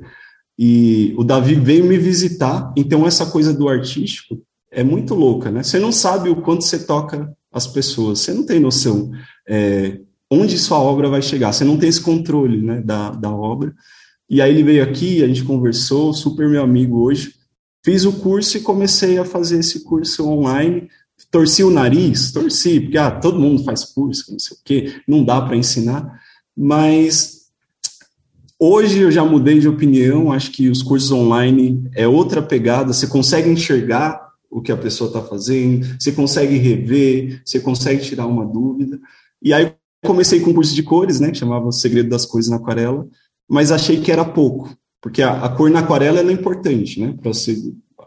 E 0.57 1.13
o 1.17 1.23
Davi 1.23 1.55
veio 1.55 1.85
me 1.85 1.97
visitar, 1.97 2.71
então 2.77 3.07
essa 3.07 3.25
coisa 3.25 3.53
do 3.53 3.67
artístico 3.67 4.39
é 4.71 4.83
muito 4.83 5.15
louca, 5.15 5.51
né? 5.51 5.63
Você 5.63 5.79
não 5.79 5.91
sabe 5.91 6.29
o 6.29 6.41
quanto 6.41 6.63
você 6.63 6.79
toca 6.79 7.35
as 7.51 7.67
pessoas, 7.67 8.19
você 8.19 8.33
não 8.33 8.45
tem 8.45 8.59
noção 8.59 9.11
é, 9.47 9.99
onde 10.31 10.57
sua 10.57 10.79
obra 10.79 11.09
vai 11.09 11.21
chegar, 11.21 11.51
você 11.51 11.65
não 11.65 11.77
tem 11.77 11.89
esse 11.89 11.99
controle 11.99 12.61
né, 12.61 12.79
da, 12.79 13.11
da 13.11 13.29
obra. 13.29 13.75
E 14.29 14.41
aí 14.41 14.49
ele 14.49 14.63
veio 14.63 14.81
aqui, 14.81 15.21
a 15.21 15.27
gente 15.27 15.43
conversou, 15.43 16.13
super 16.13 16.47
meu 16.47 16.63
amigo 16.63 17.01
hoje. 17.01 17.33
Fiz 17.83 18.05
o 18.05 18.13
curso 18.13 18.55
e 18.55 18.61
comecei 18.61 19.17
a 19.17 19.25
fazer 19.25 19.59
esse 19.59 19.83
curso 19.83 20.25
online. 20.25 20.87
Torci 21.29 21.63
o 21.63 21.69
nariz, 21.69 22.31
torci, 22.31 22.79
porque 22.79 22.97
ah, 22.97 23.11
todo 23.11 23.39
mundo 23.39 23.63
faz 23.63 23.83
curso, 23.83 24.31
não 24.31 24.39
sei 24.39 24.57
o 24.57 24.59
quê, 24.63 25.01
não 25.05 25.23
dá 25.23 25.41
para 25.41 25.57
ensinar. 25.57 26.21
Mas 26.55 27.47
hoje 28.57 28.99
eu 28.99 29.11
já 29.11 29.25
mudei 29.25 29.59
de 29.59 29.67
opinião, 29.67 30.31
acho 30.31 30.51
que 30.51 30.69
os 30.69 30.81
cursos 30.81 31.11
online 31.11 31.89
é 31.93 32.07
outra 32.07 32.41
pegada, 32.41 32.93
você 32.93 33.05
consegue 33.05 33.49
enxergar 33.49 34.31
o 34.49 34.61
que 34.61 34.71
a 34.71 34.77
pessoa 34.77 35.09
está 35.09 35.21
fazendo, 35.21 35.85
você 35.99 36.11
consegue 36.11 36.57
rever, 36.57 37.41
você 37.45 37.59
consegue 37.59 38.01
tirar 38.01 38.25
uma 38.27 38.45
dúvida. 38.45 38.99
E 39.41 39.53
aí 39.53 39.73
comecei 40.03 40.39
com 40.39 40.53
curso 40.53 40.73
de 40.73 40.83
cores, 40.83 41.19
né, 41.19 41.31
que 41.31 41.37
chamava 41.37 41.67
O 41.67 41.71
Segredo 41.71 42.09
das 42.09 42.25
Cores 42.25 42.49
na 42.49 42.57
Aquarela, 42.57 43.07
mas 43.49 43.71
achei 43.71 43.99
que 43.99 44.11
era 44.11 44.25
pouco, 44.25 44.75
porque 45.01 45.21
a, 45.21 45.43
a 45.43 45.49
cor 45.49 45.69
na 45.69 45.79
aquarela 45.79 46.19
é 46.19 46.31
importante, 46.31 46.99
né? 47.01 47.15
Para 47.21 47.33
você 47.33 47.57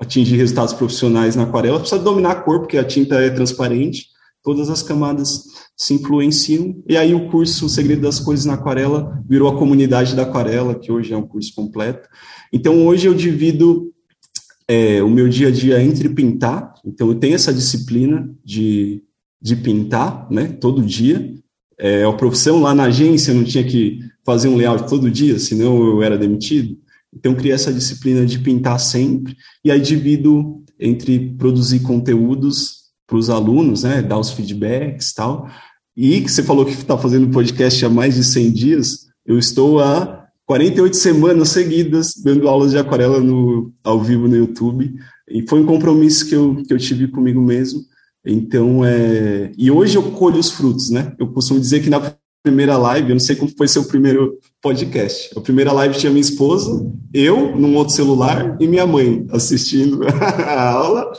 atingir 0.01 0.37
resultados 0.37 0.73
profissionais 0.73 1.37
na 1.37 1.43
aquarela, 1.43 1.79
precisa 1.79 2.01
dominar 2.01 2.31
a 2.31 2.35
cor, 2.37 2.61
porque 2.61 2.79
a 2.79 2.85
tinta 2.85 3.17
é 3.17 3.31
transparente, 3.31 4.09
todas 4.43 4.69
as 4.71 4.83
camadas 4.83 5.45
se 5.77 5.95
influenciam. 5.95 6.83
E 6.89 6.97
aí 6.97 7.15
o 7.15 7.29
curso 7.31 7.67
O 7.67 7.69
Segredo 7.69 8.03
das 8.03 8.21
Cores 8.21 8.45
na 8.45 8.55
Aquarela 8.55 9.21
virou 9.29 9.49
a 9.49 9.59
comunidade 9.59 10.15
da 10.15 10.23
aquarela, 10.23 10.75
que 10.75 10.93
hoje 10.93 11.13
é 11.13 11.17
um 11.17 11.27
curso 11.27 11.55
completo. 11.55 12.09
Então 12.53 12.87
hoje 12.87 13.07
eu 13.07 13.15
divido 13.15 13.93
é, 14.69 15.03
o 15.03 15.11
meu 15.11 15.29
dia 15.29 15.49
a 15.49 15.51
dia 15.51 15.83
entre 15.83 16.09
pintar, 16.09 16.75
então 16.85 17.09
eu 17.09 17.15
tenho 17.17 17.35
essa 17.35 17.53
disciplina 17.53 18.31
de, 18.45 19.03
de 19.41 19.57
pintar, 19.57 20.27
né, 20.31 20.47
todo 20.47 20.83
dia. 20.83 21.35
É, 21.79 22.05
a 22.05 22.13
profissão 22.13 22.61
lá 22.61 22.75
na 22.75 22.85
agência 22.85 23.35
não 23.35 23.45
tinha 23.45 23.65
que 23.65 24.01
fazer 24.25 24.49
um 24.49 24.57
layout 24.57 24.89
todo 24.89 25.11
dia, 25.11 25.39
senão 25.39 25.85
eu 25.85 26.03
era 26.03 26.17
demitido. 26.17 26.79
Então, 27.15 27.35
criei 27.35 27.55
essa 27.55 27.73
disciplina 27.73 28.27
de 28.27 28.39
pintar 28.39 28.81
sempre, 28.81 29.37
e 29.65 29.71
aí 29.71 29.81
divido 29.81 30.63
entre 30.79 31.35
produzir 31.37 31.81
conteúdos 31.81 32.85
para 33.07 33.17
os 33.17 33.31
alunos, 33.31 33.83
né, 33.85 34.03
dar 34.03 34.19
os 34.19 34.31
feedbacks 34.31 35.11
e 35.11 35.15
tal. 35.15 35.49
E 35.97 36.21
que 36.21 36.31
você 36.31 36.43
falou 36.43 36.65
que 36.65 36.73
está 36.73 36.99
fazendo 36.99 37.31
podcast 37.31 37.85
há 37.85 37.89
mais 37.89 38.15
de 38.15 38.25
100 38.25 38.53
dias, 38.53 39.07
eu 39.25 39.39
estou 39.39 39.81
há 39.81 40.27
48 40.47 40.97
semanas 40.97 41.51
seguidas 41.51 42.13
dando 42.23 42.49
aulas 42.49 42.73
de 42.73 42.79
aquarela 42.79 43.21
no, 43.21 43.73
ao 43.83 44.03
vivo 44.03 44.27
no 44.27 44.37
YouTube, 44.37 44.95
e 45.29 45.49
foi 45.49 45.61
um 45.61 45.67
compromisso 45.67 46.29
que 46.29 46.35
eu, 46.35 46.63
que 46.67 46.75
eu 46.75 46.79
tive 46.79 47.09
comigo 47.09 47.41
mesmo. 47.41 47.81
Então, 48.25 48.85
é... 48.85 49.53
e 49.57 49.71
hoje 49.71 49.97
eu 49.97 50.13
colho 50.13 50.39
os 50.39 50.51
frutos, 50.51 50.91
né? 50.91 51.15
Eu 51.19 51.29
costumo 51.29 51.61
dizer 51.61 51.83
que 51.83 51.91
na 51.91 52.15
primeira 52.45 52.77
live, 52.77 53.09
eu 53.09 53.15
não 53.15 53.21
sei 53.21 53.37
como 53.37 53.51
foi 53.57 53.67
seu 53.67 53.85
primeiro 53.85 54.39
podcast. 54.61 55.31
A 55.37 55.41
primeira 55.41 55.73
live 55.73 55.99
tinha 55.99 56.11
minha 56.11 56.21
esposa, 56.21 56.91
eu 57.13 57.57
num 57.57 57.75
outro 57.75 57.95
celular 57.95 58.57
e 58.61 58.67
minha 58.67 58.87
mãe 58.87 59.27
assistindo 59.31 60.01
a 60.07 60.71
aula. 60.71 61.13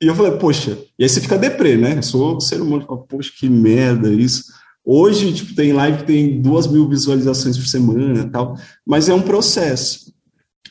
E 0.00 0.06
eu 0.06 0.14
falei, 0.14 0.32
poxa, 0.32 0.78
e 0.98 1.04
aí 1.04 1.08
você 1.08 1.20
fica 1.20 1.38
deprê, 1.38 1.76
né? 1.76 1.98
Eu 1.98 2.02
sou 2.02 2.40
ser 2.40 2.60
humano, 2.60 2.86
fala, 2.86 3.02
poxa, 3.06 3.30
que 3.38 3.48
merda 3.48 4.10
isso. 4.10 4.44
Hoje, 4.84 5.32
tipo, 5.32 5.54
tem 5.54 5.72
live 5.72 5.98
que 5.98 6.04
tem 6.04 6.40
duas 6.40 6.66
mil 6.66 6.88
visualizações 6.88 7.56
por 7.56 7.66
semana 7.66 8.28
tal, 8.30 8.56
mas 8.84 9.08
é 9.08 9.14
um 9.14 9.22
processo. 9.22 10.12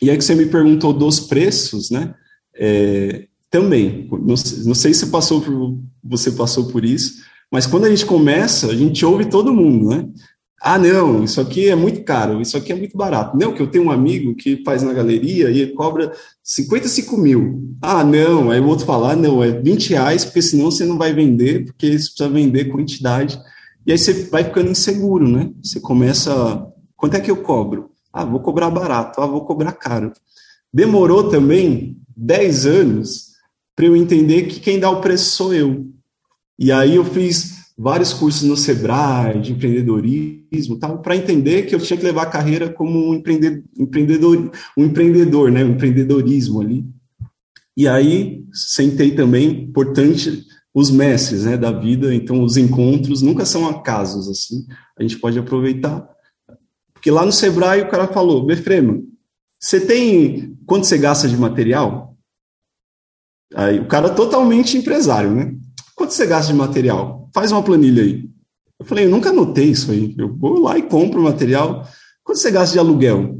E 0.02 0.10
aí 0.10 0.18
que 0.18 0.24
você 0.24 0.36
me 0.36 0.48
perguntou 0.48 0.92
dos 0.92 1.20
preços, 1.20 1.92
né? 1.92 2.14
É, 2.56 3.28
também, 3.52 4.08
não, 4.10 4.36
não 4.66 4.74
sei 4.74 4.94
se 4.94 5.08
passou 5.08 5.42
por, 5.42 5.78
você 6.02 6.32
passou 6.32 6.70
por 6.72 6.86
isso, 6.86 7.22
mas 7.52 7.68
quando 7.68 7.84
a 7.84 7.90
gente 7.90 8.06
começa, 8.06 8.68
a 8.68 8.76
gente 8.76 9.06
ouve 9.06 9.26
todo 9.26 9.54
mundo, 9.54 9.90
né? 9.90 10.08
Ah, 10.64 10.78
não, 10.78 11.24
isso 11.24 11.42
aqui 11.42 11.70
é 11.70 11.76
muito 11.76 12.04
caro, 12.04 12.40
isso 12.40 12.56
aqui 12.56 12.72
é 12.72 12.76
muito 12.76 12.96
barato. 12.96 13.36
Não, 13.36 13.52
que 13.52 13.62
eu 13.62 13.68
tenho 13.68 13.86
um 13.86 13.92
amigo 13.92 14.36
que 14.36 14.64
faz 14.64 14.84
na 14.84 14.94
galeria 14.94 15.50
e 15.50 15.60
ele 15.60 15.72
cobra 15.74 16.14
55 16.44 17.18
mil. 17.18 17.76
Ah, 17.82 18.04
não, 18.04 18.52
aí 18.52 18.60
o 18.60 18.68
outro 18.68 18.86
fala, 18.86 19.14
ah, 19.14 19.16
não, 19.16 19.44
é 19.44 19.52
20 19.52 19.90
reais, 19.90 20.24
porque 20.24 20.42
senão 20.42 20.72
você 20.72 20.86
não 20.86 20.98
vai 21.00 21.14
vender, 21.14 21.66
porque 21.66 21.88
você 21.88 22.06
precisa 22.06 22.30
vender 22.30 22.66
quantidade. 22.66 23.42
E 23.86 23.92
aí 23.92 23.98
você 23.98 24.14
vai 24.30 24.44
ficando 24.44 24.70
inseguro, 24.70 25.28
né? 25.28 25.52
Você 25.64 25.80
começa, 25.80 26.68
quanto 26.96 27.16
é 27.16 27.20
que 27.20 27.32
eu 27.32 27.38
cobro? 27.38 27.90
Ah, 28.14 28.24
vou 28.24 28.40
cobrar 28.40 28.70
barato, 28.70 29.20
ah, 29.20 29.26
vou 29.26 29.44
cobrar 29.44 29.72
caro. 29.74 30.14
Demorou 30.72 31.28
também 31.28 31.98
10 32.16 32.66
anos 32.68 33.31
para 33.82 33.88
eu 33.88 33.96
entender 33.96 34.44
que 34.44 34.60
quem 34.60 34.80
dá 34.80 34.92
o 34.92 35.02
preço 35.02 35.32
sou 35.32 35.56
eu. 35.56 35.88
E 36.60 36.72
aí 36.72 36.98
eu 36.98 37.04
fiz 37.04 37.72
vários 37.76 38.14
cursos 38.14 38.44
no 38.44 38.56
Sebrae 38.56 39.42
de 39.42 39.54
empreendedorismo, 39.54 40.78
tal, 40.80 41.00
para 41.00 41.16
entender 41.16 41.64
que 41.64 41.74
eu 41.74 41.80
tinha 41.80 41.98
que 41.98 42.06
levar 42.06 42.22
a 42.22 42.30
carreira 42.30 42.70
como 42.70 43.10
um 43.10 43.16
empreendedor, 43.16 44.52
um 44.78 44.86
empreendedor, 44.86 45.52
né, 45.52 45.66
um 45.66 45.72
empreendedorismo 45.72 46.62
ali. 46.62 46.86
E 47.76 47.88
aí 47.88 48.46
sentei 48.54 49.16
também, 49.16 49.64
importante, 49.64 50.46
os 50.72 50.92
mestres, 50.92 51.46
né, 51.46 51.58
da 51.58 51.72
vida. 51.72 52.14
Então 52.14 52.44
os 52.44 52.58
encontros 52.58 53.24
nunca 53.24 53.46
são 53.46 53.68
acasos 53.68 54.30
assim. 54.30 54.64
A 54.96 55.02
gente 55.02 55.18
pode 55.18 55.40
aproveitar, 55.40 56.08
porque 56.94 57.10
lá 57.10 57.26
no 57.26 57.32
Sebrae 57.32 57.82
o 57.82 57.90
cara 57.90 58.06
falou, 58.06 58.46
Befrema, 58.46 59.02
você 59.60 59.80
tem 59.80 60.56
quanto 60.68 60.86
você 60.86 61.00
gasta 61.00 61.28
de 61.28 61.36
material? 61.36 62.11
Aí 63.54 63.80
o 63.80 63.88
cara 63.88 64.10
totalmente 64.10 64.78
empresário, 64.78 65.32
né? 65.32 65.54
Quanto 65.96 66.14
você 66.14 66.26
gasta 66.26 66.52
de 66.52 66.58
material? 66.58 67.30
Faz 67.34 67.52
uma 67.52 67.64
planilha 67.64 68.04
aí. 68.04 68.30
Eu 68.80 68.86
falei, 68.86 69.06
eu 69.06 69.10
nunca 69.10 69.30
anotei 69.30 69.70
isso 69.70 69.92
aí. 69.92 70.16
Eu 70.18 70.36
vou 70.36 70.60
lá 70.60 70.78
e 70.78 70.84
compro 70.84 71.20
o 71.20 71.24
material. 71.24 71.88
Quanto 72.24 72.40
você 72.40 72.50
gasta 72.50 72.74
de 72.74 72.80
aluguel? 72.80 73.38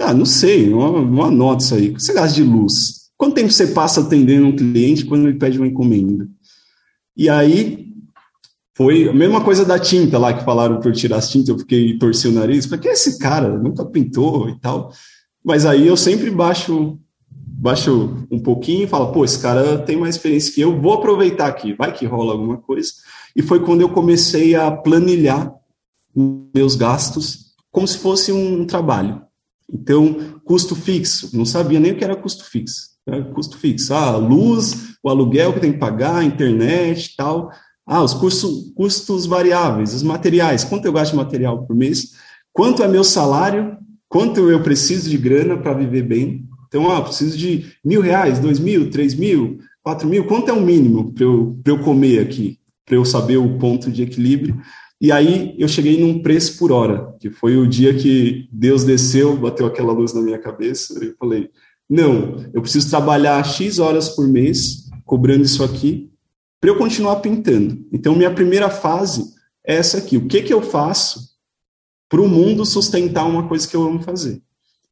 Ah, 0.00 0.14
não 0.14 0.24
sei, 0.24 0.70
não, 0.70 1.22
anoto 1.22 1.62
isso 1.62 1.74
aí. 1.74 1.90
Quanto 1.90 2.02
você 2.02 2.12
gasta 2.12 2.34
de 2.34 2.42
luz? 2.42 3.04
quanto 3.16 3.34
tempo 3.34 3.50
você 3.50 3.68
passa 3.68 4.00
atendendo 4.00 4.46
um 4.46 4.56
cliente 4.56 5.04
quando 5.06 5.28
ele 5.28 5.38
pede 5.38 5.58
uma 5.58 5.66
encomenda? 5.66 6.28
E 7.16 7.28
aí 7.28 7.92
foi 8.76 9.08
a 9.08 9.12
mesma 9.12 9.42
coisa 9.42 9.64
da 9.64 9.78
tinta 9.78 10.18
lá 10.18 10.34
que 10.34 10.44
falaram 10.44 10.80
para 10.80 10.90
eu 10.90 10.92
tirar 10.92 11.18
as 11.18 11.30
tintas, 11.30 11.48
eu 11.48 11.58
fiquei 11.58 11.96
torci 11.96 12.28
o 12.28 12.32
nariz, 12.32 12.66
falei, 12.66 12.80
que 12.80 12.88
é 12.88 12.92
esse 12.92 13.18
cara? 13.18 13.56
Nunca 13.56 13.84
pintou 13.84 14.48
e 14.48 14.58
tal. 14.58 14.92
Mas 15.44 15.64
aí 15.64 15.86
eu 15.86 15.96
sempre 15.96 16.30
baixo 16.30 16.98
baixo 17.64 18.26
um 18.30 18.38
pouquinho 18.38 18.84
e 18.84 18.86
falo, 18.86 19.10
pô, 19.10 19.24
esse 19.24 19.38
cara 19.38 19.78
tem 19.78 19.96
mais 19.96 20.16
experiência 20.16 20.52
que 20.52 20.60
eu, 20.60 20.78
vou 20.78 20.92
aproveitar 20.92 21.46
aqui, 21.46 21.72
vai 21.72 21.90
que 21.94 22.04
rola 22.04 22.32
alguma 22.32 22.58
coisa. 22.58 22.92
E 23.34 23.40
foi 23.40 23.64
quando 23.64 23.80
eu 23.80 23.88
comecei 23.88 24.54
a 24.54 24.70
planilhar 24.70 25.50
meus 26.54 26.76
gastos 26.76 27.54
como 27.72 27.88
se 27.88 27.96
fosse 27.96 28.30
um 28.30 28.66
trabalho. 28.66 29.22
Então, 29.72 30.14
custo 30.44 30.76
fixo, 30.76 31.30
não 31.32 31.46
sabia 31.46 31.80
nem 31.80 31.92
o 31.92 31.96
que 31.96 32.04
era 32.04 32.14
custo 32.14 32.44
fixo. 32.44 32.90
Né? 33.06 33.22
Custo 33.34 33.56
fixo, 33.56 33.94
ah, 33.94 34.14
luz, 34.18 34.96
o 35.02 35.08
aluguel 35.08 35.54
que 35.54 35.60
tem 35.60 35.72
que 35.72 35.78
pagar, 35.78 36.22
internet 36.22 37.16
tal. 37.16 37.50
Ah, 37.86 38.02
os 38.02 38.12
custos, 38.12 38.72
custos 38.76 39.24
variáveis, 39.24 39.94
os 39.94 40.02
materiais, 40.02 40.64
quanto 40.64 40.84
eu 40.84 40.92
gasto 40.92 41.12
de 41.12 41.16
material 41.16 41.64
por 41.64 41.74
mês, 41.74 42.12
quanto 42.52 42.82
é 42.82 42.88
meu 42.88 43.02
salário, 43.02 43.78
quanto 44.06 44.50
eu 44.50 44.62
preciso 44.62 45.08
de 45.08 45.16
grana 45.16 45.56
para 45.56 45.72
viver 45.72 46.02
bem. 46.02 46.43
Então, 46.74 46.90
ah, 46.90 47.00
preciso 47.00 47.38
de 47.38 47.72
mil 47.84 48.00
reais, 48.00 48.40
dois 48.40 48.58
mil, 48.58 48.90
três 48.90 49.14
mil, 49.14 49.58
quatro 49.80 50.08
mil, 50.08 50.26
quanto 50.26 50.48
é 50.48 50.52
o 50.52 50.60
mínimo 50.60 51.12
para 51.12 51.22
eu, 51.22 51.56
eu 51.64 51.78
comer 51.78 52.18
aqui, 52.18 52.58
para 52.84 52.96
eu 52.96 53.04
saber 53.04 53.36
o 53.36 53.58
ponto 53.58 53.92
de 53.92 54.02
equilíbrio. 54.02 54.60
E 55.00 55.12
aí 55.12 55.54
eu 55.56 55.68
cheguei 55.68 56.00
num 56.00 56.20
preço 56.20 56.58
por 56.58 56.72
hora, 56.72 57.14
que 57.20 57.30
foi 57.30 57.56
o 57.56 57.64
dia 57.64 57.94
que 57.94 58.48
Deus 58.50 58.82
desceu, 58.82 59.36
bateu 59.36 59.66
aquela 59.66 59.92
luz 59.92 60.12
na 60.12 60.20
minha 60.20 60.36
cabeça, 60.36 60.98
e 61.00 61.10
eu 61.10 61.14
falei, 61.16 61.48
não, 61.88 62.44
eu 62.52 62.60
preciso 62.60 62.90
trabalhar 62.90 63.44
X 63.44 63.78
horas 63.78 64.08
por 64.08 64.26
mês, 64.26 64.90
cobrando 65.04 65.44
isso 65.44 65.62
aqui, 65.62 66.10
para 66.60 66.70
eu 66.70 66.76
continuar 66.76 67.20
pintando. 67.20 67.86
Então, 67.92 68.16
minha 68.16 68.34
primeira 68.34 68.68
fase 68.68 69.22
é 69.64 69.76
essa 69.76 69.98
aqui. 69.98 70.16
O 70.16 70.26
que, 70.26 70.42
que 70.42 70.52
eu 70.52 70.60
faço 70.60 71.20
para 72.08 72.20
o 72.20 72.28
mundo 72.28 72.66
sustentar 72.66 73.28
uma 73.28 73.46
coisa 73.46 73.68
que 73.68 73.76
eu 73.76 73.84
amo 73.84 74.02
fazer? 74.02 74.42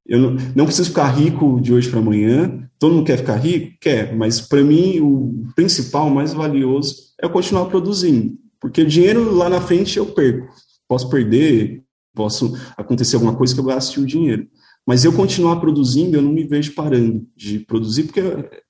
Eu 0.07 0.18
não, 0.18 0.36
não 0.55 0.64
preciso 0.64 0.88
ficar 0.88 1.09
rico 1.09 1.61
de 1.61 1.72
hoje 1.72 1.88
para 1.88 2.00
amanhã. 2.00 2.68
Todo 2.78 2.94
mundo 2.94 3.07
quer 3.07 3.18
ficar 3.18 3.36
rico? 3.36 3.76
Quer, 3.80 4.14
mas 4.14 4.40
para 4.40 4.62
mim 4.62 5.00
o 5.00 5.46
principal, 5.55 6.09
o 6.09 6.14
mais 6.14 6.32
valioso, 6.32 6.94
é 7.20 7.28
continuar 7.28 7.66
produzindo. 7.66 8.36
Porque 8.61 8.84
dinheiro 8.84 9.34
lá 9.34 9.48
na 9.48 9.61
frente 9.61 9.96
eu 9.96 10.07
perco. 10.07 10.48
Posso 10.88 11.09
perder, 11.09 11.82
posso 12.14 12.57
acontecer 12.76 13.16
alguma 13.16 13.34
coisa 13.34 13.55
que 13.55 13.61
eu 13.61 13.64
gaste 13.64 14.00
o 14.00 14.07
dinheiro. 14.07 14.46
Mas 14.86 15.05
eu 15.05 15.12
continuar 15.12 15.57
produzindo, 15.57 16.16
eu 16.16 16.22
não 16.22 16.32
me 16.32 16.42
vejo 16.42 16.74
parando 16.74 17.24
de 17.36 17.61
produzir, 17.61 18.05
porque 18.05 18.20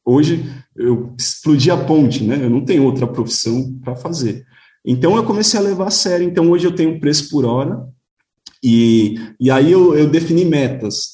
hoje 0.05 0.45
eu 0.77 1.15
explodi 1.19 1.71
a 1.71 1.77
ponte, 1.77 2.23
né? 2.23 2.45
Eu 2.45 2.51
não 2.51 2.65
tenho 2.65 2.85
outra 2.85 3.07
profissão 3.07 3.79
para 3.83 3.97
fazer. 3.97 4.45
Então 4.85 5.17
eu 5.17 5.25
comecei 5.25 5.59
a 5.59 5.63
levar 5.63 5.87
a 5.87 5.91
sério. 5.91 6.27
Então 6.27 6.51
hoje 6.51 6.67
eu 6.67 6.75
tenho 6.75 7.01
preço 7.01 7.31
por 7.31 7.47
hora, 7.47 7.83
e, 8.63 9.17
e 9.41 9.51
aí 9.51 9.73
eu, 9.73 9.97
eu 9.97 10.09
defini 10.09 10.45
metas. 10.45 11.12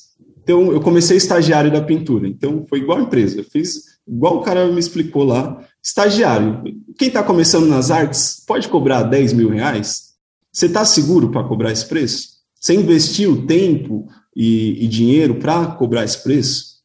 Então, 0.49 0.73
eu 0.73 0.81
comecei 0.81 1.19
estagiário 1.19 1.71
da 1.71 1.83
pintura. 1.83 2.27
Então, 2.27 2.65
foi 2.67 2.79
igual 2.79 2.97
a 2.97 3.03
empresa. 3.03 3.45
Fiz 3.45 3.83
igual 4.09 4.39
o 4.39 4.41
cara 4.41 4.67
me 4.73 4.81
explicou 4.81 5.23
lá. 5.23 5.63
Estagiário. 5.85 6.63
Quem 6.97 7.09
está 7.09 7.23
começando 7.23 7.67
nas 7.67 7.91
artes 7.91 8.43
pode 8.47 8.67
cobrar 8.69 9.03
10 9.03 9.35
mil 9.35 9.51
reais? 9.51 10.15
Você 10.51 10.65
está 10.65 10.87
seguro 10.87 11.31
para 11.31 11.45
cobrar 11.45 11.71
esse 11.71 11.85
preço? 11.85 12.39
Você 12.59 12.73
investiu 12.73 13.47
tempo 13.47 14.09
e, 14.35 14.83
e 14.83 14.89
dinheiro 14.89 15.35
para 15.35 15.67
cobrar 15.67 16.05
esse 16.05 16.23
preço? 16.23 16.79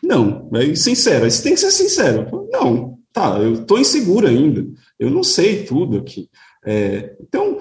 Não. 0.00 0.48
É 0.54 0.72
sincero. 0.76 1.28
Você 1.28 1.42
tem 1.42 1.54
que 1.54 1.60
ser 1.60 1.72
sincero. 1.72 2.46
Não. 2.52 2.96
Tá, 3.12 3.40
eu 3.40 3.54
estou 3.54 3.76
inseguro 3.76 4.28
ainda. 4.28 4.64
Eu 5.00 5.10
não 5.10 5.24
sei 5.24 5.64
tudo 5.64 5.98
aqui. 5.98 6.30
É, 6.64 7.16
então, 7.20 7.58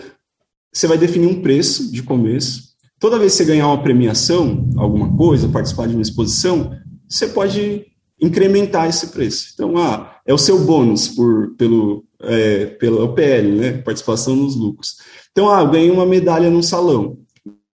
você 0.72 0.86
vai 0.86 1.00
definir 1.00 1.26
um 1.26 1.42
preço 1.42 1.92
de 1.92 2.04
começo 2.04 2.69
Toda 3.00 3.18
vez 3.18 3.32
que 3.32 3.38
você 3.38 3.46
ganhar 3.46 3.68
uma 3.68 3.82
premiação, 3.82 4.70
alguma 4.76 5.16
coisa, 5.16 5.48
participar 5.48 5.88
de 5.88 5.94
uma 5.94 6.02
exposição, 6.02 6.76
você 7.08 7.28
pode 7.28 7.86
incrementar 8.22 8.90
esse 8.90 9.08
preço. 9.08 9.52
Então, 9.54 9.78
ah, 9.78 10.20
é 10.26 10.34
o 10.34 10.38
seu 10.38 10.60
bônus 10.66 11.08
por, 11.08 11.56
pelo, 11.56 12.04
é, 12.22 12.66
pela 12.66 13.06
OPL, 13.06 13.56
né? 13.56 13.72
Participação 13.78 14.36
nos 14.36 14.56
lucros. 14.56 14.98
Então, 15.32 15.50
ah, 15.50 15.62
eu 15.62 15.72
ganhei 15.72 15.90
uma 15.90 16.06
medalha 16.06 16.50
num 16.50 16.62
salão, 16.62 17.18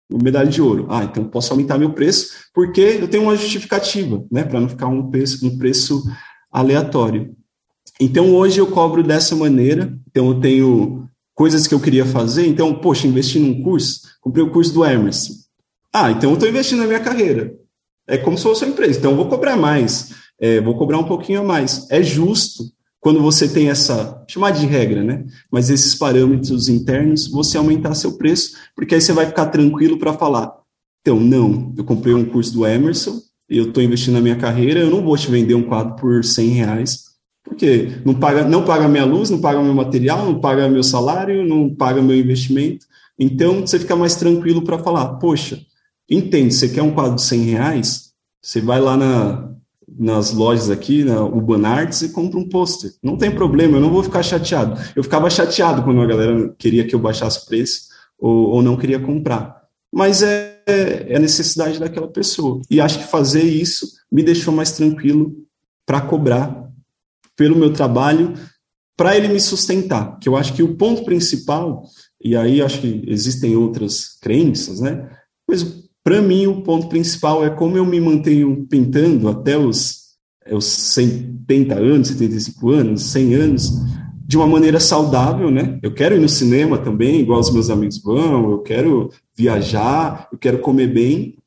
uma 0.09 0.23
medalha 0.23 0.47
de 0.47 0.61
ouro. 0.61 0.85
Ah, 0.89 1.03
então 1.03 1.23
posso 1.25 1.51
aumentar 1.51 1.79
meu 1.79 1.93
preço 1.93 2.45
porque 2.53 2.81
eu 2.81 3.07
tenho 3.07 3.23
uma 3.23 3.35
justificativa, 3.35 4.23
né? 4.31 4.43
Para 4.43 4.61
não 4.61 4.69
ficar 4.69 4.87
um 4.87 5.09
preço, 5.09 5.45
um 5.45 5.57
preço 5.57 6.03
aleatório. 6.51 7.35
Então, 7.99 8.35
hoje 8.35 8.59
eu 8.59 8.67
cobro 8.67 9.01
dessa 9.01 9.35
maneira. 9.35 9.97
Então, 10.09 10.27
eu 10.27 10.39
tenho 10.39 11.09
coisas 11.35 11.67
que 11.67 11.75
eu 11.75 11.79
queria 11.79 12.05
fazer. 12.05 12.47
Então, 12.47 12.73
poxa, 12.73 13.05
investi 13.05 13.37
num 13.37 13.61
curso, 13.61 14.01
comprei 14.21 14.43
o 14.43 14.49
curso 14.49 14.73
do 14.73 14.83
Emerson. 14.83 15.33
Ah, 15.93 16.09
então 16.09 16.31
eu 16.31 16.33
estou 16.33 16.49
investindo 16.49 16.79
na 16.79 16.87
minha 16.87 16.99
carreira. 16.99 17.53
É 18.07 18.17
como 18.17 18.37
se 18.37 18.43
fosse 18.43 18.63
uma 18.63 18.71
empresa. 18.71 18.97
Então, 18.97 19.11
eu 19.11 19.17
vou 19.17 19.27
cobrar 19.27 19.57
mais, 19.57 20.13
é, 20.39 20.61
vou 20.61 20.77
cobrar 20.77 20.97
um 20.97 21.03
pouquinho 21.03 21.41
a 21.41 21.43
mais. 21.43 21.89
É 21.91 22.01
justo 22.01 22.63
quando 22.99 23.21
você 23.21 23.47
tem 23.47 23.69
essa, 23.69 24.23
chamar 24.27 24.51
de 24.51 24.65
regra, 24.65 25.03
né? 25.03 25.25
Mas 25.51 25.69
esses 25.69 25.93
parâmetros 25.93 26.67
internos, 26.67 27.27
você 27.27 27.57
aumentar 27.57 27.93
seu 27.93 28.17
preço, 28.17 28.57
porque 28.75 28.95
aí 28.95 29.01
você 29.01 29.13
vai 29.13 29.27
ficar 29.27 29.47
tranquilo 29.47 29.99
para 29.99 30.13
falar. 30.13 30.55
Então, 31.01 31.19
não, 31.19 31.71
eu 31.77 31.83
comprei 31.83 32.15
um 32.15 32.25
curso 32.25 32.51
do 32.51 32.65
Emerson, 32.65 33.21
eu 33.47 33.67
estou 33.67 33.83
investindo 33.83 34.15
na 34.15 34.21
minha 34.21 34.35
carreira, 34.35 34.79
eu 34.79 34.89
não 34.89 35.03
vou 35.03 35.15
te 35.15 35.29
vender 35.29 35.53
um 35.53 35.61
quadro 35.61 35.95
por 35.97 36.23
100 36.23 36.49
reais, 36.49 37.03
porque 37.45 37.91
não 38.03 38.15
paga, 38.15 38.43
não 38.43 38.65
paga 38.65 38.87
minha 38.87 39.05
luz, 39.05 39.29
não 39.29 39.39
paga 39.39 39.61
meu 39.61 39.73
material, 39.73 40.25
não 40.25 40.39
paga 40.39 40.67
meu 40.67 40.83
salário, 40.83 41.47
não 41.47 41.73
paga 41.73 42.01
meu 42.01 42.17
investimento. 42.17 42.87
Então, 43.17 43.61
você 43.61 43.79
fica 43.79 43.95
mais 43.95 44.15
tranquilo 44.15 44.63
para 44.63 44.79
falar, 44.79 45.15
poxa, 45.15 45.61
entende, 46.09 46.53
você 46.53 46.67
quer 46.67 46.81
um 46.81 46.91
quadro 46.91 47.15
de 47.15 47.21
100 47.21 47.41
reais? 47.43 48.11
Você 48.41 48.59
vai 48.59 48.81
lá 48.81 48.97
na, 48.97 49.51
nas 49.87 50.33
lojas 50.33 50.71
aqui, 50.71 51.03
na 51.03 51.23
Urban 51.23 51.65
Arts, 51.65 52.01
e 52.01 52.09
compra 52.09 52.39
um 52.39 52.49
pôster. 52.49 52.91
Não 53.01 53.15
tem 53.15 53.29
problema, 53.29 53.77
eu 53.77 53.81
não 53.81 53.91
vou 53.91 54.03
ficar 54.03 54.23
chateado. 54.23 54.79
Eu 54.95 55.03
ficava 55.03 55.29
chateado 55.29 55.83
quando 55.83 56.01
a 56.01 56.05
galera 56.05 56.53
queria 56.57 56.85
que 56.85 56.95
eu 56.95 56.99
baixasse 56.99 57.43
o 57.43 57.45
preço 57.45 57.89
ou, 58.19 58.49
ou 58.49 58.61
não 58.63 58.75
queria 58.75 58.99
comprar. 58.99 59.63
Mas 59.93 60.23
é, 60.23 60.61
é 60.67 61.15
a 61.15 61.19
necessidade 61.19 61.79
daquela 61.79 62.07
pessoa. 62.07 62.59
E 62.69 62.81
acho 62.81 62.99
que 62.99 63.05
fazer 63.05 63.43
isso 63.43 63.87
me 64.11 64.23
deixou 64.23 64.53
mais 64.53 64.71
tranquilo 64.71 65.33
para 65.85 66.01
cobrar 66.01 66.64
pelo 67.35 67.57
meu 67.57 67.71
trabalho 67.73 68.33
para 68.97 69.15
ele 69.15 69.27
me 69.27 69.39
sustentar. 69.39 70.17
Que 70.19 70.29
eu 70.29 70.37
acho 70.37 70.53
que 70.53 70.63
o 70.63 70.75
ponto 70.75 71.03
principal, 71.03 71.83
e 72.23 72.35
aí 72.35 72.61
acho 72.61 72.81
que 72.81 73.03
existem 73.07 73.55
outras 73.55 74.17
crenças, 74.21 74.79
né? 74.79 75.09
Mas 75.47 75.63
para 76.03 76.21
mim 76.21 76.47
o 76.47 76.61
ponto 76.61 76.87
principal 76.87 77.43
é 77.43 77.49
como 77.49 77.77
eu 77.77 77.85
me 77.85 77.99
mantenho 77.99 78.65
pintando 78.69 79.27
até 79.27 79.57
os, 79.57 80.15
é, 80.45 80.55
os 80.55 80.65
70 80.65 81.75
anos, 81.75 82.07
75 82.09 82.69
anos, 82.71 83.01
100 83.03 83.33
anos, 83.35 83.71
de 84.27 84.37
uma 84.37 84.47
maneira 84.47 84.79
saudável, 84.79 85.51
né? 85.51 85.77
Eu 85.83 85.93
quero 85.93 86.15
ir 86.15 86.19
no 86.19 86.29
cinema 86.29 86.77
também, 86.77 87.19
igual 87.19 87.39
os 87.39 87.51
meus 87.51 87.69
amigos 87.69 88.01
vão, 88.01 88.51
eu 88.51 88.59
quero 88.59 89.11
viajar, 89.37 90.27
eu 90.31 90.37
quero 90.37 90.59
comer 90.59 90.87
bem, 90.87 91.37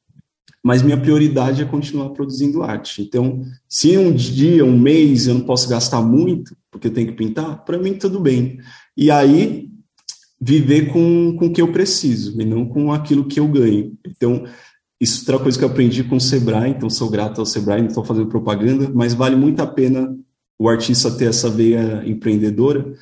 mas 0.64 0.82
minha 0.82 1.00
prioridade 1.00 1.62
é 1.62 1.64
continuar 1.64 2.10
produzindo 2.10 2.62
arte. 2.62 3.02
Então, 3.02 3.42
se 3.68 3.96
um 3.96 4.12
dia, 4.12 4.64
um 4.64 4.78
mês 4.78 5.26
eu 5.26 5.34
não 5.34 5.42
posso 5.42 5.68
gastar 5.68 6.02
muito, 6.02 6.56
porque 6.70 6.88
eu 6.88 6.92
tenho 6.92 7.08
que 7.08 7.14
pintar, 7.14 7.64
para 7.64 7.78
mim 7.78 7.94
tudo 7.94 8.20
bem. 8.20 8.58
E 8.96 9.10
aí, 9.10 9.70
viver 10.40 10.92
com, 10.92 11.36
com 11.38 11.46
o 11.46 11.52
que 11.52 11.62
eu 11.62 11.72
preciso, 11.72 12.40
e 12.40 12.44
não 12.44 12.66
com 12.66 12.92
aquilo 12.92 13.26
que 13.26 13.40
eu 13.40 13.48
ganho. 13.48 13.96
Então, 14.06 14.44
isso 15.00 15.18
é 15.18 15.20
outra 15.20 15.44
coisa 15.44 15.58
que 15.58 15.64
eu 15.64 15.68
aprendi 15.68 16.02
com 16.02 16.16
o 16.16 16.20
Sebrae, 16.20 16.70
então 16.70 16.90
sou 16.90 17.08
grato 17.08 17.40
ao 17.40 17.46
Sebrae, 17.46 17.80
não 17.80 17.88
estou 17.88 18.04
fazendo 18.04 18.28
propaganda, 18.28 18.90
mas 18.92 19.14
vale 19.14 19.36
muito 19.36 19.60
a 19.60 19.66
pena 19.66 20.16
o 20.58 20.68
artista 20.68 21.10
ter 21.10 21.26
essa 21.26 21.48
veia 21.48 22.02
empreendedora. 22.04 22.92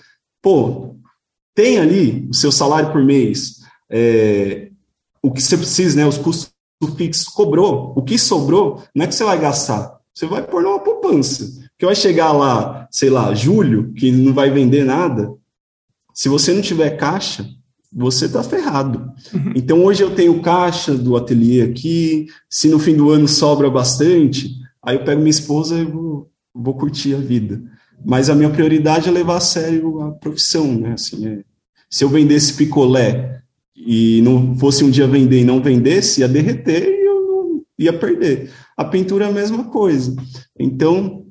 Pô, 0.42 0.96
tem 1.54 1.78
ali 1.78 2.28
o 2.30 2.34
seu 2.34 2.52
salário 2.52 2.92
por 2.92 3.02
mês, 3.02 3.60
é, 3.90 4.70
o 5.22 5.32
que 5.32 5.40
você 5.42 5.56
precisa, 5.56 5.96
né, 5.96 6.06
os 6.06 6.18
custos 6.18 6.55
fixo 6.96 7.32
cobrou, 7.32 7.94
o 7.96 8.02
que 8.02 8.18
sobrou, 8.18 8.82
não 8.94 9.04
é 9.04 9.08
que 9.08 9.14
você 9.14 9.24
vai 9.24 9.38
gastar, 9.38 9.98
você 10.12 10.26
vai 10.26 10.42
pôr 10.42 10.62
numa 10.62 10.80
poupança. 10.80 11.64
Que 11.78 11.84
vai 11.84 11.94
chegar 11.94 12.32
lá, 12.32 12.88
sei 12.90 13.10
lá, 13.10 13.34
julho, 13.34 13.92
que 13.92 14.10
não 14.10 14.32
vai 14.32 14.50
vender 14.50 14.84
nada. 14.84 15.30
Se 16.14 16.28
você 16.28 16.54
não 16.54 16.62
tiver 16.62 16.90
caixa, 16.96 17.46
você 17.92 18.26
está 18.26 18.42
ferrado. 18.42 19.12
Uhum. 19.32 19.52
Então 19.54 19.84
hoje 19.84 20.02
eu 20.02 20.14
tenho 20.14 20.40
caixa 20.40 20.94
do 20.94 21.16
ateliê 21.16 21.62
aqui, 21.62 22.26
se 22.48 22.68
no 22.68 22.78
fim 22.78 22.96
do 22.96 23.10
ano 23.10 23.28
sobra 23.28 23.70
bastante, 23.70 24.50
aí 24.82 24.96
eu 24.96 25.04
pego 25.04 25.20
minha 25.20 25.30
esposa 25.30 25.78
e 25.78 25.84
vou, 25.84 26.30
vou 26.54 26.74
curtir 26.74 27.14
a 27.14 27.18
vida. 27.18 27.62
Mas 28.04 28.30
a 28.30 28.34
minha 28.34 28.50
prioridade 28.50 29.08
é 29.08 29.12
levar 29.12 29.36
a 29.36 29.40
sério 29.40 30.00
a 30.02 30.12
profissão, 30.12 30.72
né? 30.72 30.92
Assim, 30.92 31.26
é, 31.26 31.44
se 31.88 32.04
eu 32.04 32.08
vendesse 32.08 32.54
picolé 32.54 33.42
e 33.76 34.20
não 34.22 34.56
fosse 34.56 34.82
um 34.82 34.90
dia 34.90 35.06
vender 35.06 35.40
e 35.40 35.44
não 35.44 35.62
vendesse, 35.62 36.20
ia 36.20 36.28
derreter 36.28 36.88
e 36.88 37.06
eu 37.06 37.64
ia 37.78 37.92
perder. 37.92 38.50
A 38.76 38.84
pintura 38.84 39.26
é 39.26 39.28
a 39.28 39.32
mesma 39.32 39.64
coisa. 39.64 40.14
Então, 40.58 41.26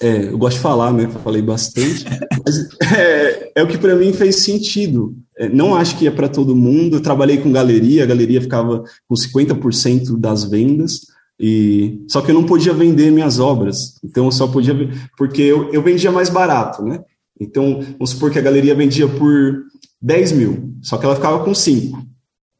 é, 0.00 0.28
eu 0.28 0.38
gosto 0.38 0.56
de 0.56 0.62
falar, 0.62 0.92
né? 0.92 1.08
Falei 1.24 1.42
bastante, 1.42 2.04
mas 2.44 2.68
é, 2.96 3.52
é 3.56 3.62
o 3.62 3.66
que 3.66 3.78
para 3.78 3.96
mim 3.96 4.12
fez 4.12 4.36
sentido. 4.36 5.16
É, 5.36 5.48
não 5.48 5.74
acho 5.74 5.98
que 5.98 6.06
é 6.06 6.10
para 6.10 6.28
todo 6.28 6.54
mundo. 6.54 6.96
Eu 6.96 7.02
trabalhei 7.02 7.38
com 7.38 7.50
galeria, 7.50 8.04
a 8.04 8.06
galeria 8.06 8.40
ficava 8.40 8.84
com 9.08 9.14
50% 9.14 10.16
das 10.16 10.44
vendas, 10.44 11.00
e 11.40 12.04
só 12.08 12.20
que 12.20 12.30
eu 12.30 12.34
não 12.34 12.44
podia 12.44 12.72
vender 12.72 13.10
minhas 13.10 13.40
obras. 13.40 13.98
Então 14.04 14.26
eu 14.26 14.32
só 14.32 14.46
podia 14.46 14.74
porque 15.16 15.42
eu, 15.42 15.72
eu 15.72 15.82
vendia 15.82 16.12
mais 16.12 16.28
barato, 16.28 16.82
né? 16.84 17.00
Então, 17.40 17.80
vamos 17.92 18.10
supor 18.10 18.30
que 18.30 18.38
a 18.38 18.42
galeria 18.42 18.74
vendia 18.74 19.06
por 19.06 19.62
10 20.00 20.32
mil, 20.32 20.74
só 20.82 20.96
que 20.96 21.04
ela 21.04 21.16
ficava 21.16 21.44
com 21.44 21.54
5 21.54 22.02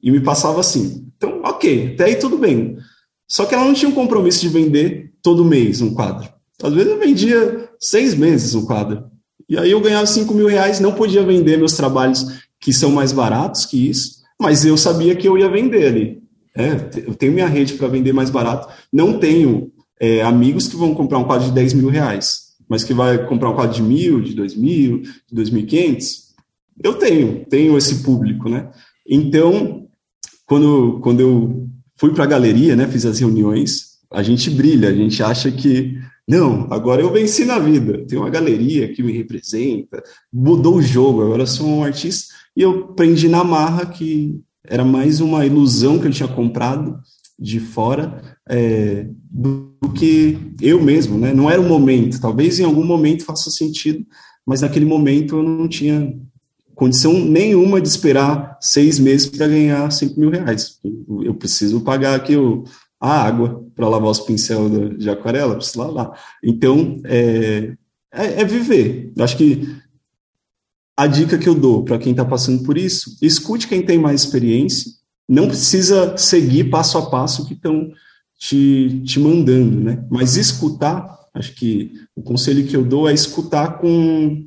e 0.03 0.11
me 0.11 0.21
passava 0.21 0.61
assim. 0.61 1.07
Então, 1.17 1.41
ok, 1.43 1.95
até 1.95 2.05
aí 2.05 2.17
tudo 2.17 2.39
bem. 2.39 2.77
Só 3.29 3.45
que 3.45 3.55
ela 3.55 3.65
não 3.65 3.75
tinha 3.75 3.91
um 3.91 3.95
compromisso 3.95 4.41
de 4.41 4.49
vender 4.49 5.13
todo 5.23 5.45
mês 5.45 5.81
um 5.81 5.93
quadro. 5.93 6.29
Às 6.63 6.73
vezes 6.73 6.91
eu 6.91 6.99
vendia 6.99 7.69
seis 7.79 8.15
meses 8.15 8.55
um 8.55 8.65
quadro. 8.65 9.05
E 9.49 9.57
aí 9.57 9.71
eu 9.71 9.81
ganhava 9.81 10.07
5 10.07 10.33
mil 10.35 10.47
reais, 10.47 10.81
não 10.81 10.93
podia 10.93 11.23
vender 11.23 11.57
meus 11.57 11.73
trabalhos 11.73 12.27
que 12.61 12.73
são 12.73 12.91
mais 12.91 13.13
baratos 13.13 13.65
que 13.65 13.89
isso, 13.89 14.19
mas 14.39 14.65
eu 14.65 14.77
sabia 14.77 15.17
que 15.17 15.27
eu 15.27 15.39
ia 15.39 15.49
vender 15.49 15.87
ali. 15.87 16.23
É, 16.55 16.73
eu 17.07 17.15
tenho 17.15 17.33
minha 17.33 17.47
rede 17.47 17.75
para 17.75 17.89
vender 17.89 18.13
mais 18.13 18.31
barato. 18.31 18.69
Não 18.93 19.19
tenho 19.19 19.71
é, 20.01 20.23
amigos 20.23 20.67
que 20.69 20.77
vão 20.77 20.95
comprar 20.95 21.19
um 21.19 21.25
quadro 21.25 21.47
de 21.47 21.53
10 21.53 21.75
mil 21.75 21.89
reais, 21.89 22.49
mas 22.69 22.85
que 22.85 22.93
vai 22.93 23.27
comprar 23.27 23.51
um 23.51 23.55
quadro 23.55 23.75
de 23.75 23.83
mil, 23.83 24.21
de 24.21 24.35
dois 24.35 24.55
mil, 24.55 25.01
de 25.01 25.13
dois 25.33 25.51
mil 25.51 25.63
e 25.63 25.67
quinhentos. 25.67 26.28
Eu 26.83 26.95
tenho, 26.95 27.45
tenho 27.47 27.77
esse 27.77 28.03
público, 28.03 28.49
né? 28.49 28.71
Então, 29.07 29.87
quando, 30.47 31.01
quando 31.01 31.21
eu 31.21 31.69
fui 31.97 32.13
para 32.13 32.25
a 32.25 32.29
galeria, 32.29 32.77
né, 32.77 32.87
fiz 32.87 33.05
as 33.05 33.19
reuniões, 33.19 33.99
a 34.11 34.23
gente 34.23 34.51
brilha, 34.51 34.89
a 34.89 34.95
gente 34.95 35.23
acha 35.23 35.51
que 35.51 35.99
não, 36.29 36.67
agora 36.71 37.01
eu 37.01 37.11
venci 37.11 37.47
na 37.47 37.59
vida. 37.59 38.05
Tem 38.07 38.19
uma 38.19 38.29
galeria 38.29 38.93
que 38.93 39.03
me 39.03 39.13
representa, 39.13 40.03
mudou 40.31 40.77
o 40.77 40.83
jogo, 40.83 41.23
agora 41.23 41.47
sou 41.47 41.67
um 41.67 41.83
artista. 41.83 42.35
E 42.55 42.61
eu 42.61 42.89
prendi 42.89 43.29
na 43.29 43.43
marra 43.43 43.87
que 43.87 44.39
era 44.63 44.85
mais 44.85 45.21
uma 45.21 45.47
ilusão 45.47 45.99
que 45.99 46.07
eu 46.07 46.11
tinha 46.11 46.29
comprado 46.29 46.99
de 47.39 47.59
fora 47.59 48.21
é, 48.47 49.07
do, 49.31 49.75
que 49.95 50.39
eu 50.61 50.83
mesmo, 50.83 51.17
né? 51.17 51.33
Não 51.33 51.51
era 51.51 51.61
o 51.61 51.69
momento. 51.69 52.21
Talvez 52.21 52.61
em 52.61 52.65
algum 52.65 52.85
momento 52.85 53.25
faça 53.25 53.51
sentido, 53.51 54.05
mas 54.47 54.61
naquele 54.61 54.85
momento 54.85 55.37
eu 55.37 55.43
não 55.43 55.67
tinha 55.67 56.15
condição 56.79 57.13
nenhuma 57.13 57.81
de 57.81 57.89
esperar 57.89 58.57
seis 58.61 59.01
meses 59.01 59.27
para 59.27 59.49
ganhar 59.49 59.91
cinco 59.91 60.21
mil 60.21 60.31
reais. 60.31 60.79
Eu 61.25 61.35
preciso 61.35 61.81
pagar 61.81 62.15
aqui 62.15 62.37
o, 62.37 62.63
a 63.01 63.21
água 63.21 63.65
para 63.75 63.89
lavar 63.89 64.09
os 64.09 64.21
pincéis 64.21 64.61
de 64.97 65.11
aquarela, 65.11 65.57
preciso 65.57 65.81
lavar. 65.81 66.17
Então, 66.43 67.01
é, 67.05 67.75
é, 68.13 68.43
é 68.43 68.45
viver. 68.45 69.13
Eu 69.17 69.25
acho 69.25 69.37
que 69.37 69.69
a 70.97 71.09
dica 71.09 71.37
que 71.37 71.49
eu 71.49 71.55
dou 71.57 71.83
para 71.83 71.99
quem 71.99 72.13
está 72.13 72.25
passando 72.25 72.63
por 72.63 72.79
isso, 72.79 73.17
escute 73.21 73.67
quem 73.67 73.85
tem 73.85 73.99
mais 73.99 74.23
experiência, 74.23 74.93
não 75.29 75.49
precisa 75.49 76.17
seguir 76.17 76.71
passo 76.71 76.97
a 76.97 77.11
passo 77.11 77.43
o 77.43 77.47
que 77.47 77.55
estão 77.55 77.91
te, 78.39 79.03
te 79.05 79.19
mandando, 79.19 79.81
né? 79.81 80.07
Mas 80.09 80.37
escutar, 80.37 81.13
acho 81.35 81.57
que 81.57 81.93
o 82.15 82.23
conselho 82.23 82.65
que 82.65 82.77
eu 82.77 82.85
dou 82.85 83.09
é 83.09 83.13
escutar 83.13 83.79
com, 83.81 84.47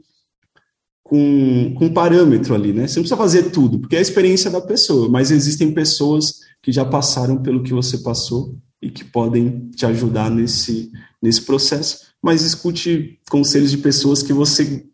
com, 1.12 1.74
com 1.76 1.90
parâmetro 1.90 2.56
ali, 2.56 2.72
né? 2.72 2.88
Você 2.88 2.96
não 2.96 3.04
precisa 3.04 3.18
fazer 3.18 3.52
tudo, 3.52 3.80
porque 3.80 3.98
é 3.98 4.00
a 4.00 4.02
experiência 4.02 4.50
da 4.50 4.62
pessoa, 4.62 5.10
mas 5.10 5.30
existem 5.30 5.74
pessoas 5.74 6.40
que 6.64 6.72
já 6.72 6.86
passaram 6.86 7.36
pelo 7.36 7.62
que 7.62 7.74
você 7.74 7.98
passou 7.98 8.56
e 8.82 8.90
que 8.90 9.04
podem 9.04 9.70
te 9.76 9.86
ajudar 9.86 10.32
nesse, 10.32 10.90
nesse 11.22 11.42
processo. 11.42 12.14
Mas 12.24 12.44
escute 12.44 13.20
conselhos 13.30 13.72
de 13.72 13.80
pessoas 13.80 14.24
que 14.24 14.32
você 14.32 14.86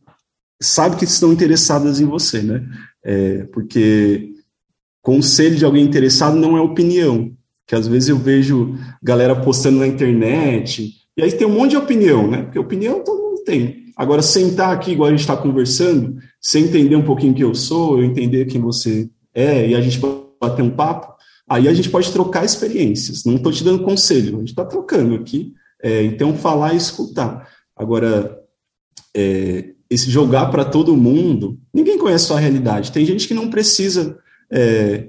sabe 0.60 0.96
que 0.96 1.04
estão 1.04 1.32
interessadas 1.32 2.02
em 2.02 2.06
você, 2.06 2.42
né? 2.42 2.68
É, 3.06 3.44
porque 3.54 4.32
conselho 5.04 5.56
de 5.56 5.66
alguém 5.66 5.86
interessado 5.86 6.36
não 6.36 6.58
é 6.58 6.62
opinião, 6.62 7.32
que 7.68 7.76
às 7.76 7.88
vezes 7.88 8.10
eu 8.10 8.18
vejo 8.18 8.76
galera 9.04 9.36
postando 9.36 9.78
na 9.78 9.88
internet, 9.88 10.96
e 11.16 11.22
aí 11.22 11.32
tem 11.32 11.46
um 11.46 11.54
monte 11.54 11.72
de 11.72 11.78
opinião, 11.78 12.28
né? 12.28 12.42
Porque 12.42 12.58
opinião 12.58 13.04
todo 13.04 13.22
mundo 13.22 13.44
tem. 13.44 13.87
Agora, 13.98 14.22
sentar 14.22 14.72
aqui, 14.74 14.92
igual 14.92 15.08
a 15.08 15.12
gente 15.12 15.22
está 15.22 15.36
conversando, 15.36 16.18
você 16.40 16.60
entender 16.60 16.96
um 16.96 17.04
pouquinho 17.04 17.34
quem 17.34 17.42
eu 17.42 17.56
sou, 17.56 17.98
eu 17.98 18.06
entender 18.06 18.46
quem 18.46 18.62
você 18.62 19.10
é, 19.34 19.70
e 19.70 19.76
a 19.76 19.82
gente 19.82 20.00
bater 20.40 20.62
um 20.62 20.70
papo, 20.70 21.14
aí 21.50 21.68
a 21.68 21.74
gente 21.74 21.90
pode 21.90 22.12
trocar 22.12 22.46
experiências. 22.46 23.26
Não 23.26 23.38
estou 23.38 23.52
te 23.52 23.64
dando 23.64 23.84
conselho, 23.84 24.36
a 24.36 24.40
gente 24.40 24.50
está 24.50 24.64
trocando 24.64 25.16
aqui. 25.16 25.54
É, 25.82 26.04
então, 26.04 26.36
falar 26.36 26.74
e 26.74 26.78
escutar. 26.78 27.48
Agora, 27.76 28.40
é, 29.16 29.72
esse 29.90 30.12
jogar 30.12 30.48
para 30.48 30.66
todo 30.66 30.96
mundo, 30.96 31.60
ninguém 31.74 31.98
conhece 31.98 32.26
a 32.26 32.28
sua 32.28 32.40
realidade. 32.40 32.92
Tem 32.92 33.06
gente 33.06 33.28
que 33.28 33.34
não 33.34 33.50
precisa 33.50 34.20
é, 34.52 35.08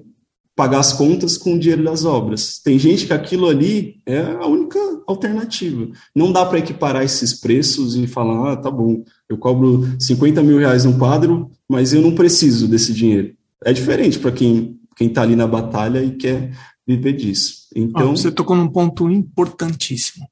pagar 0.59 0.80
as 0.80 0.92
contas 0.92 1.38
com 1.38 1.54
o 1.54 1.59
dinheiro 1.59 1.84
das 1.84 2.04
obras. 2.04 2.59
Tem 2.59 2.76
gente 2.80 3.06
que 3.06 3.12
aquilo 3.12 3.46
ali 3.48 4.02
é 4.04 4.18
a 4.18 4.44
única 4.44 4.76
alternativa. 5.06 5.88
Não 6.12 6.32
dá 6.32 6.44
para 6.44 6.59
equiparar 6.59 7.04
esses 7.04 7.32
preços 7.32 7.94
e 7.94 8.09
falar, 8.09 8.52
ah, 8.52 8.56
tá 8.56 8.68
bom, 8.68 9.04
eu 9.28 9.38
cobro 9.38 9.88
50 10.00 10.42
mil 10.42 10.59
reais 10.59 10.84
um 10.84 10.98
quadro, 10.98 11.48
mas 11.68 11.92
eu 11.92 12.02
não 12.02 12.12
preciso 12.12 12.66
desse 12.66 12.92
dinheiro. 12.92 13.34
É 13.64 13.72
diferente 13.72 14.18
para 14.18 14.32
quem 14.32 14.76
quem 14.96 15.06
está 15.06 15.22
ali 15.22 15.36
na 15.36 15.46
batalha 15.46 16.02
e 16.02 16.11
quer 16.11 16.50
viver 16.84 17.12
disso. 17.12 17.68
Então, 17.76 18.11
ah, 18.11 18.16
você 18.16 18.32
tocou 18.32 18.56
num 18.56 18.66
ponto 18.66 19.09
importantíssimo 19.09 20.26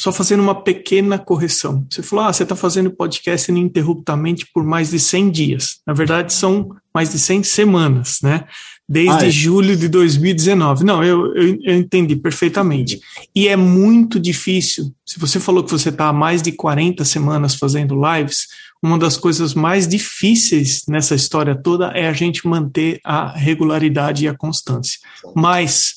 só 0.00 0.10
fazendo 0.10 0.42
uma 0.42 0.54
pequena 0.54 1.18
correção. 1.18 1.86
Você 1.90 2.02
falou, 2.02 2.24
ah, 2.24 2.32
você 2.32 2.42
está 2.42 2.56
fazendo 2.56 2.90
podcast 2.90 3.50
ininterruptamente 3.50 4.46
por 4.50 4.64
mais 4.64 4.90
de 4.90 4.98
100 4.98 5.30
dias. 5.30 5.80
Na 5.86 5.92
verdade, 5.92 6.32
são 6.32 6.74
mais 6.94 7.12
de 7.12 7.18
100 7.18 7.42
semanas, 7.42 8.18
né? 8.22 8.46
Desde 8.92 9.24
ah, 9.24 9.28
é. 9.28 9.30
julho 9.30 9.76
de 9.76 9.86
2019. 9.86 10.82
Não, 10.82 11.04
eu, 11.04 11.32
eu, 11.36 11.58
eu, 11.62 11.76
entendi 11.76 12.16
perfeitamente. 12.16 13.00
E 13.32 13.46
é 13.46 13.54
muito 13.54 14.18
difícil. 14.18 14.92
Se 15.06 15.16
você 15.16 15.38
falou 15.38 15.62
que 15.62 15.70
você 15.70 15.90
está 15.90 16.08
há 16.08 16.12
mais 16.12 16.42
de 16.42 16.50
40 16.50 17.04
semanas 17.04 17.54
fazendo 17.54 17.94
lives, 17.94 18.48
uma 18.82 18.98
das 18.98 19.16
coisas 19.16 19.54
mais 19.54 19.86
difíceis 19.86 20.82
nessa 20.88 21.14
história 21.14 21.54
toda 21.54 21.92
é 21.92 22.08
a 22.08 22.12
gente 22.12 22.48
manter 22.48 22.98
a 23.04 23.30
regularidade 23.30 24.24
e 24.24 24.28
a 24.28 24.36
constância. 24.36 24.98
Mas, 25.36 25.94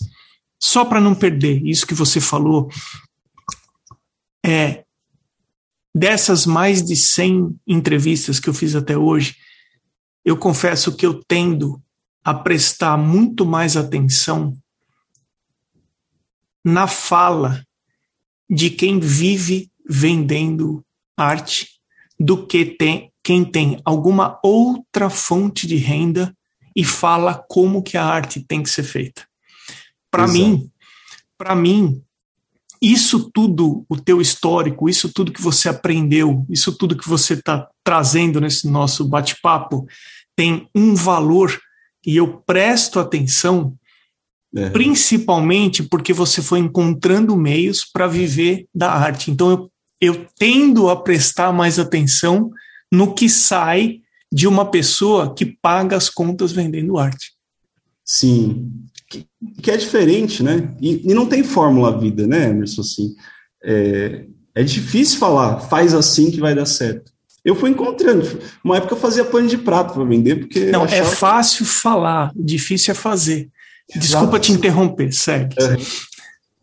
só 0.61 0.85
para 0.85 1.01
não 1.01 1.15
perder 1.15 1.65
isso 1.65 1.87
que 1.87 1.95
você 1.95 2.21
falou, 2.21 2.69
é 4.45 4.83
dessas 5.95 6.45
mais 6.45 6.83
de 6.83 6.95
100 6.95 7.55
entrevistas 7.67 8.39
que 8.39 8.49
eu 8.49 8.53
fiz 8.53 8.75
até 8.75 8.95
hoje, 8.95 9.35
eu 10.23 10.37
confesso 10.37 10.95
que 10.95 11.07
eu 11.07 11.23
tendo 11.27 11.81
a 12.23 12.33
prestar 12.33 12.97
muito 12.97 13.45
mais 13.45 13.75
atenção 13.75 14.57
na 16.63 16.87
fala 16.87 17.65
de 18.49 18.69
quem 18.69 18.99
vive 18.99 19.69
vendendo 19.87 20.85
arte 21.17 21.67
do 22.19 22.45
que 22.47 22.65
tem, 22.65 23.11
quem 23.21 23.43
tem 23.43 23.81
alguma 23.83 24.39
outra 24.43 25.09
fonte 25.09 25.67
de 25.67 25.75
renda 25.75 26.35
e 26.75 26.83
fala 26.85 27.43
como 27.49 27.83
que 27.83 27.97
a 27.97 28.05
arte 28.05 28.41
tem 28.41 28.63
que 28.63 28.69
ser 28.69 28.83
feita. 28.83 29.27
Para 30.09 30.27
mim, 30.27 30.71
para 31.37 31.55
mim, 31.55 32.01
isso 32.81 33.29
tudo, 33.33 33.85
o 33.89 33.99
teu 33.99 34.21
histórico, 34.21 34.89
isso 34.89 35.11
tudo 35.11 35.31
que 35.31 35.41
você 35.41 35.69
aprendeu, 35.69 36.45
isso 36.49 36.71
tudo 36.77 36.97
que 36.97 37.07
você 37.07 37.33
está 37.33 37.67
trazendo 37.83 38.39
nesse 38.39 38.67
nosso 38.67 39.05
bate-papo, 39.05 39.87
tem 40.35 40.69
um 40.75 40.95
valor 40.95 41.59
e 42.05 42.17
eu 42.17 42.37
presto 42.45 42.99
atenção, 42.99 43.73
é. 44.55 44.69
principalmente 44.69 45.83
porque 45.83 46.13
você 46.13 46.41
foi 46.41 46.59
encontrando 46.59 47.35
meios 47.35 47.85
para 47.85 48.07
viver 48.07 48.67
da 48.73 48.91
arte. 48.91 49.31
Então 49.31 49.49
eu, 49.51 49.71
eu 50.01 50.27
tendo 50.37 50.89
a 50.89 50.95
prestar 50.95 51.51
mais 51.51 51.79
atenção 51.79 52.51
no 52.91 53.13
que 53.13 53.29
sai 53.29 54.01
de 54.31 54.47
uma 54.47 54.69
pessoa 54.69 55.33
que 55.33 55.45
paga 55.45 55.95
as 55.95 56.09
contas 56.09 56.51
vendendo 56.51 56.97
arte. 56.97 57.33
Sim, 58.03 58.69
que, 59.09 59.25
que 59.61 59.71
é 59.71 59.77
diferente, 59.77 60.43
né? 60.43 60.75
E, 60.81 61.09
e, 61.09 61.13
não 61.13 61.25
tem 61.25 61.43
fórmula 61.43 61.97
vida, 61.97 62.27
né, 62.27 62.49
Emerson? 62.49 62.81
Assim, 62.81 63.15
é, 63.63 64.25
é 64.55 64.63
difícil 64.63 65.19
falar, 65.19 65.59
faz 65.61 65.93
assim 65.93 66.31
que 66.31 66.39
vai 66.39 66.53
dar 66.53 66.65
certo. 66.65 67.12
Eu 67.43 67.55
fui 67.55 67.69
encontrando. 67.69 68.39
Uma 68.63 68.77
época 68.77 68.93
eu 68.93 68.99
fazia 68.99 69.25
pano 69.25 69.47
de 69.47 69.57
prato 69.57 69.93
para 69.93 70.03
vender, 70.03 70.35
porque. 70.35 70.65
Não, 70.65 70.85
é 70.85 71.03
fácil 71.03 71.65
falar, 71.65 72.31
difícil 72.35 72.91
é 72.91 72.95
fazer. 72.95 73.49
Desculpa 73.95 74.37
Exato. 74.37 74.39
te 74.39 74.51
interromper, 74.53 75.11
segue. 75.11 75.55
É. 75.59 75.77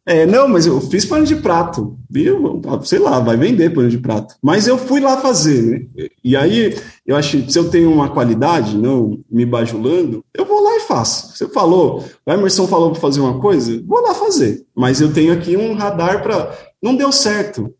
É, 0.06 0.26
não, 0.26 0.48
mas 0.48 0.66
eu 0.66 0.80
fiz 0.80 1.04
pano 1.04 1.26
de 1.26 1.36
prato, 1.36 1.96
viu? 2.10 2.60
Sei 2.82 2.98
lá, 2.98 3.20
vai 3.20 3.36
vender 3.36 3.70
pano 3.70 3.88
de 3.88 3.98
prato. 3.98 4.34
Mas 4.42 4.66
eu 4.66 4.78
fui 4.78 4.98
lá 4.98 5.18
fazer, 5.18 5.62
né? 5.62 6.08
E 6.24 6.34
aí, 6.34 6.76
eu 7.06 7.14
acho 7.14 7.42
que 7.42 7.52
se 7.52 7.58
eu 7.58 7.70
tenho 7.70 7.92
uma 7.92 8.08
qualidade, 8.08 8.76
não 8.76 9.20
me 9.30 9.44
bajulando, 9.44 10.24
eu 10.34 10.44
vou 10.44 10.60
lá 10.62 10.76
e 10.78 10.80
faço. 10.80 11.36
Você 11.36 11.46
falou, 11.50 12.04
o 12.26 12.32
Emerson 12.32 12.66
falou 12.66 12.90
para 12.90 13.00
fazer 13.00 13.20
uma 13.20 13.38
coisa, 13.38 13.80
vou 13.86 14.00
lá 14.00 14.14
fazer. 14.14 14.64
Mas 14.74 15.00
eu 15.00 15.12
tenho 15.12 15.32
aqui 15.32 15.56
um 15.56 15.74
radar 15.74 16.22
para. 16.22 16.58
Não 16.82 16.96
deu 16.96 17.12
certo. 17.12 17.72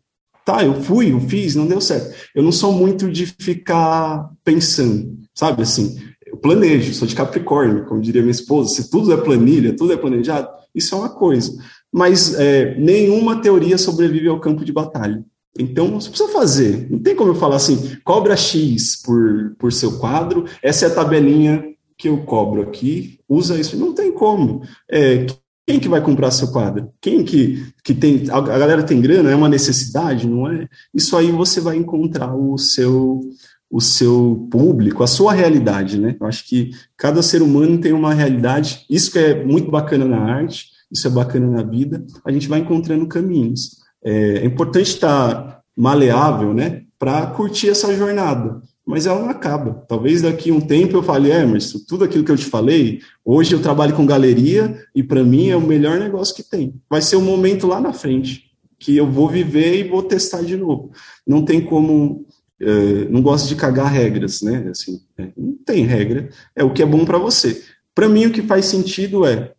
Tá, 0.51 0.65
eu 0.65 0.81
fui, 0.81 1.11
eu 1.11 1.19
fiz, 1.19 1.55
não 1.55 1.67
deu 1.67 1.79
certo. 1.79 2.15
Eu 2.35 2.43
não 2.43 2.51
sou 2.51 2.73
muito 2.73 3.09
de 3.09 3.25
ficar 3.25 4.29
pensando, 4.43 5.17
sabe 5.33 5.63
assim? 5.63 5.99
Eu 6.25 6.37
planejo, 6.37 6.93
sou 6.93 7.07
de 7.07 7.15
Capricórnio, 7.15 7.85
como 7.85 8.01
diria 8.01 8.21
minha 8.21 8.31
esposa, 8.31 8.75
se 8.75 8.89
tudo 8.89 9.13
é 9.13 9.17
planilha, 9.17 9.75
tudo 9.75 9.93
é 9.93 9.97
planejado, 9.97 10.47
isso 10.73 10.95
é 10.95 10.97
uma 10.97 11.09
coisa 11.09 11.53
mas 11.91 12.33
é, 12.35 12.75
nenhuma 12.75 13.41
teoria 13.41 13.77
sobrevive 13.77 14.27
ao 14.27 14.39
campo 14.39 14.63
de 14.63 14.71
batalha. 14.71 15.23
Então, 15.59 15.99
você 15.99 16.09
precisa 16.09 16.31
fazer. 16.31 16.87
Não 16.89 16.99
tem 16.99 17.13
como 17.13 17.31
eu 17.31 17.35
falar 17.35 17.57
assim, 17.57 17.97
cobra 18.05 18.37
X 18.37 19.01
por, 19.03 19.53
por 19.59 19.73
seu 19.73 19.99
quadro, 19.99 20.45
essa 20.63 20.85
é 20.85 20.87
a 20.87 20.93
tabelinha 20.93 21.65
que 21.97 22.07
eu 22.07 22.23
cobro 22.23 22.61
aqui, 22.61 23.19
usa 23.27 23.59
isso. 23.59 23.77
Não 23.77 23.93
tem 23.93 24.11
como. 24.11 24.61
É, 24.89 25.25
quem 25.67 25.79
que 25.79 25.87
vai 25.87 26.01
comprar 26.01 26.31
seu 26.31 26.51
quadro? 26.51 26.91
Quem 26.99 27.23
que, 27.23 27.65
que 27.83 27.93
tem. 27.93 28.23
A 28.29 28.41
galera 28.41 28.83
tem 28.83 28.99
grana, 28.99 29.31
é 29.31 29.35
uma 29.35 29.49
necessidade, 29.49 30.27
não 30.27 30.49
é? 30.49 30.67
Isso 30.93 31.15
aí 31.15 31.31
você 31.31 31.61
vai 31.61 31.77
encontrar 31.77 32.35
o 32.35 32.57
seu 32.57 33.21
o 33.69 33.79
seu 33.79 34.49
público, 34.51 35.01
a 35.01 35.07
sua 35.07 35.31
realidade, 35.31 35.97
né? 35.97 36.17
Eu 36.19 36.27
acho 36.27 36.45
que 36.45 36.71
cada 36.97 37.23
ser 37.23 37.41
humano 37.41 37.79
tem 37.79 37.93
uma 37.93 38.13
realidade, 38.13 38.85
isso 38.89 39.09
que 39.09 39.17
é 39.17 39.45
muito 39.45 39.71
bacana 39.71 40.03
na 40.03 40.17
arte, 40.17 40.67
isso 40.91 41.07
é 41.07 41.09
bacana 41.09 41.47
na 41.47 41.63
vida, 41.63 42.05
a 42.25 42.31
gente 42.33 42.49
vai 42.49 42.59
encontrando 42.59 43.07
caminhos. 43.07 43.77
É, 44.03 44.39
é 44.39 44.45
importante 44.45 44.87
estar 44.87 45.61
maleável, 45.75 46.53
né, 46.53 46.81
para 46.99 47.27
curtir 47.27 47.69
essa 47.69 47.95
jornada, 47.95 48.61
mas 48.85 49.05
ela 49.05 49.19
não 49.19 49.29
acaba. 49.29 49.85
Talvez 49.87 50.21
daqui 50.21 50.51
um 50.51 50.61
tempo 50.61 50.97
eu 50.97 51.03
fale, 51.03 51.31
Emerson, 51.31 51.79
tudo 51.87 52.03
aquilo 52.03 52.23
que 52.23 52.31
eu 52.31 52.37
te 52.37 52.45
falei, 52.45 53.01
hoje 53.23 53.53
eu 53.53 53.61
trabalho 53.61 53.95
com 53.95 54.05
galeria 54.05 54.83
e 54.95 55.03
para 55.03 55.23
mim 55.23 55.49
é 55.49 55.55
o 55.55 55.61
melhor 55.61 55.99
negócio 55.99 56.35
que 56.35 56.43
tem. 56.43 56.73
Vai 56.89 57.01
ser 57.01 57.15
um 57.15 57.23
momento 57.23 57.67
lá 57.67 57.79
na 57.79 57.93
frente 57.93 58.51
que 58.79 58.97
eu 58.97 59.09
vou 59.09 59.29
viver 59.29 59.79
e 59.79 59.87
vou 59.87 60.01
testar 60.01 60.41
de 60.41 60.57
novo. 60.57 60.91
Não 61.25 61.45
tem 61.45 61.61
como 61.61 62.25
é, 62.61 63.09
não 63.09 63.21
gosto 63.21 63.47
de 63.47 63.55
cagar 63.55 63.91
regras, 63.91 64.41
né? 64.41 64.67
Assim, 64.69 65.01
é, 65.17 65.29
não 65.35 65.53
tem 65.65 65.83
regra, 65.83 66.29
é 66.55 66.63
o 66.63 66.71
que 66.71 66.83
é 66.83 66.85
bom 66.85 67.03
para 67.03 67.17
você. 67.17 67.63
Para 67.93 68.07
mim, 68.07 68.27
o 68.27 68.31
que 68.31 68.43
faz 68.43 68.65
sentido 68.65 69.25
é 69.25 69.53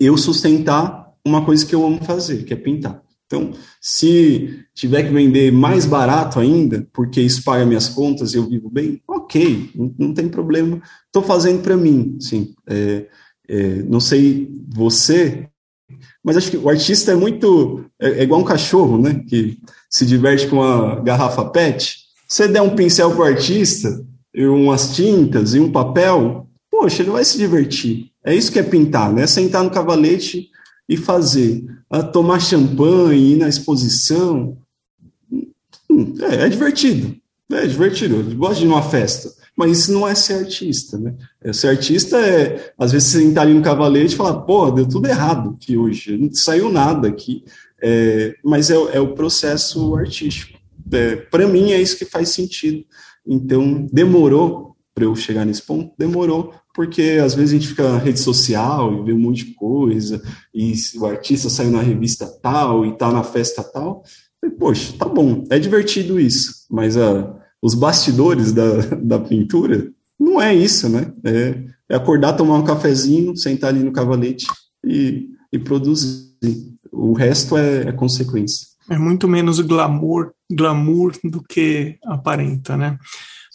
eu 0.00 0.16
sustentar 0.16 1.12
uma 1.24 1.44
coisa 1.44 1.64
que 1.64 1.74
eu 1.74 1.84
amo 1.84 2.02
fazer, 2.02 2.44
que 2.44 2.54
é 2.54 2.56
pintar. 2.56 3.02
Então, 3.26 3.52
se 3.80 4.64
tiver 4.72 5.02
que 5.02 5.12
vender 5.12 5.52
mais 5.52 5.84
barato 5.84 6.38
ainda, 6.38 6.86
porque 6.92 7.20
isso 7.20 7.42
paga 7.42 7.66
minhas 7.66 7.88
contas 7.88 8.32
e 8.32 8.36
eu 8.36 8.48
vivo 8.48 8.70
bem, 8.70 9.02
ok, 9.06 9.70
não, 9.74 9.94
não 9.98 10.14
tem 10.14 10.28
problema. 10.28 10.80
Estou 11.06 11.22
fazendo 11.22 11.60
para 11.60 11.76
mim, 11.76 12.16
sim. 12.20 12.54
É, 12.66 13.06
é, 13.48 13.82
não 13.82 13.98
sei 13.98 14.48
você, 14.68 15.48
mas 16.22 16.36
acho 16.36 16.50
que 16.50 16.56
o 16.56 16.68
artista 16.68 17.12
é 17.12 17.16
muito 17.16 17.84
é, 18.00 18.20
é 18.20 18.22
igual 18.22 18.40
um 18.40 18.44
cachorro, 18.44 18.98
né? 18.98 19.22
Que 19.28 19.58
se 19.90 20.06
diverte 20.06 20.46
com 20.46 20.56
uma 20.56 21.00
garrafa 21.00 21.44
PET. 21.44 21.98
Você 22.28 22.48
der 22.48 22.62
um 22.62 22.74
pincel 22.74 23.10
para 23.10 23.20
o 23.20 23.24
artista, 23.24 24.04
e 24.36 24.46
umas 24.46 24.94
tintas 24.94 25.54
e 25.54 25.60
um 25.60 25.72
papel, 25.72 26.46
poxa, 26.70 27.02
ele 27.02 27.10
vai 27.10 27.24
se 27.24 27.38
divertir. 27.38 28.10
É 28.22 28.34
isso 28.34 28.52
que 28.52 28.58
é 28.58 28.62
pintar, 28.62 29.10
né? 29.10 29.26
Sentar 29.26 29.64
no 29.64 29.70
cavalete 29.70 30.50
e 30.88 30.96
fazer. 30.96 31.64
A 31.88 32.02
tomar 32.02 32.40
champanhe, 32.40 33.32
ir 33.32 33.36
na 33.36 33.48
exposição. 33.48 34.56
Hum, 35.90 36.14
é, 36.20 36.46
é 36.46 36.48
divertido. 36.48 37.16
É 37.50 37.66
divertido. 37.66 38.16
Eu 38.16 38.36
gosto 38.36 38.58
de 38.58 38.64
ir 38.64 38.68
numa 38.68 38.82
festa. 38.82 39.30
Mas 39.56 39.78
isso 39.78 39.92
não 39.92 40.06
é 40.06 40.14
ser 40.14 40.34
artista, 40.34 40.98
né? 40.98 41.14
É, 41.40 41.52
ser 41.52 41.68
artista 41.68 42.18
é, 42.18 42.74
às 42.78 42.92
vezes, 42.92 43.08
sentar 43.08 43.44
ali 43.46 43.54
no 43.54 43.62
cavalete 43.62 44.12
e 44.12 44.16
falar, 44.16 44.40
pô, 44.40 44.70
deu 44.70 44.86
tudo 44.86 45.08
errado 45.08 45.56
aqui 45.56 45.78
hoje, 45.78 46.18
não 46.18 46.30
saiu 46.32 46.70
nada 46.70 47.08
aqui. 47.08 47.42
É, 47.82 48.34
mas 48.44 48.70
é, 48.70 48.74
é, 48.74 49.00
o 49.00 49.14
processo 49.14 49.96
artístico. 49.96 50.58
É, 50.92 51.16
Para 51.16 51.48
mim, 51.48 51.72
é 51.72 51.80
isso 51.80 51.96
que 51.96 52.04
faz 52.04 52.30
sentido. 52.30 52.84
Então, 53.26 53.86
demorou 53.90 54.75
para 54.96 55.04
eu 55.04 55.14
chegar 55.14 55.44
nesse 55.44 55.60
ponto? 55.60 55.92
Demorou, 55.98 56.54
porque 56.74 57.20
às 57.22 57.34
vezes 57.34 57.50
a 57.50 57.58
gente 57.58 57.68
fica 57.68 57.92
na 57.92 57.98
rede 57.98 58.18
social 58.18 58.94
e 58.94 59.04
vê 59.04 59.12
um 59.12 59.18
monte 59.18 59.44
de 59.44 59.52
coisa, 59.52 60.22
e 60.54 60.72
o 60.96 61.04
artista 61.04 61.50
saiu 61.50 61.70
na 61.70 61.82
revista 61.82 62.26
tal 62.42 62.86
e 62.86 62.96
tá 62.96 63.12
na 63.12 63.22
festa 63.22 63.62
tal. 63.62 64.02
E, 64.42 64.48
Poxa, 64.48 64.94
tá 64.98 65.04
bom, 65.04 65.44
é 65.50 65.58
divertido 65.58 66.18
isso, 66.18 66.64
mas 66.70 66.96
uh, 66.96 67.30
os 67.60 67.74
bastidores 67.74 68.52
da, 68.52 68.78
da 68.96 69.18
pintura 69.18 69.92
não 70.18 70.40
é 70.40 70.54
isso, 70.54 70.88
né? 70.88 71.12
É, 71.22 71.62
é, 71.90 71.94
acordar, 71.94 72.32
tomar 72.32 72.56
um 72.56 72.64
cafezinho, 72.64 73.36
sentar 73.36 73.68
ali 73.68 73.80
no 73.80 73.92
cavalete 73.92 74.46
e, 74.82 75.28
e 75.52 75.58
produzir. 75.58 76.24
O 76.90 77.12
resto 77.12 77.58
é, 77.58 77.88
é 77.88 77.92
consequência. 77.92 78.66
É 78.88 78.96
muito 78.96 79.28
menos 79.28 79.60
glamour, 79.60 80.32
glamour 80.50 81.12
do 81.22 81.42
que 81.42 81.98
aparenta, 82.02 82.78
né? 82.78 82.98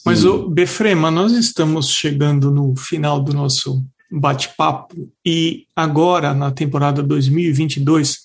Mas, 0.05 0.25
o 0.25 0.49
Befrema, 0.49 1.11
nós 1.11 1.31
estamos 1.33 1.89
chegando 1.89 2.49
no 2.49 2.75
final 2.75 3.21
do 3.21 3.33
nosso 3.33 3.85
bate-papo 4.11 5.11
e 5.25 5.65
agora, 5.75 6.33
na 6.33 6.51
temporada 6.51 7.03
2022, 7.03 8.19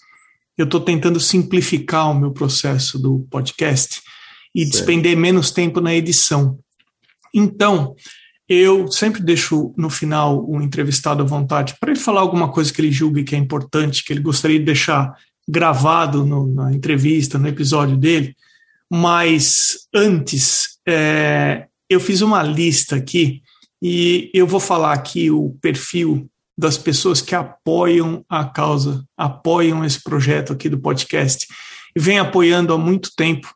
eu 0.56 0.64
estou 0.64 0.80
tentando 0.80 1.20
simplificar 1.20 2.10
o 2.10 2.18
meu 2.18 2.32
processo 2.32 2.98
do 2.98 3.26
podcast 3.30 4.00
e 4.54 4.62
certo. 4.62 4.72
despender 4.72 5.16
menos 5.16 5.50
tempo 5.50 5.80
na 5.80 5.94
edição. 5.94 6.58
Então, 7.32 7.94
eu 8.48 8.90
sempre 8.90 9.20
deixo 9.22 9.74
no 9.76 9.90
final 9.90 10.48
o 10.48 10.62
entrevistado 10.62 11.22
à 11.22 11.26
vontade 11.26 11.76
para 11.78 11.90
ele 11.90 12.00
falar 12.00 12.20
alguma 12.20 12.50
coisa 12.50 12.72
que 12.72 12.80
ele 12.80 12.90
julgue 12.90 13.24
que 13.24 13.34
é 13.34 13.38
importante, 13.38 14.02
que 14.02 14.12
ele 14.12 14.20
gostaria 14.20 14.58
de 14.58 14.64
deixar 14.64 15.14
gravado 15.46 16.24
no, 16.24 16.46
na 16.52 16.72
entrevista, 16.72 17.38
no 17.38 17.48
episódio 17.48 17.96
dele. 17.96 18.34
Mas 18.90 19.88
antes, 19.94 20.78
é, 20.86 21.66
eu 21.88 22.00
fiz 22.00 22.20
uma 22.20 22.42
lista 22.42 22.96
aqui 22.96 23.42
e 23.82 24.30
eu 24.32 24.46
vou 24.46 24.60
falar 24.60 24.92
aqui 24.92 25.30
o 25.30 25.56
perfil 25.60 26.28
das 26.58 26.78
pessoas 26.78 27.20
que 27.20 27.34
apoiam 27.34 28.24
a 28.28 28.44
causa, 28.44 29.04
apoiam 29.16 29.84
esse 29.84 30.02
projeto 30.02 30.52
aqui 30.52 30.68
do 30.68 30.78
podcast 30.78 31.46
e 31.94 32.00
vem 32.00 32.18
apoiando 32.18 32.72
há 32.72 32.78
muito 32.78 33.10
tempo. 33.14 33.54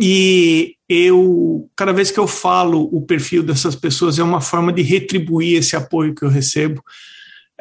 E 0.00 0.76
eu, 0.88 1.68
cada 1.76 1.92
vez 1.92 2.10
que 2.10 2.18
eu 2.18 2.26
falo 2.26 2.88
o 2.92 3.02
perfil 3.02 3.42
dessas 3.42 3.74
pessoas, 3.74 4.18
é 4.18 4.22
uma 4.22 4.40
forma 4.40 4.72
de 4.72 4.82
retribuir 4.82 5.58
esse 5.58 5.74
apoio 5.76 6.14
que 6.14 6.24
eu 6.24 6.28
recebo. 6.28 6.82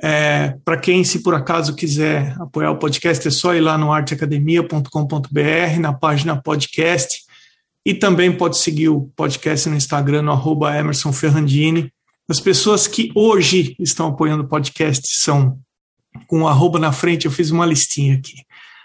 É, 0.01 0.55
Para 0.63 0.77
quem, 0.77 1.03
se 1.03 1.23
por 1.23 1.33
acaso 1.33 1.75
quiser 1.75 2.35
apoiar 2.39 2.71
o 2.71 2.77
podcast, 2.77 3.27
é 3.27 3.31
só 3.31 3.53
ir 3.55 3.61
lá 3.61 3.77
no 3.77 3.91
arteacademia.com.br, 3.91 5.79
na 5.79 5.93
página 5.93 6.41
podcast, 6.41 7.23
e 7.85 7.93
também 7.93 8.35
pode 8.35 8.57
seguir 8.57 8.89
o 8.89 9.09
podcast 9.15 9.69
no 9.69 9.75
Instagram, 9.75 10.23
no 10.23 10.31
arroba 10.31 10.75
Emerson 10.75 11.13
Ferrandini. 11.13 11.91
As 12.27 12.39
pessoas 12.39 12.87
que 12.87 13.11
hoje 13.15 13.75
estão 13.79 14.07
apoiando 14.07 14.43
o 14.43 14.47
podcast 14.47 15.07
são, 15.07 15.59
com 16.27 16.41
o 16.41 16.47
arroba 16.47 16.79
na 16.79 16.91
frente, 16.91 17.25
eu 17.25 17.31
fiz 17.31 17.51
uma 17.51 17.65
listinha 17.65 18.15
aqui. 18.15 18.33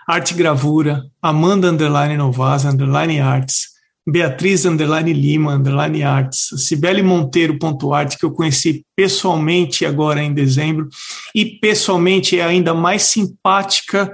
Arte 0.07 0.35
Gravura, 0.35 1.05
Amanda 1.23 1.69
Underline 1.69 2.17
Novas, 2.17 2.65
Underline 2.65 3.21
Arts, 3.21 3.70
Beatriz 4.09 4.65
Underline 4.65 5.13
Lima, 5.13 5.55
Underline 5.55 6.03
Arts, 6.03 6.49
Cibele 6.57 7.03
Monteiro 7.03 7.59
ponto 7.59 7.93
arte, 7.93 8.19
que 8.19 8.25
eu 8.25 8.33
conheci 8.33 8.85
pessoalmente 8.97 9.85
agora 9.85 10.23
em 10.23 10.33
dezembro, 10.33 10.89
e 11.35 11.45
pessoalmente 11.45 12.39
é 12.39 12.45
ainda 12.45 12.75
mais 12.75 13.03
simpática 13.03 14.13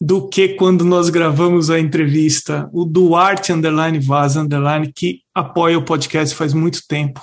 do 0.00 0.28
que 0.28 0.50
quando 0.50 0.84
nós 0.84 1.10
gravamos 1.10 1.70
a 1.70 1.78
entrevista. 1.78 2.68
O 2.72 2.84
Duarte 2.84 3.52
Underline 3.52 3.98
Vaz 3.98 4.36
Underline, 4.36 4.92
que 4.92 5.20
apoia 5.34 5.78
o 5.78 5.84
podcast 5.84 6.34
faz 6.34 6.54
muito 6.54 6.80
tempo. 6.86 7.20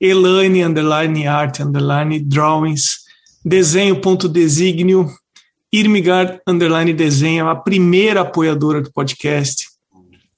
Elaine 0.00 0.62
Underline 0.62 1.26
Art 1.26 1.60
Underline 1.60 2.20
Drawings. 2.20 2.98
Desenho.designio. 3.44 5.08
Irmigard 5.72 6.40
Underline 6.46 6.94
Desenho, 6.94 7.48
a 7.48 7.54
primeira 7.54 8.22
apoiadora 8.22 8.80
do 8.80 8.90
podcast. 8.90 9.67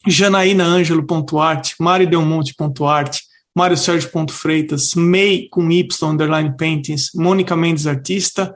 Janaína 0.07 0.64
Ângelo.art, 0.64 1.74
Mari 1.78 2.07
Delmonte.art, 2.07 3.18
Mário 3.55 3.76
Sérgio.freitas, 3.76 4.94
May 4.94 5.48
com 5.51 5.70
Y 5.70 6.09
Underline 6.09 6.57
Paintings, 6.57 7.11
Mônica 7.14 7.57
Mendes 7.57 7.86
Artista, 7.86 8.55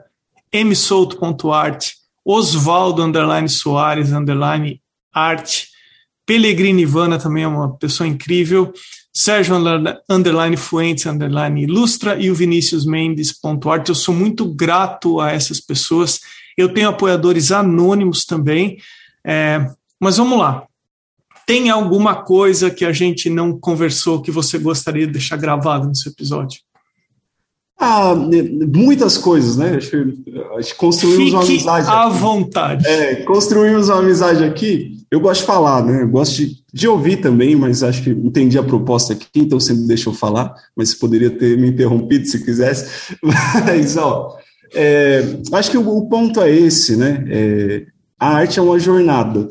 msouto.art, 0.53 1.91
Osvaldo 2.23 3.03
underline 3.03 3.47
Soares 3.49 4.11
underline 4.11 4.81
arte, 5.13 5.67
Pellegrini 6.25 6.81
Ivana 6.81 7.19
também 7.19 7.43
é 7.43 7.47
uma 7.47 7.75
pessoa 7.77 8.07
incrível, 8.07 8.73
Sérgio 9.13 9.55
underline 10.09 10.57
Fuentes 10.57 11.05
underline 11.05 11.63
Ilustra 11.63 12.19
e 12.19 12.29
o 12.29 12.35
Vinícius 12.35 12.85
Mendes 12.85 13.31
ponto 13.31 13.69
arte. 13.69 13.89
Eu 13.89 13.95
sou 13.95 14.13
muito 14.13 14.45
grato 14.45 15.21
a 15.21 15.31
essas 15.31 15.61
pessoas 15.61 16.19
Eu 16.57 16.73
tenho 16.73 16.89
apoiadores 16.89 17.51
anônimos 17.51 18.25
também. 18.25 18.77
É, 19.25 19.69
mas 19.99 20.17
vamos 20.17 20.37
lá. 20.37 20.65
Tem 21.45 21.69
alguma 21.69 22.15
coisa 22.15 22.71
que 22.71 22.83
a 22.83 22.91
gente 22.91 23.29
não 23.29 23.57
conversou 23.57 24.21
que 24.21 24.31
você 24.31 24.57
gostaria 24.57 25.05
de 25.05 25.13
deixar 25.13 25.37
gravado 25.37 25.87
nesse 25.87 26.09
episódio? 26.09 26.59
Ah, 27.77 28.15
muitas 28.73 29.17
coisas, 29.17 29.57
né? 29.57 29.75
Acho 29.75 29.91
que, 29.91 30.75
construímos 30.75 31.47
Fique 31.47 31.63
uma 31.63 31.75
amizade. 31.77 31.87
à 31.87 32.07
aqui. 32.07 32.17
vontade. 32.17 32.87
É, 32.87 33.15
construímos 33.17 33.89
uma 33.89 33.99
amizade 33.99 34.43
aqui. 34.43 35.05
Eu 35.11 35.19
gosto 35.19 35.41
de 35.41 35.47
falar, 35.47 35.83
né? 35.85 36.01
Eu 36.01 36.07
gosto 36.07 36.37
de, 36.37 36.63
de 36.73 36.87
ouvir 36.87 37.17
também, 37.17 37.55
mas 37.55 37.83
acho 37.83 38.01
que 38.01 38.09
entendi 38.09 38.57
a 38.57 38.63
proposta 38.63 39.13
aqui, 39.13 39.27
então 39.35 39.59
sempre 39.59 39.83
deixa 39.83 40.09
eu 40.09 40.13
falar. 40.13 40.55
Mas 40.75 40.93
poderia 40.93 41.29
ter 41.29 41.57
me 41.57 41.67
interrompido 41.69 42.25
se 42.25 42.43
quisesse. 42.43 43.15
Mas, 43.21 43.97
ó, 43.97 44.37
é, 44.73 45.23
acho 45.51 45.69
que 45.69 45.77
o, 45.77 45.97
o, 45.97 46.07
ponto 46.07 46.41
é 46.41 46.49
esse, 46.49 46.95
né? 46.95 47.25
É, 47.29 47.85
a 48.19 48.29
arte 48.35 48.57
é 48.57 48.61
uma 48.61 48.79
jornada, 48.79 49.47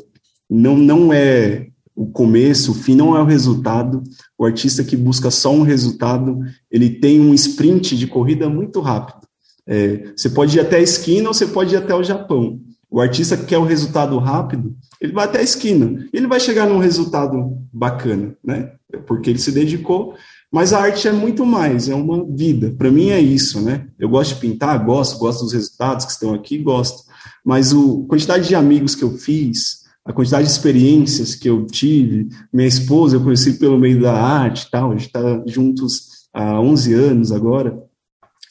não, 0.49 0.75
não 0.75 1.13
é 1.13 1.67
o 1.95 2.07
começo, 2.07 2.71
o 2.71 2.75
fim 2.75 2.95
não 2.95 3.15
é 3.15 3.21
o 3.21 3.25
resultado. 3.25 4.03
O 4.37 4.45
artista 4.45 4.83
que 4.83 4.97
busca 4.97 5.31
só 5.31 5.53
um 5.53 5.61
resultado, 5.61 6.39
ele 6.69 6.89
tem 6.89 7.21
um 7.21 7.33
sprint 7.33 7.95
de 7.95 8.05
corrida 8.05 8.49
muito 8.49 8.81
rápido. 8.81 9.25
É, 9.65 10.11
você 10.15 10.29
pode 10.29 10.57
ir 10.57 10.59
até 10.59 10.77
a 10.77 10.81
esquina 10.81 11.29
ou 11.29 11.33
você 11.33 11.47
pode 11.47 11.73
ir 11.73 11.77
até 11.77 11.95
o 11.95 12.03
Japão. 12.03 12.59
O 12.91 13.01
artista 13.01 13.35
que 13.35 13.45
quer 13.45 13.57
o 13.57 13.63
resultado 13.63 14.17
rápido, 14.19 14.75
ele 15.01 15.13
vai 15.13 15.25
até 15.25 15.39
a 15.39 15.43
esquina. 15.43 16.07
Ele 16.13 16.27
vai 16.27 16.39
chegar 16.39 16.67
num 16.67 16.77
resultado 16.77 17.57
bacana, 17.73 18.35
né? 18.43 18.71
Porque 19.07 19.29
ele 19.29 19.39
se 19.39 19.51
dedicou. 19.51 20.15
Mas 20.51 20.71
a 20.71 20.79
arte 20.79 21.07
é 21.07 21.11
muito 21.11 21.45
mais, 21.45 21.89
é 21.89 21.95
uma 21.95 22.25
vida. 22.25 22.73
Para 22.77 22.91
mim 22.91 23.09
é 23.09 23.19
isso, 23.19 23.59
né? 23.61 23.87
Eu 23.99 24.07
gosto 24.07 24.35
de 24.35 24.41
pintar, 24.41 24.85
gosto, 24.85 25.17
gosto 25.17 25.43
dos 25.43 25.53
resultados 25.53 26.05
que 26.05 26.11
estão 26.11 26.33
aqui, 26.33 26.57
gosto. 26.57 27.03
Mas 27.43 27.73
a 27.73 27.75
quantidade 28.07 28.47
de 28.47 28.55
amigos 28.55 28.95
que 28.95 29.03
eu 29.03 29.17
fiz, 29.17 29.84
a 30.05 30.13
quantidade 30.13 30.45
de 30.45 30.51
experiências 30.51 31.33
que 31.33 31.49
eu 31.49 31.65
tive, 31.65 32.29
minha 32.53 32.67
esposa 32.67 33.15
eu 33.15 33.23
conheci 33.23 33.53
pelo 33.53 33.77
meio 33.77 33.99
da 33.99 34.13
arte 34.13 34.69
tal, 34.69 34.91
a 34.91 34.95
gente 34.95 35.07
está 35.07 35.43
juntos 35.47 36.27
há 36.31 36.61
11 36.61 36.93
anos 36.93 37.31
agora. 37.31 37.81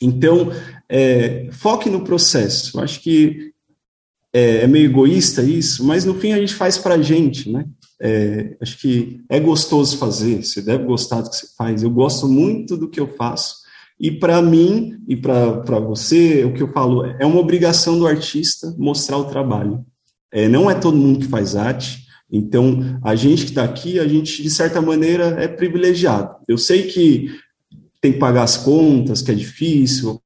Então, 0.02 0.50
é, 0.88 1.48
foque 1.52 1.88
no 1.88 2.02
processo. 2.02 2.76
Eu 2.76 2.82
acho 2.82 3.00
que 3.00 3.52
é, 4.32 4.62
é, 4.62 4.66
meio 4.66 4.86
egoísta 4.86 5.42
isso, 5.42 5.84
mas 5.84 6.04
no 6.04 6.14
fim 6.14 6.32
a 6.32 6.38
gente 6.38 6.54
faz 6.54 6.76
para 6.76 6.94
a 6.94 7.02
gente, 7.02 7.50
né? 7.50 7.64
É, 8.00 8.56
acho 8.60 8.76
que 8.78 9.20
é 9.30 9.38
gostoso 9.38 9.96
fazer, 9.96 10.44
você 10.44 10.60
deve 10.60 10.84
gostar 10.84 11.20
do 11.20 11.30
que 11.30 11.36
você 11.36 11.46
faz. 11.56 11.84
Eu 11.84 11.90
gosto 11.90 12.26
muito 12.26 12.76
do 12.76 12.90
que 12.90 12.98
eu 12.98 13.06
faço. 13.06 13.62
E 13.98 14.10
para 14.10 14.42
mim 14.42 14.98
e 15.06 15.16
para 15.16 15.78
você, 15.78 16.44
o 16.44 16.52
que 16.52 16.64
eu 16.64 16.72
falo 16.72 17.04
é 17.04 17.24
uma 17.24 17.38
obrigação 17.38 17.96
do 17.96 18.08
artista 18.08 18.74
mostrar 18.76 19.18
o 19.18 19.26
trabalho. 19.26 19.86
É, 20.34 20.48
não 20.48 20.68
é 20.68 20.74
todo 20.74 20.96
mundo 20.96 21.20
que 21.20 21.28
faz 21.28 21.54
arte, 21.54 22.04
então 22.30 22.98
a 23.04 23.14
gente 23.14 23.44
que 23.44 23.50
está 23.50 23.62
aqui, 23.62 24.00
a 24.00 24.08
gente 24.08 24.42
de 24.42 24.50
certa 24.50 24.82
maneira 24.82 25.36
é 25.38 25.46
privilegiado. 25.46 26.34
Eu 26.48 26.58
sei 26.58 26.88
que 26.88 27.28
tem 28.00 28.12
que 28.12 28.18
pagar 28.18 28.42
as 28.42 28.56
contas, 28.56 29.22
que 29.22 29.30
é 29.30 29.34
difícil, 29.34 30.20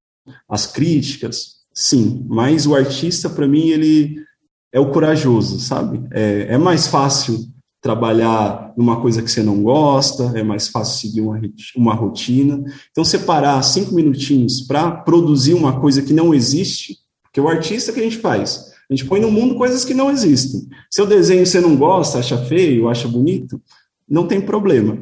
as 0.49 0.67
críticas, 0.67 1.59
sim, 1.75 2.25
mas 2.27 2.67
o 2.67 2.75
artista, 2.75 3.29
para 3.29 3.47
mim, 3.47 3.69
ele 3.69 4.25
é 4.73 4.81
o 4.81 4.91
corajoso, 4.91 5.61
sabe? 5.61 6.03
É, 6.11 6.55
é 6.55 6.59
mais 6.59 6.87
fácil 6.87 7.47
trabalhar 7.81 8.73
numa 8.77 9.01
coisa 9.01 9.23
que 9.23 9.31
você 9.31 9.43
não 9.43 9.63
gosta, 9.63 10.33
é 10.35 10.43
mais 10.43 10.69
fácil 10.69 11.09
seguir 11.09 11.21
uma, 11.21 11.41
uma 11.77 11.95
rotina. 11.95 12.65
Então, 12.91 13.05
separar 13.05 13.63
cinco 13.63 13.95
minutinhos 13.95 14.63
para 14.63 14.91
produzir 14.91 15.55
uma 15.55 15.79
coisa 15.79 16.03
que 16.03 16.13
não 16.13 16.35
existe, 16.35 16.97
porque 17.23 17.41
o 17.41 17.49
artista 17.49 17.93
que 17.93 18.01
a 18.01 18.03
gente 18.03 18.19
faz, 18.19 18.73
a 18.91 18.95
gente 18.95 19.07
põe 19.07 19.21
no 19.21 19.31
mundo 19.31 19.55
coisas 19.55 19.85
que 19.85 19.93
não 19.93 20.11
existem. 20.11 20.67
Seu 20.91 21.07
desenho 21.07 21.45
você 21.47 21.61
não 21.61 21.77
gosta, 21.77 22.19
acha 22.19 22.39
feio, 22.39 22.89
acha 22.89 23.07
bonito, 23.07 23.61
não 24.09 24.27
tem 24.27 24.41
problema. 24.41 24.99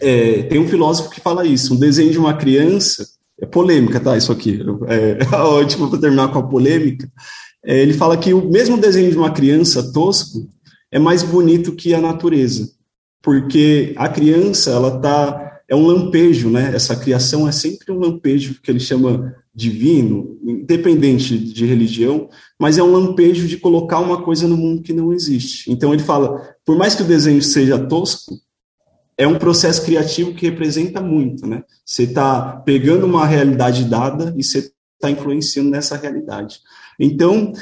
É, 0.00 0.42
tem 0.44 0.58
um 0.58 0.68
filósofo 0.68 1.10
que 1.10 1.20
fala 1.20 1.46
isso: 1.46 1.74
um 1.74 1.78
desenho 1.78 2.10
de 2.10 2.18
uma 2.18 2.34
criança 2.34 3.06
é 3.40 3.46
polêmica, 3.46 4.00
tá? 4.00 4.16
Isso 4.16 4.32
aqui 4.32 4.60
é, 4.88 5.24
ótimo 5.36 5.88
para 5.88 6.00
terminar 6.00 6.32
com 6.32 6.38
a 6.38 6.46
polêmica. 6.46 7.10
É, 7.64 7.80
ele 7.80 7.94
fala 7.94 8.16
que 8.16 8.34
o 8.34 8.50
mesmo 8.50 8.76
desenho 8.76 9.10
de 9.10 9.16
uma 9.16 9.30
criança 9.30 9.92
tosco 9.92 10.48
é 10.90 10.98
mais 10.98 11.22
bonito 11.22 11.74
que 11.74 11.94
a 11.94 12.00
natureza, 12.00 12.68
porque 13.22 13.94
a 13.96 14.08
criança 14.08 14.70
ela 14.70 14.98
tá 15.00 15.44
é 15.68 15.74
um 15.74 15.86
lampejo, 15.86 16.50
né? 16.50 16.72
Essa 16.74 16.94
criação 16.96 17.48
é 17.48 17.52
sempre 17.52 17.90
um 17.90 17.98
lampejo 17.98 18.60
que 18.60 18.70
ele 18.70 18.80
chama 18.80 19.34
divino, 19.54 20.36
independente 20.42 21.38
de 21.38 21.64
religião, 21.64 22.28
mas 22.58 22.76
é 22.76 22.82
um 22.82 22.90
lampejo 22.90 23.46
de 23.46 23.56
colocar 23.56 24.00
uma 24.00 24.22
coisa 24.22 24.48
no 24.48 24.56
mundo 24.56 24.82
que 24.82 24.92
não 24.92 25.12
existe. 25.12 25.70
Então 25.70 25.92
ele 25.92 26.02
fala, 26.02 26.56
por 26.64 26.76
mais 26.76 26.94
que 26.94 27.02
o 27.02 27.06
desenho 27.06 27.40
seja 27.40 27.78
tosco, 27.78 28.34
é 29.16 29.26
um 29.26 29.38
processo 29.38 29.84
criativo 29.84 30.34
que 30.34 30.48
representa 30.48 31.00
muito, 31.00 31.46
né? 31.46 31.62
Você 31.86 32.02
está 32.02 32.56
pegando 32.64 33.06
uma 33.06 33.24
realidade 33.24 33.84
dada 33.84 34.34
e 34.36 34.42
você 34.42 34.72
está 34.94 35.08
influenciando 35.08 35.70
nessa 35.70 35.96
realidade. 35.96 36.58
Então, 36.98 37.52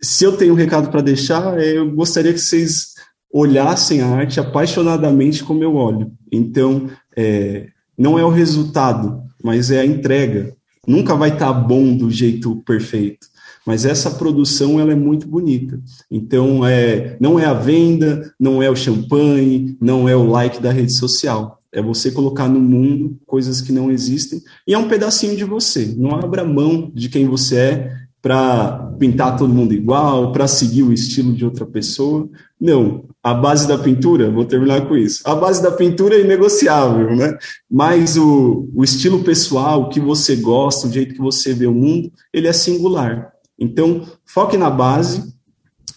se 0.00 0.24
eu 0.24 0.36
tenho 0.36 0.52
um 0.52 0.56
recado 0.56 0.88
para 0.88 1.00
deixar, 1.00 1.58
é, 1.58 1.78
eu 1.78 1.90
gostaria 1.90 2.32
que 2.32 2.38
vocês 2.38 2.94
olhassem 3.32 4.02
a 4.02 4.08
arte 4.08 4.38
apaixonadamente 4.38 5.42
como 5.42 5.64
eu 5.64 5.74
olho. 5.74 6.12
Então, 6.30 6.88
é, 7.16 7.68
não 7.98 8.18
é 8.18 8.24
o 8.24 8.30
resultado, 8.30 9.22
mas 9.42 9.70
é 9.70 9.80
a 9.80 9.86
entrega. 9.86 10.56
Nunca 10.86 11.14
vai 11.14 11.30
estar 11.30 11.52
tá 11.52 11.52
bom 11.52 11.94
do 11.96 12.10
jeito 12.10 12.56
perfeito, 12.64 13.26
mas 13.66 13.84
essa 13.84 14.10
produção 14.10 14.80
ela 14.80 14.92
é 14.92 14.96
muito 14.96 15.28
bonita. 15.28 15.80
Então, 16.10 16.66
é, 16.66 17.16
não 17.20 17.38
é 17.38 17.44
a 17.44 17.52
venda, 17.52 18.32
não 18.40 18.62
é 18.62 18.70
o 18.70 18.76
champanhe, 18.76 19.76
não 19.80 20.08
é 20.08 20.16
o 20.16 20.26
like 20.28 20.60
da 20.60 20.72
rede 20.72 20.92
social. 20.92 21.60
É 21.72 21.80
você 21.80 22.10
colocar 22.10 22.48
no 22.48 22.60
mundo 22.60 23.16
coisas 23.26 23.60
que 23.60 23.70
não 23.70 23.92
existem 23.92 24.42
e 24.66 24.74
é 24.74 24.78
um 24.78 24.88
pedacinho 24.88 25.36
de 25.36 25.44
você. 25.44 25.94
Não 25.96 26.16
abra 26.16 26.44
mão 26.44 26.90
de 26.92 27.08
quem 27.08 27.26
você 27.26 27.56
é 27.56 27.99
para 28.22 28.92
pintar 28.98 29.36
todo 29.36 29.52
mundo 29.52 29.72
igual, 29.72 30.32
para 30.32 30.46
seguir 30.46 30.82
o 30.82 30.92
estilo 30.92 31.32
de 31.32 31.44
outra 31.44 31.64
pessoa. 31.64 32.28
Não, 32.60 33.04
a 33.22 33.32
base 33.32 33.66
da 33.66 33.78
pintura, 33.78 34.30
vou 34.30 34.44
terminar 34.44 34.86
com 34.86 34.96
isso. 34.96 35.22
A 35.24 35.34
base 35.34 35.62
da 35.62 35.70
pintura 35.70 36.16
é 36.16 36.20
inegociável, 36.20 37.16
né? 37.16 37.36
Mas 37.70 38.16
o, 38.16 38.68
o 38.74 38.84
estilo 38.84 39.22
pessoal, 39.24 39.82
o 39.82 39.88
que 39.88 40.00
você 40.00 40.36
gosta, 40.36 40.86
o 40.86 40.92
jeito 40.92 41.14
que 41.14 41.20
você 41.20 41.54
vê 41.54 41.66
o 41.66 41.74
mundo, 41.74 42.12
ele 42.32 42.46
é 42.46 42.52
singular. 42.52 43.32
Então, 43.58 44.06
foque 44.24 44.56
na 44.56 44.70
base 44.70 45.34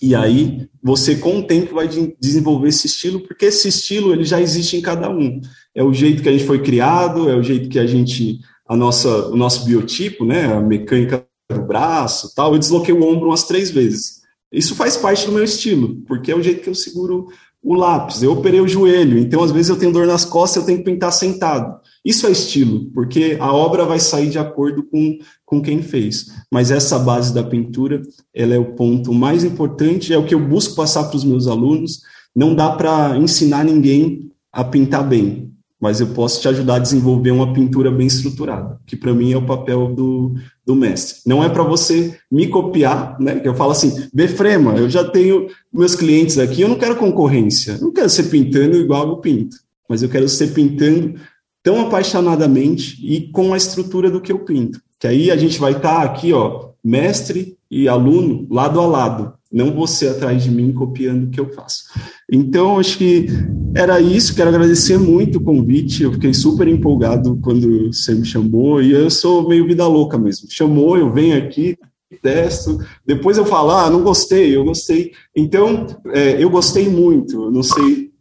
e 0.02 0.14
aí 0.14 0.68
você 0.82 1.16
com 1.16 1.40
o 1.40 1.44
tempo 1.48 1.76
vai 1.76 1.88
desenvolver 2.20 2.68
esse 2.68 2.88
estilo, 2.88 3.22
porque 3.22 3.46
esse 3.46 3.70
estilo 3.70 4.12
ele 4.12 4.26
já 4.26 4.42
existe 4.42 4.76
em 4.76 4.82
cada 4.82 5.10
um. 5.10 5.40
É 5.74 5.82
o 5.82 5.94
jeito 5.94 6.22
que 6.22 6.28
a 6.28 6.32
gente 6.32 6.44
foi 6.44 6.62
criado, 6.62 7.30
é 7.30 7.36
o 7.36 7.44
jeito 7.44 7.70
que 7.70 7.80
a 7.80 7.88
gente 7.88 8.40
a 8.68 8.76
nossa 8.76 9.30
o 9.30 9.36
nosso 9.38 9.66
biotipo, 9.66 10.26
né, 10.26 10.54
a 10.54 10.60
mecânica 10.60 11.26
o 11.52 11.62
braço, 11.62 12.34
tal, 12.36 12.54
eu 12.54 12.60
desloquei 12.60 12.94
o 12.94 13.04
ombro 13.04 13.28
umas 13.28 13.44
três 13.44 13.70
vezes. 13.70 14.22
Isso 14.52 14.76
faz 14.76 14.96
parte 14.96 15.26
do 15.26 15.32
meu 15.32 15.44
estilo, 15.44 15.96
porque 16.08 16.32
é 16.32 16.36
o 16.36 16.42
jeito 16.42 16.62
que 16.62 16.70
eu 16.70 16.76
seguro 16.76 17.28
o 17.62 17.74
lápis. 17.74 18.22
Eu 18.22 18.34
operei 18.34 18.60
o 18.60 18.68
joelho, 18.68 19.18
então 19.18 19.42
às 19.42 19.52
vezes 19.52 19.70
eu 19.70 19.78
tenho 19.78 19.92
dor 19.92 20.06
nas 20.06 20.26
costas, 20.26 20.62
eu 20.62 20.66
tenho 20.66 20.80
que 20.80 20.86
pintar 20.92 21.12
sentado. 21.12 21.80
Isso 22.06 22.28
é 22.28 22.32
estilo, 22.32 22.92
porque 22.94 23.38
a 23.40 23.54
obra 23.54 23.86
vai 23.86 24.00
sair 24.00 24.30
de 24.30 24.38
acordo 24.38 24.84
com, 24.84 25.18
com 25.46 25.62
quem 25.62 25.82
fez. 25.82 26.28
Mas 26.52 26.70
essa 26.70 27.00
base 27.00 27.34
da 27.34 27.44
pintura, 27.44 28.02
ela 28.34 28.54
é 28.54 28.60
o 28.60 28.76
ponto 28.76 29.14
mais 29.14 29.44
importante, 29.44 30.14
é 30.14 30.18
o 30.18 30.26
que 30.26 30.36
eu 30.36 30.48
busco 30.48 30.76
passar 30.76 31.06
para 31.06 31.16
os 31.16 31.24
meus 31.24 31.48
alunos. 31.48 32.02
Não 32.36 32.54
dá 32.54 32.72
para 32.72 33.18
ensinar 33.18 33.64
ninguém 33.64 34.32
a 34.52 34.64
pintar 34.64 35.08
bem 35.08 35.53
mas 35.84 36.00
eu 36.00 36.08
posso 36.08 36.40
te 36.40 36.48
ajudar 36.48 36.76
a 36.76 36.80
desenvolver 36.80 37.32
uma 37.32 37.52
pintura 37.52 37.92
bem 37.92 38.08
estruturada, 38.08 38.80
que 38.86 38.96
para 38.96 39.14
mim 39.14 39.34
é 39.34 39.38
o 39.38 39.46
papel 39.46 39.94
do, 39.94 40.34
do 40.66 40.74
mestre. 40.78 41.18
Não 41.26 41.44
é 41.44 41.50
para 41.50 41.62
você 41.62 42.18
me 42.32 42.48
copiar, 42.48 43.20
né? 43.20 43.42
Que 43.42 43.50
eu 43.50 43.54
falo 43.54 43.72
assim, 43.72 44.08
Befrema, 44.14 44.76
eu 44.78 44.90
já 44.90 45.04
tenho 45.04 45.48
meus 45.74 45.94
clientes 45.94 46.38
aqui, 46.38 46.62
eu 46.62 46.70
não 46.70 46.78
quero 46.78 46.96
concorrência, 46.96 47.78
não 47.82 47.92
quero 47.92 48.10
ser 48.10 48.30
pintando 48.30 48.78
igual 48.78 49.10
eu 49.10 49.18
pinto, 49.18 49.58
mas 49.90 50.02
eu 50.02 50.08
quero 50.08 50.30
ser 50.30 50.54
pintando 50.54 51.16
tão 51.62 51.82
apaixonadamente 51.82 53.06
e 53.06 53.30
com 53.34 53.54
a 53.54 53.58
estrutura 53.58 54.10
do 54.10 54.22
que 54.22 54.32
eu 54.32 54.40
pinto. 54.40 54.80
Que 54.98 55.08
aí 55.08 55.32
a 55.32 55.36
gente 55.36 55.60
vai 55.60 55.74
estar 55.74 55.96
tá 55.96 56.04
aqui, 56.04 56.32
ó, 56.32 56.70
mestre 56.82 57.58
e 57.70 57.90
aluno 57.90 58.48
lado 58.50 58.80
a 58.80 58.86
lado, 58.86 59.34
não 59.54 59.76
você 59.76 60.08
atrás 60.08 60.44
de 60.44 60.50
mim 60.50 60.74
copiando 60.74 61.26
o 61.26 61.30
que 61.30 61.40
eu 61.40 61.54
faço. 61.54 61.84
Então, 62.30 62.80
acho 62.80 62.98
que 62.98 63.28
era 63.76 64.02
isso. 64.02 64.34
Quero 64.34 64.50
agradecer 64.50 64.98
muito 64.98 65.38
o 65.38 65.44
convite. 65.44 66.02
Eu 66.02 66.14
fiquei 66.14 66.34
super 66.34 66.68
empolgado 66.68 67.38
quando 67.44 67.94
você 67.94 68.16
me 68.16 68.26
chamou. 68.26 68.82
E 68.82 68.92
eu 68.92 69.12
sou 69.12 69.48
meio 69.48 69.68
vida 69.68 69.86
louca 69.88 70.18
mesmo. 70.18 70.50
Chamou, 70.50 70.98
eu 70.98 71.14
venho 71.14 71.38
aqui, 71.38 71.78
testo. 72.24 72.80
Depois 73.06 73.38
eu 73.38 73.46
falo, 73.46 73.72
ah, 73.72 73.90
não 73.92 74.02
gostei, 74.02 74.56
eu 74.56 74.66
gostei. 74.66 75.12
Então, 75.36 75.86
é, 76.08 76.44
eu 76.44 76.50
gostei 76.50 76.90
muito. 76.90 77.52
não 77.52 77.62
sei 77.62 78.12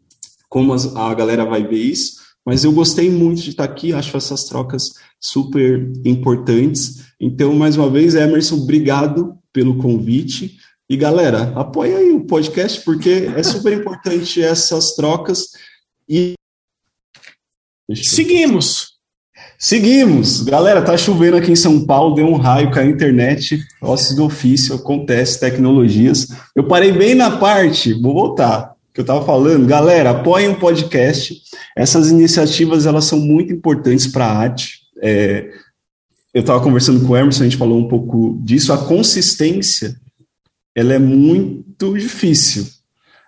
como 0.50 0.74
a 0.74 1.14
galera 1.14 1.46
vai 1.46 1.66
ver 1.66 1.78
isso, 1.78 2.20
mas 2.44 2.62
eu 2.62 2.72
gostei 2.72 3.10
muito 3.10 3.40
de 3.40 3.50
estar 3.50 3.64
aqui. 3.64 3.94
Acho 3.94 4.18
essas 4.18 4.44
trocas 4.44 4.90
super 5.18 5.90
importantes. 6.04 7.04
Então, 7.18 7.54
mais 7.54 7.78
uma 7.78 7.88
vez, 7.88 8.14
Emerson, 8.14 8.56
obrigado 8.56 9.34
pelo 9.50 9.78
convite. 9.78 10.58
E 10.92 10.96
galera, 10.98 11.54
apoia 11.56 11.96
aí 11.96 12.10
o 12.10 12.26
podcast, 12.26 12.82
porque 12.82 13.26
é 13.34 13.42
super 13.42 13.72
importante 13.72 14.42
essas 14.42 14.94
trocas. 14.94 15.52
E. 16.06 16.34
Seguimos! 17.94 18.98
Seguimos. 19.58 20.42
Galera, 20.42 20.82
tá 20.82 20.94
chovendo 20.98 21.38
aqui 21.38 21.50
em 21.50 21.56
São 21.56 21.86
Paulo, 21.86 22.14
deu 22.14 22.26
um 22.26 22.36
raio, 22.36 22.70
caiu 22.70 22.90
a 22.90 22.92
internet, 22.92 23.64
ossos 23.80 24.14
do 24.14 24.26
ofício, 24.26 24.74
acontece, 24.74 25.40
tecnologias. 25.40 26.28
Eu 26.54 26.64
parei 26.64 26.92
bem 26.92 27.14
na 27.14 27.38
parte, 27.38 27.94
vou 27.94 28.12
voltar, 28.12 28.74
que 28.92 29.00
eu 29.00 29.02
estava 29.02 29.24
falando. 29.24 29.66
Galera, 29.66 30.10
apoiem 30.10 30.50
o 30.50 30.58
podcast. 30.58 31.40
Essas 31.74 32.10
iniciativas, 32.10 32.84
elas 32.84 33.06
são 33.06 33.18
muito 33.18 33.50
importantes 33.50 34.06
para 34.08 34.26
a 34.26 34.36
arte. 34.36 34.80
É, 35.02 35.54
eu 36.34 36.42
estava 36.42 36.62
conversando 36.62 37.06
com 37.06 37.14
o 37.14 37.16
Emerson, 37.16 37.44
a 37.44 37.44
gente 37.44 37.56
falou 37.56 37.78
um 37.78 37.88
pouco 37.88 38.38
disso. 38.42 38.74
A 38.74 38.86
consistência, 38.86 39.96
ela 40.74 40.94
é 40.94 40.98
muito 40.98 41.96
difícil. 41.96 42.66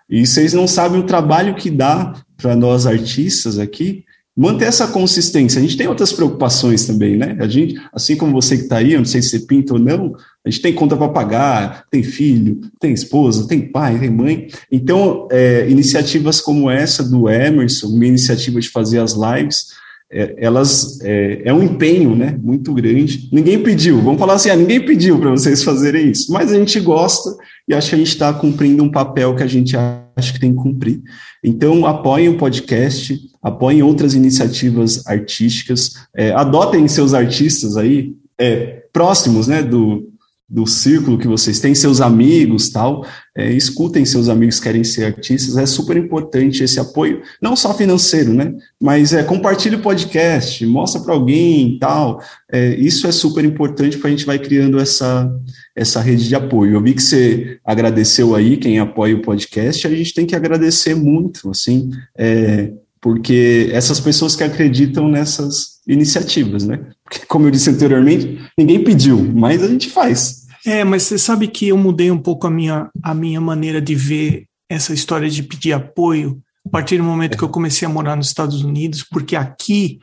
E 0.09 0.25
vocês 0.25 0.53
não 0.53 0.67
sabem 0.67 0.99
o 0.99 1.05
trabalho 1.05 1.55
que 1.55 1.69
dá 1.69 2.13
para 2.37 2.55
nós 2.55 2.85
artistas 2.85 3.57
aqui 3.57 4.05
manter 4.37 4.65
essa 4.65 4.87
consistência. 4.87 5.59
A 5.59 5.61
gente 5.61 5.77
tem 5.77 5.87
outras 5.87 6.11
preocupações 6.11 6.85
também, 6.85 7.15
né? 7.15 7.37
A 7.39 7.47
gente, 7.47 7.79
assim 7.93 8.17
como 8.17 8.33
você 8.33 8.57
que 8.57 8.63
está 8.63 8.77
aí, 8.77 8.93
eu 8.93 8.99
não 8.99 9.05
sei 9.05 9.21
se 9.21 9.29
você 9.29 9.39
pinta 9.39 9.73
ou 9.73 9.79
não, 9.79 10.13
a 10.45 10.49
gente 10.49 10.61
tem 10.61 10.73
conta 10.73 10.97
para 10.97 11.07
pagar, 11.07 11.85
tem 11.89 12.03
filho, 12.03 12.59
tem 12.79 12.91
esposa, 12.91 13.47
tem 13.47 13.71
pai, 13.71 13.97
tem 13.97 14.09
mãe. 14.09 14.47
Então, 14.69 15.27
é, 15.31 15.69
iniciativas 15.69 16.41
como 16.41 16.69
essa 16.69 17.01
do 17.01 17.29
Emerson, 17.29 17.87
uma 17.87 18.05
iniciativa 18.05 18.59
de 18.59 18.69
fazer 18.69 18.99
as 18.99 19.13
lives, 19.13 19.67
é, 20.11 20.35
elas 20.37 20.99
é, 21.01 21.41
é, 21.45 21.53
um 21.53 21.63
empenho, 21.63 22.15
né? 22.15 22.37
Muito 22.41 22.73
grande. 22.73 23.27
Ninguém 23.31 23.61
pediu, 23.61 24.01
vamos 24.01 24.19
falar 24.19 24.33
assim, 24.35 24.49
ah, 24.49 24.55
ninguém 24.55 24.85
pediu 24.85 25.19
para 25.19 25.31
vocês 25.31 25.63
fazerem 25.63 26.11
isso, 26.11 26.31
mas 26.31 26.51
a 26.51 26.55
gente 26.55 26.79
gosta 26.79 27.35
e 27.67 27.73
acho 27.73 27.89
que 27.89 27.95
a 27.95 27.97
gente 27.97 28.09
está 28.09 28.33
cumprindo 28.33 28.83
um 28.83 28.91
papel 28.91 29.35
que 29.35 29.43
a 29.43 29.47
gente 29.47 29.75
acha 29.75 30.33
que 30.33 30.39
tem 30.39 30.51
que 30.51 30.61
cumprir. 30.61 31.01
Então, 31.43 31.85
apoiem 31.85 32.29
o 32.29 32.37
podcast, 32.37 33.19
apoiem 33.41 33.81
outras 33.81 34.13
iniciativas 34.13 35.05
artísticas, 35.07 35.93
é, 36.15 36.31
adotem 36.31 36.87
seus 36.87 37.13
artistas 37.13 37.75
aí 37.75 38.13
é, 38.37 38.83
próximos 38.93 39.47
né, 39.47 39.61
do, 39.61 40.07
do 40.47 40.67
círculo 40.67 41.17
que 41.17 41.27
vocês 41.27 41.59
têm, 41.59 41.73
seus 41.73 41.99
amigos, 41.99 42.69
tal, 42.69 43.03
é, 43.35 43.51
escutem 43.51 44.05
seus 44.05 44.29
amigos 44.29 44.57
que 44.57 44.63
querem 44.63 44.83
ser 44.83 45.05
artistas, 45.05 45.57
é 45.57 45.65
super 45.65 45.97
importante 45.97 46.63
esse 46.63 46.79
apoio, 46.79 47.23
não 47.41 47.55
só 47.55 47.73
financeiro, 47.73 48.31
né, 48.31 48.53
mas 48.79 49.11
é, 49.11 49.23
compartilhe 49.23 49.75
o 49.75 49.81
podcast, 49.81 50.63
mostra 50.67 51.01
para 51.01 51.15
alguém, 51.15 51.79
tal, 51.79 52.21
é, 52.51 52.75
isso 52.75 53.07
é 53.07 53.11
super 53.11 53.43
importante 53.43 53.97
para 53.97 54.07
a 54.07 54.11
gente 54.11 54.25
vai 54.25 54.37
criando 54.37 54.79
essa, 54.79 55.27
essa 55.75 55.99
rede 55.99 56.27
de 56.27 56.35
apoio. 56.35 56.75
Eu 56.75 56.83
vi 56.83 56.93
que 56.93 57.01
você 57.01 57.57
agradeceu 57.65 58.35
aí 58.35 58.57
quem 58.57 58.77
apoia 58.77 59.15
o 59.15 59.21
podcast, 59.23 59.87
a 59.87 59.89
gente 59.89 60.13
tem 60.13 60.27
que 60.27 60.35
agradecer 60.35 60.93
muito, 60.93 61.49
assim, 61.49 61.89
é, 62.15 62.71
porque 63.01 63.69
essas 63.71 63.99
pessoas 63.99 64.35
que 64.35 64.43
acreditam 64.43 65.07
nessas 65.07 65.74
iniciativas, 65.87 66.65
né? 66.65 66.85
Porque, 67.03 67.25
como 67.25 67.47
eu 67.47 67.51
disse 67.51 67.69
anteriormente, 67.69 68.39
ninguém 68.57 68.83
pediu, 68.83 69.21
mas 69.33 69.63
a 69.63 69.67
gente 69.67 69.89
faz. 69.89 70.45
É, 70.65 70.83
mas 70.83 71.03
você 71.03 71.17
sabe 71.17 71.47
que 71.47 71.67
eu 71.67 71.77
mudei 71.77 72.09
um 72.09 72.17
pouco 72.17 72.47
a 72.47 72.49
minha, 72.49 72.89
a 73.03 73.13
minha 73.13 73.39
maneira 73.39 73.81
de 73.81 73.93
ver 73.93 74.45
essa 74.67 74.93
história 74.93 75.29
de 75.29 75.43
pedir 75.43 75.73
apoio 75.73 76.41
a 76.65 76.69
partir 76.69 76.97
do 76.97 77.03
momento 77.03 77.37
que 77.37 77.43
eu 77.43 77.49
comecei 77.49 77.85
a 77.85 77.91
morar 77.91 78.15
nos 78.15 78.27
Estados 78.27 78.63
Unidos, 78.63 79.03
porque 79.03 79.35
aqui 79.35 79.99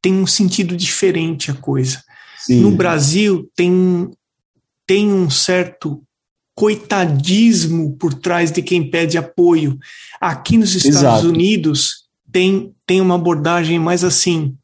tem 0.00 0.14
um 0.14 0.26
sentido 0.26 0.74
diferente 0.76 1.50
a 1.50 1.54
coisa. 1.54 2.02
Sim. 2.38 2.60
No 2.60 2.70
Brasil 2.70 3.50
tem 3.54 4.10
tem 4.86 5.12
um 5.12 5.28
certo 5.28 6.02
coitadismo 6.58 7.94
por 7.98 8.14
trás 8.14 8.50
de 8.50 8.62
quem 8.62 8.90
pede 8.90 9.18
apoio. 9.18 9.78
Aqui 10.18 10.56
nos 10.56 10.74
Estados 10.74 11.00
Exato. 11.00 11.28
Unidos 11.28 12.08
tem, 12.32 12.74
tem 12.86 13.00
uma 13.00 13.14
abordagem 13.14 13.78
mais 13.78 14.02
assim. 14.02 14.56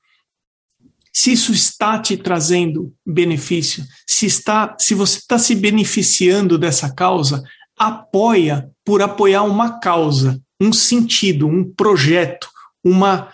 Se 1.15 1.33
isso 1.33 1.53
está 1.53 1.99
te 1.99 2.17
trazendo 2.17 2.93
benefício, 3.07 3.85
se 4.07 4.27
está, 4.27 4.77
se 4.79 4.95
você 4.95 5.19
está 5.19 5.39
se 5.39 5.55
beneficiando 5.55 6.59
dessa 6.59 6.93
causa, 6.93 7.43
apoia 7.79 8.69
por 8.85 9.01
apoiar 9.01 9.45
uma 9.45 9.79
causa, 9.79 10.41
um 10.61 10.73
sentido, 10.73 11.47
um 11.47 11.65
projeto, 11.73 12.49
uma, 12.83 13.29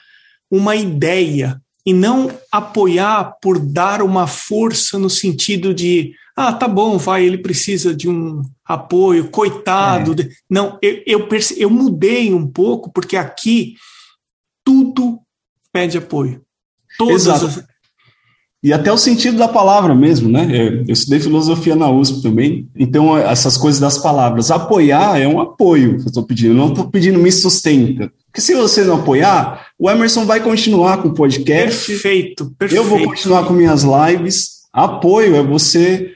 uma 0.50 0.76
ideia, 0.76 1.60
e 1.86 1.94
não 1.94 2.30
apoiar 2.52 3.36
por 3.40 3.58
dar 3.58 4.02
uma 4.02 4.26
força 4.26 4.98
no 4.98 5.08
sentido 5.08 5.72
de 5.72 6.12
ah, 6.36 6.52
tá 6.52 6.68
bom, 6.68 6.96
vai, 6.96 7.24
ele 7.24 7.38
precisa 7.38 7.94
de 7.94 8.08
um 8.08 8.42
apoio, 8.64 9.30
coitado. 9.30 10.22
É. 10.22 10.28
Não, 10.48 10.78
eu, 10.80 11.02
eu, 11.06 11.28
eu 11.56 11.68
mudei 11.68 12.32
um 12.32 12.46
pouco, 12.46 12.90
porque 12.90 13.16
aqui 13.16 13.74
tudo 14.64 15.20
pede 15.72 15.98
apoio. 15.98 16.42
Todas 16.96 17.26
Exato. 17.26 17.69
E 18.62 18.74
até 18.74 18.92
o 18.92 18.98
sentido 18.98 19.38
da 19.38 19.48
palavra 19.48 19.94
mesmo, 19.94 20.28
né? 20.28 20.46
Eu 20.86 20.92
estudei 20.92 21.18
filosofia 21.18 21.74
na 21.74 21.90
USP 21.90 22.22
também, 22.22 22.68
então 22.76 23.16
essas 23.16 23.56
coisas 23.56 23.80
das 23.80 23.96
palavras. 23.96 24.50
Apoiar 24.50 25.18
é 25.18 25.26
um 25.26 25.40
apoio 25.40 25.96
que 25.96 26.02
eu 26.02 26.08
estou 26.08 26.22
pedindo, 26.22 26.54
não 26.54 26.68
estou 26.68 26.88
pedindo 26.88 27.18
me 27.18 27.32
sustenta. 27.32 28.12
Porque 28.26 28.42
se 28.42 28.54
você 28.54 28.84
não 28.84 28.96
apoiar, 28.96 29.66
o 29.78 29.90
Emerson 29.90 30.26
vai 30.26 30.40
continuar 30.40 30.98
com 30.98 31.08
o 31.08 31.14
podcast. 31.14 31.90
Perfeito, 31.90 32.52
perfeito. 32.58 32.80
Eu 32.80 32.88
vou 32.88 33.02
continuar 33.02 33.44
com 33.44 33.54
minhas 33.54 33.82
lives. 33.82 34.60
Apoio 34.72 35.36
é 35.36 35.42
você 35.42 36.12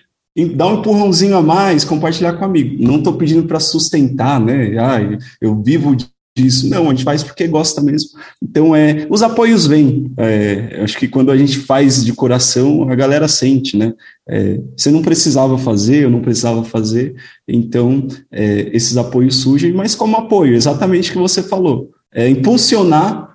dar 0.55 0.67
um 0.67 0.81
empurrãozinho 0.81 1.37
a 1.37 1.43
mais, 1.43 1.85
compartilhar 1.85 2.35
com 2.35 2.45
amigo. 2.45 2.77
Não 2.79 2.97
estou 2.97 3.15
pedindo 3.15 3.45
para 3.45 3.59
sustentar, 3.59 4.39
né? 4.39 4.77
Ah, 4.79 4.99
eu 5.41 5.63
vivo 5.63 5.97
disso. 6.37 6.69
Não, 6.69 6.87
a 6.87 6.91
gente 6.91 7.05
faz 7.05 7.23
porque 7.23 7.47
gosta 7.47 7.81
mesmo. 7.81 8.11
Então, 8.43 8.75
é, 8.75 9.07
os 9.09 9.23
apoios 9.23 9.67
vêm. 9.67 10.13
É, 10.17 10.81
acho 10.83 10.99
que 10.99 11.07
quando 11.07 11.31
a 11.31 11.37
gente 11.37 11.59
faz 11.59 12.05
de 12.05 12.13
coração, 12.13 12.89
a 12.91 12.95
galera 12.95 13.29
sente, 13.29 13.77
né? 13.77 13.93
É, 14.29 14.61
você 14.77 14.91
não 14.91 15.03
precisava 15.03 15.57
fazer, 15.57 16.05
eu 16.05 16.11
não 16.11 16.21
precisava 16.21 16.65
fazer. 16.65 17.15
Então, 17.47 18.07
é, 18.33 18.69
esses 18.73 18.97
apoios 18.97 19.37
surgem, 19.37 19.73
mas 19.73 19.95
como 19.95 20.17
apoio, 20.17 20.55
exatamente 20.55 21.11
o 21.11 21.13
que 21.13 21.19
você 21.19 21.43
falou. 21.43 21.91
É 22.13 22.29
impulsionar 22.29 23.34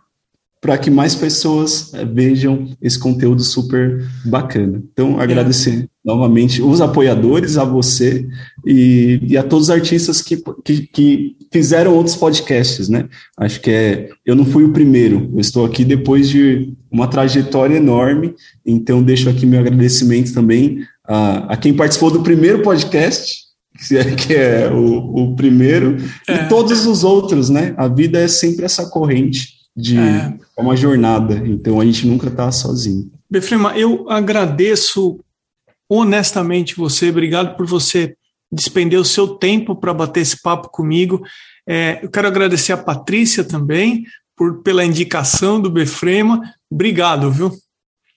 para 0.61 0.77
que 0.77 0.89
mais 0.89 1.15
pessoas 1.15 1.93
é, 1.93 2.03
vejam 2.03 2.67
esse 2.81 2.99
conteúdo 2.99 3.41
super 3.41 4.05
bacana. 4.25 4.83
Então, 4.91 5.19
agradecer 5.19 5.87
novamente 6.03 6.61
os 6.61 6.81
apoiadores, 6.81 7.57
a 7.57 7.63
você 7.63 8.27
e, 8.65 9.19
e 9.23 9.37
a 9.37 9.43
todos 9.43 9.65
os 9.65 9.69
artistas 9.69 10.21
que, 10.21 10.41
que, 10.63 10.87
que, 10.87 11.35
fizeram 11.51 11.95
outros 11.95 12.15
podcasts, 12.15 12.89
né? 12.89 13.07
Acho 13.37 13.59
que 13.61 13.71
é, 13.71 14.09
eu 14.25 14.35
não 14.35 14.45
fui 14.45 14.63
o 14.63 14.71
primeiro, 14.71 15.31
eu 15.33 15.39
estou 15.39 15.65
aqui 15.65 15.83
depois 15.83 16.29
de 16.29 16.73
uma 16.91 17.07
trajetória 17.07 17.77
enorme, 17.77 18.35
então 18.63 19.01
deixo 19.01 19.29
aqui 19.29 19.47
meu 19.47 19.59
agradecimento 19.59 20.31
também 20.31 20.83
a, 21.07 21.53
a 21.53 21.57
quem 21.57 21.73
participou 21.73 22.11
do 22.11 22.21
primeiro 22.21 22.61
podcast, 22.61 23.45
que 24.17 24.35
é, 24.35 24.63
é 24.63 24.71
o, 24.71 25.31
o 25.31 25.35
primeiro, 25.35 25.97
é. 26.27 26.35
e 26.35 26.47
todos 26.47 26.85
os 26.85 27.03
outros, 27.03 27.49
né? 27.49 27.73
A 27.77 27.87
vida 27.87 28.19
é 28.19 28.27
sempre 28.27 28.65
essa 28.65 28.85
corrente 28.89 29.58
de 29.75 29.97
é. 29.97 30.37
uma 30.57 30.75
jornada, 30.75 31.35
então 31.47 31.79
a 31.79 31.85
gente 31.85 32.05
nunca 32.05 32.27
está 32.27 32.51
sozinho. 32.51 33.11
Befrema, 33.29 33.77
eu 33.77 34.09
agradeço 34.09 35.19
honestamente 35.89 36.75
você, 36.75 37.09
obrigado 37.09 37.55
por 37.55 37.65
você 37.65 38.15
despender 38.51 38.99
o 38.99 39.05
seu 39.05 39.27
tempo 39.27 39.75
para 39.75 39.93
bater 39.93 40.21
esse 40.21 40.41
papo 40.41 40.69
comigo. 40.69 41.21
É, 41.67 41.99
eu 42.01 42.09
quero 42.09 42.27
agradecer 42.27 42.73
a 42.73 42.77
Patrícia 42.77 43.43
também 43.43 44.03
por, 44.35 44.61
pela 44.63 44.85
indicação 44.85 45.61
do 45.61 45.69
Befrema. 45.69 46.41
Obrigado, 46.69 47.31
viu? 47.31 47.51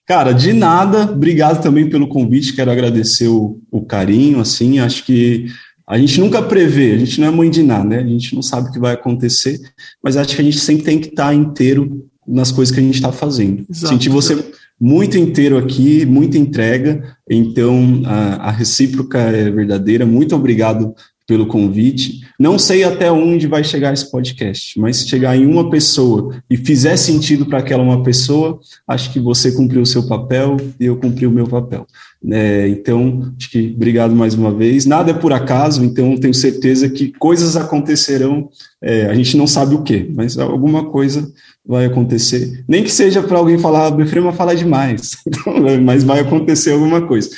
Cara, 0.06 0.32
de 0.32 0.52
nada. 0.52 1.10
Obrigado 1.12 1.62
também 1.62 1.88
pelo 1.88 2.08
convite. 2.08 2.54
Quero 2.54 2.70
agradecer 2.70 3.28
o, 3.28 3.60
o 3.70 3.84
carinho. 3.84 4.40
Assim, 4.40 4.78
acho 4.78 5.04
que 5.04 5.46
a 5.86 5.98
gente 5.98 6.20
nunca 6.20 6.42
prevê. 6.42 6.92
A 6.92 6.98
gente 6.98 7.20
não 7.20 7.28
é 7.28 7.30
mãe 7.30 7.50
de 7.50 7.62
nada, 7.62 7.84
né? 7.84 7.98
A 7.98 8.06
gente 8.06 8.34
não 8.34 8.42
sabe 8.42 8.68
o 8.68 8.72
que 8.72 8.78
vai 8.78 8.94
acontecer. 8.94 9.60
Mas 10.02 10.16
acho 10.16 10.34
que 10.34 10.40
a 10.40 10.44
gente 10.44 10.58
sempre 10.58 10.84
tem 10.84 10.98
que 10.98 11.08
estar 11.08 11.34
inteiro 11.34 12.06
nas 12.26 12.52
coisas 12.52 12.72
que 12.74 12.80
a 12.80 12.82
gente 12.82 12.94
está 12.94 13.12
fazendo. 13.12 13.64
Exato. 13.68 13.92
Sentir 13.92 14.08
você 14.08 14.52
muito 14.80 15.16
inteiro 15.16 15.56
aqui, 15.58 16.04
muita 16.04 16.36
entrega, 16.36 17.16
então 17.30 18.02
a, 18.04 18.48
a 18.48 18.50
recíproca 18.50 19.18
é 19.18 19.48
verdadeira. 19.50 20.04
Muito 20.04 20.34
obrigado 20.34 20.94
pelo 21.26 21.46
convite. 21.46 22.26
Não 22.38 22.58
sei 22.58 22.82
até 22.82 23.10
onde 23.10 23.46
vai 23.46 23.62
chegar 23.62 23.92
esse 23.92 24.10
podcast, 24.10 24.78
mas 24.80 24.96
se 24.98 25.08
chegar 25.08 25.36
em 25.36 25.46
uma 25.46 25.70
pessoa 25.70 26.36
e 26.50 26.56
fizer 26.56 26.96
sentido 26.96 27.46
para 27.46 27.60
aquela 27.60 27.82
uma 27.82 28.02
pessoa, 28.02 28.58
acho 28.88 29.12
que 29.12 29.20
você 29.20 29.52
cumpriu 29.52 29.82
o 29.82 29.86
seu 29.86 30.06
papel 30.06 30.56
e 30.80 30.86
eu 30.86 30.96
cumpri 30.96 31.26
o 31.26 31.30
meu 31.30 31.46
papel. 31.46 31.86
É, 32.30 32.68
então, 32.68 33.32
acho 33.36 33.50
que 33.50 33.72
obrigado 33.74 34.14
mais 34.14 34.34
uma 34.34 34.52
vez. 34.52 34.86
Nada 34.86 35.10
é 35.10 35.14
por 35.14 35.32
acaso, 35.32 35.84
então 35.84 36.16
tenho 36.16 36.34
certeza 36.34 36.88
que 36.88 37.12
coisas 37.18 37.56
acontecerão. 37.56 38.48
É, 38.80 39.06
a 39.06 39.14
gente 39.14 39.36
não 39.36 39.46
sabe 39.46 39.74
o 39.74 39.82
que, 39.82 40.08
mas 40.14 40.38
alguma 40.38 40.90
coisa 40.90 41.32
vai 41.66 41.86
acontecer. 41.86 42.64
Nem 42.68 42.84
que 42.84 42.90
seja 42.90 43.22
para 43.22 43.38
alguém 43.38 43.58
falar, 43.58 43.86
ah, 43.86 43.90
Befrema 43.90 44.32
fala 44.32 44.54
demais, 44.54 45.16
mas 45.82 46.04
vai 46.04 46.20
acontecer 46.20 46.72
alguma 46.72 47.02
coisa. 47.02 47.30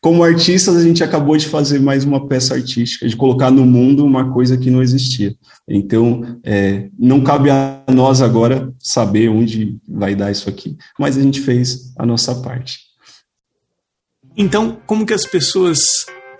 como 0.00 0.24
artistas, 0.24 0.76
a 0.76 0.82
gente 0.82 1.04
acabou 1.04 1.36
de 1.36 1.46
fazer 1.46 1.78
mais 1.78 2.04
uma 2.04 2.26
peça 2.26 2.54
artística, 2.54 3.06
de 3.06 3.16
colocar 3.16 3.52
no 3.52 3.64
mundo 3.64 4.04
uma 4.04 4.32
coisa 4.32 4.56
que 4.56 4.70
não 4.70 4.82
existia. 4.82 5.32
Então, 5.68 6.40
é, 6.42 6.88
não 6.98 7.20
cabe 7.20 7.50
a 7.50 7.84
nós 7.88 8.20
agora 8.20 8.72
saber 8.80 9.28
onde 9.28 9.76
vai 9.88 10.16
dar 10.16 10.32
isso 10.32 10.48
aqui, 10.48 10.76
mas 10.98 11.16
a 11.16 11.22
gente 11.22 11.40
fez 11.40 11.92
a 11.96 12.04
nossa 12.04 12.34
parte. 12.34 12.91
Então, 14.36 14.78
como 14.86 15.04
que 15.04 15.12
as 15.12 15.26
pessoas 15.26 15.78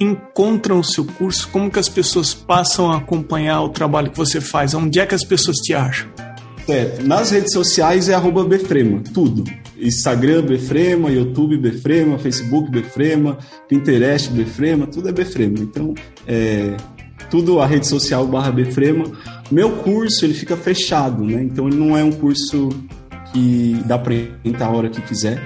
encontram 0.01 0.80
o 0.80 0.84
seu 0.84 1.05
curso? 1.05 1.49
Como 1.49 1.70
que 1.70 1.78
as 1.78 1.88
pessoas 1.88 2.32
passam 2.32 2.90
a 2.90 2.97
acompanhar 2.97 3.61
o 3.62 3.68
trabalho 3.68 4.11
que 4.11 4.16
você 4.16 4.40
faz? 4.40 4.74
Onde 4.74 4.99
é 4.99 5.07
que 5.07 5.14
as 5.14 5.24
pessoas 5.24 5.59
te 5.59 5.74
acham? 5.74 6.11
É, 6.68 7.03
nas 7.03 7.30
redes 7.30 7.53
sociais 7.53 8.09
é 8.09 8.14
arroba 8.14 8.45
Befrema, 8.45 9.03
tudo. 9.12 9.45
Instagram 9.76 10.43
Befrema, 10.43 11.11
YouTube 11.11 11.59
Befrema, 11.59 12.18
Facebook 12.18 12.70
Befrema, 12.70 13.36
Pinterest 13.68 14.30
Befrema, 14.30 14.86
tudo 14.86 15.09
é 15.09 15.12
Befrema. 15.12 15.59
Então, 15.59 15.93
é, 16.26 16.76
tudo 17.28 17.61
a 17.61 17.66
rede 17.66 17.88
social 17.88 18.26
barra 18.26 18.53
Befrema. 18.53 19.05
Meu 19.51 19.70
curso, 19.78 20.24
ele 20.24 20.34
fica 20.34 20.57
fechado, 20.57 21.24
né? 21.24 21.43
Então, 21.43 21.66
ele 21.66 21.76
não 21.76 21.97
é 21.97 22.05
um 22.05 22.12
curso 22.12 22.68
que 23.32 23.76
dá 23.84 23.99
para 23.99 24.14
entrar 24.45 24.66
a 24.66 24.70
hora 24.70 24.88
que 24.88 25.01
quiser. 25.03 25.43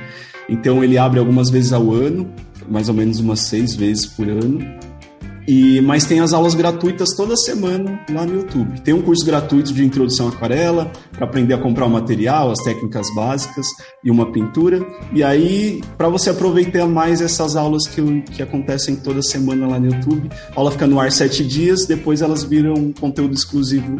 Então, 0.48 0.82
ele 0.82 0.96
abre 0.96 1.18
algumas 1.18 1.50
vezes 1.50 1.72
ao 1.72 1.92
ano, 1.92 2.28
mais 2.68 2.88
ou 2.88 2.94
menos 2.94 3.20
umas 3.20 3.40
seis 3.40 3.74
vezes 3.74 4.06
por 4.06 4.28
ano. 4.28 4.60
E, 5.46 5.80
mas 5.80 6.04
tem 6.04 6.20
as 6.20 6.32
aulas 6.32 6.54
gratuitas 6.54 7.14
toda 7.16 7.36
semana 7.36 8.00
lá 8.10 8.26
no 8.26 8.34
YouTube. 8.34 8.80
Tem 8.80 8.92
um 8.92 9.02
curso 9.02 9.24
gratuito 9.24 9.72
de 9.72 9.84
introdução 9.84 10.26
à 10.26 10.30
aquarela, 10.30 10.90
para 11.12 11.24
aprender 11.24 11.54
a 11.54 11.58
comprar 11.58 11.86
o 11.86 11.90
material, 11.90 12.50
as 12.50 12.62
técnicas 12.62 13.12
básicas 13.14 13.66
e 14.04 14.10
uma 14.10 14.32
pintura. 14.32 14.84
E 15.12 15.22
aí, 15.22 15.80
para 15.96 16.08
você 16.08 16.30
aproveitar 16.30 16.86
mais 16.86 17.20
essas 17.20 17.56
aulas 17.56 17.86
que, 17.86 18.22
que 18.22 18.42
acontecem 18.42 18.96
toda 18.96 19.22
semana 19.22 19.66
lá 19.66 19.78
no 19.78 19.86
YouTube, 19.86 20.28
a 20.54 20.58
aula 20.58 20.70
fica 20.70 20.86
no 20.86 21.00
ar 21.00 21.12
sete 21.12 21.44
dias, 21.44 21.86
depois 21.86 22.22
elas 22.22 22.42
viram 22.42 22.92
conteúdo 22.98 23.34
exclusivo 23.34 23.96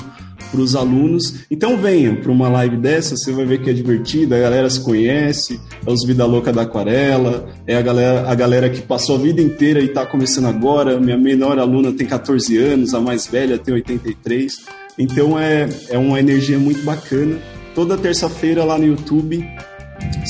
para 0.51 0.61
os 0.61 0.77
alunos. 0.77 1.47
Então 1.51 1.77
venham 1.77 2.17
para 2.17 2.31
uma 2.31 2.49
live 2.49 2.77
dessa, 2.77 3.17
você 3.17 3.33
vai 3.33 3.45
ver 3.45 3.63
que 3.63 3.71
é 3.71 3.73
divertida, 3.73 4.37
a 4.37 4.41
galera 4.41 4.69
se 4.71 4.81
conhece, 4.81 5.61
é 5.85 5.91
os 5.91 6.05
Vida 6.05 6.25
Louca 6.25 6.53
da 6.53 6.63
Aquarela, 6.63 7.49
é 7.67 7.77
a 7.77 7.83
galera, 7.83 8.31
a 8.31 8.35
galera 8.35 8.71
que 8.71 8.81
passou 8.81 9.17
a 9.17 9.19
vida 9.19 9.43
inteira 9.43 9.81
e 9.81 9.87
está 9.87 10.07
começando 10.07 10.47
agora. 10.47 11.01
Minha 11.01 11.19
menor 11.37 11.59
aluna 11.59 11.93
tem 11.93 12.07
14 12.07 12.57
anos, 12.57 12.95
a 12.95 13.01
mais 13.01 13.27
velha 13.27 13.59
tem 13.59 13.75
83. 13.75 14.65
Então 14.99 15.39
é, 15.39 15.69
é 15.91 15.99
uma 15.99 16.19
energia 16.19 16.59
muito 16.59 16.83
bacana. 16.83 17.39
Toda 17.75 17.99
terça-feira 17.99 18.65
lá 18.65 18.79
no 18.79 18.87
YouTube, 18.87 19.47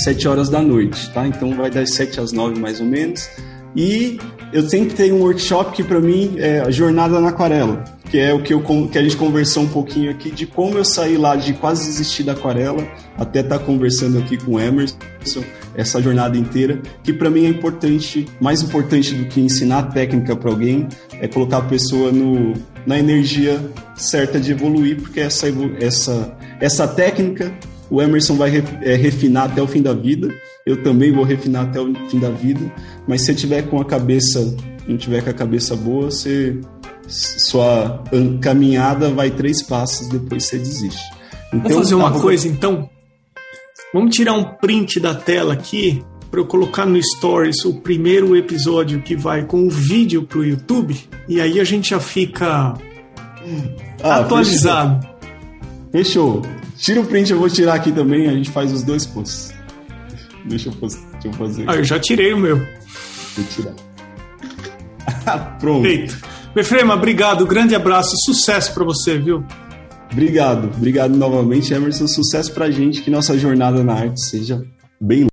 7 0.03 0.27
horas 0.27 0.49
da 0.49 0.61
noite, 0.61 1.09
tá? 1.13 1.27
Então 1.27 1.55
vai 1.55 1.71
das 1.71 1.95
7 1.95 2.19
às 2.19 2.33
9 2.33 2.59
mais 2.59 2.81
ou 2.81 2.87
menos. 2.87 3.29
E 3.77 4.19
eu 4.53 4.69
sempre 4.69 4.95
tenho 4.95 5.17
um 5.17 5.21
workshop 5.21 5.77
que 5.77 5.85
para 5.85 6.01
mim 6.01 6.35
é 6.39 6.61
a 6.61 6.71
jornada 6.71 7.21
na 7.21 7.29
aquarela, 7.29 7.85
que 8.11 8.19
é 8.19 8.33
o 8.33 8.43
que, 8.43 8.55
eu, 8.55 8.63
que 8.91 8.99
a 8.99 9.03
gente 9.03 9.17
conversou 9.17 9.65
um 9.65 9.69
pouquinho 9.69 10.11
aqui 10.11 10.31
de 10.31 10.47
como 10.47 10.79
eu 10.79 10.85
saí 10.85 11.17
lá 11.17 11.35
de 11.35 11.53
quase 11.55 11.87
desistir 11.87 12.23
da 12.23 12.33
aquarela 12.33 12.87
até 13.17 13.41
estar 13.41 13.59
tá 13.59 13.65
conversando 13.65 14.19
aqui 14.19 14.37
com 14.37 14.53
o 14.53 14.61
Emerson 14.61 14.97
essa 15.75 16.01
jornada 16.01 16.39
inteira, 16.39 16.81
que 17.03 17.13
para 17.13 17.29
mim 17.29 17.45
é 17.45 17.49
importante, 17.49 18.27
mais 18.41 18.63
importante 18.63 19.15
do 19.15 19.27
que 19.27 19.41
ensinar 19.41 19.91
técnica 19.91 20.35
para 20.35 20.51
alguém, 20.51 20.89
é 21.21 21.29
colocar 21.29 21.59
a 21.59 21.63
pessoa 21.63 22.11
no, 22.11 22.55
na 22.87 22.99
energia 22.99 23.61
certa 23.95 24.41
de 24.41 24.53
evoluir, 24.53 25.01
porque 25.01 25.21
essa, 25.21 25.47
essa, 25.81 26.37
essa 26.61 26.89
técnica 26.89 27.53
o 27.91 28.03
Emerson 28.03 28.35
vai 28.35 28.65
é, 28.83 28.95
refinar 28.95 29.51
até 29.51 29.63
o 29.63 29.69
fim 29.69 29.83
da 29.83 29.93
vida, 29.93 30.29
eu 30.65 30.83
também 30.83 31.13
vou 31.13 31.25
refinar 31.25 31.67
até 31.67 31.81
o 31.81 31.95
fim 32.09 32.19
da 32.19 32.31
vida, 32.31 32.61
mas 33.07 33.23
se 33.23 33.35
tiver 33.35 33.63
com 33.63 33.81
a 33.81 33.85
cabeça, 33.85 34.57
não 34.89 34.97
tiver 34.97 35.23
com 35.23 35.31
a 35.31 35.35
cabeça 35.35 35.77
boa, 35.77 36.11
você, 36.11 36.59
sua 37.09 38.03
caminhada 38.41 39.11
vai 39.11 39.31
três 39.31 39.63
passos, 39.63 40.09
depois 40.09 40.45
você 40.45 40.59
desiste. 40.59 41.03
Então, 41.49 41.61
Vamos 41.61 41.77
fazer 41.77 41.95
uma 41.95 42.13
coisa 42.13 42.49
então? 42.49 42.89
Vamos 43.95 44.15
tirar 44.15 44.35
um 44.35 44.45
print 44.45 45.01
da 45.01 45.15
tela 45.15 45.55
aqui 45.55 46.05
para 46.31 46.41
eu 46.41 46.47
colocar 46.47 46.85
no 46.85 47.01
Stories 47.03 47.65
o 47.65 47.81
primeiro 47.81 48.37
episódio 48.37 49.01
que 49.01 49.17
vai 49.17 49.45
com 49.45 49.67
o 49.67 49.71
vídeo 49.71 50.25
para 50.25 50.39
o 50.39 50.45
YouTube 50.45 50.97
e 51.29 51.41
aí 51.41 51.61
a 51.61 51.65
gente 51.65 51.91
já 51.91 52.01
fica 52.01 52.75
ah, 54.03 54.17
atualizado. 54.17 55.07
Fechou. 55.93 56.43
fechou. 56.43 56.57
Tira 56.77 57.01
o 57.01 57.07
print, 57.07 57.31
eu 57.31 57.39
vou 57.39 57.49
tirar 57.49 57.75
aqui 57.75 57.91
também, 57.91 58.29
a 58.29 58.33
gente 58.33 58.51
faz 58.51 58.71
os 58.73 58.83
dois 58.83 59.07
posts. 59.07 59.55
Deixa 60.45 60.69
eu, 60.69 60.75
deixa 60.75 60.99
eu 61.25 61.33
fazer. 61.33 61.65
Ah, 61.67 61.77
eu 61.77 61.85
já 61.85 61.99
tirei 61.99 62.33
o 62.33 62.39
meu. 62.39 62.59
Vou 62.59 63.47
tirar. 63.51 63.75
Pronto. 65.59 65.83
Feito. 65.83 66.36
Befrema, 66.57 66.95
obrigado, 66.95 67.45
grande 67.45 67.75
abraço, 67.75 68.17
sucesso 68.25 68.73
para 68.73 68.83
você, 68.83 69.19
viu? 69.19 69.45
Obrigado, 70.11 70.71
obrigado 70.75 71.15
novamente, 71.15 71.75
Emerson. 71.75 72.09
Sucesso 72.09 72.51
pra 72.51 72.71
gente, 72.71 73.03
que 73.03 73.11
nossa 73.11 73.37
jornada 73.37 73.85
na 73.85 73.93
arte 73.93 74.19
seja 74.23 74.63
bem 74.99 75.27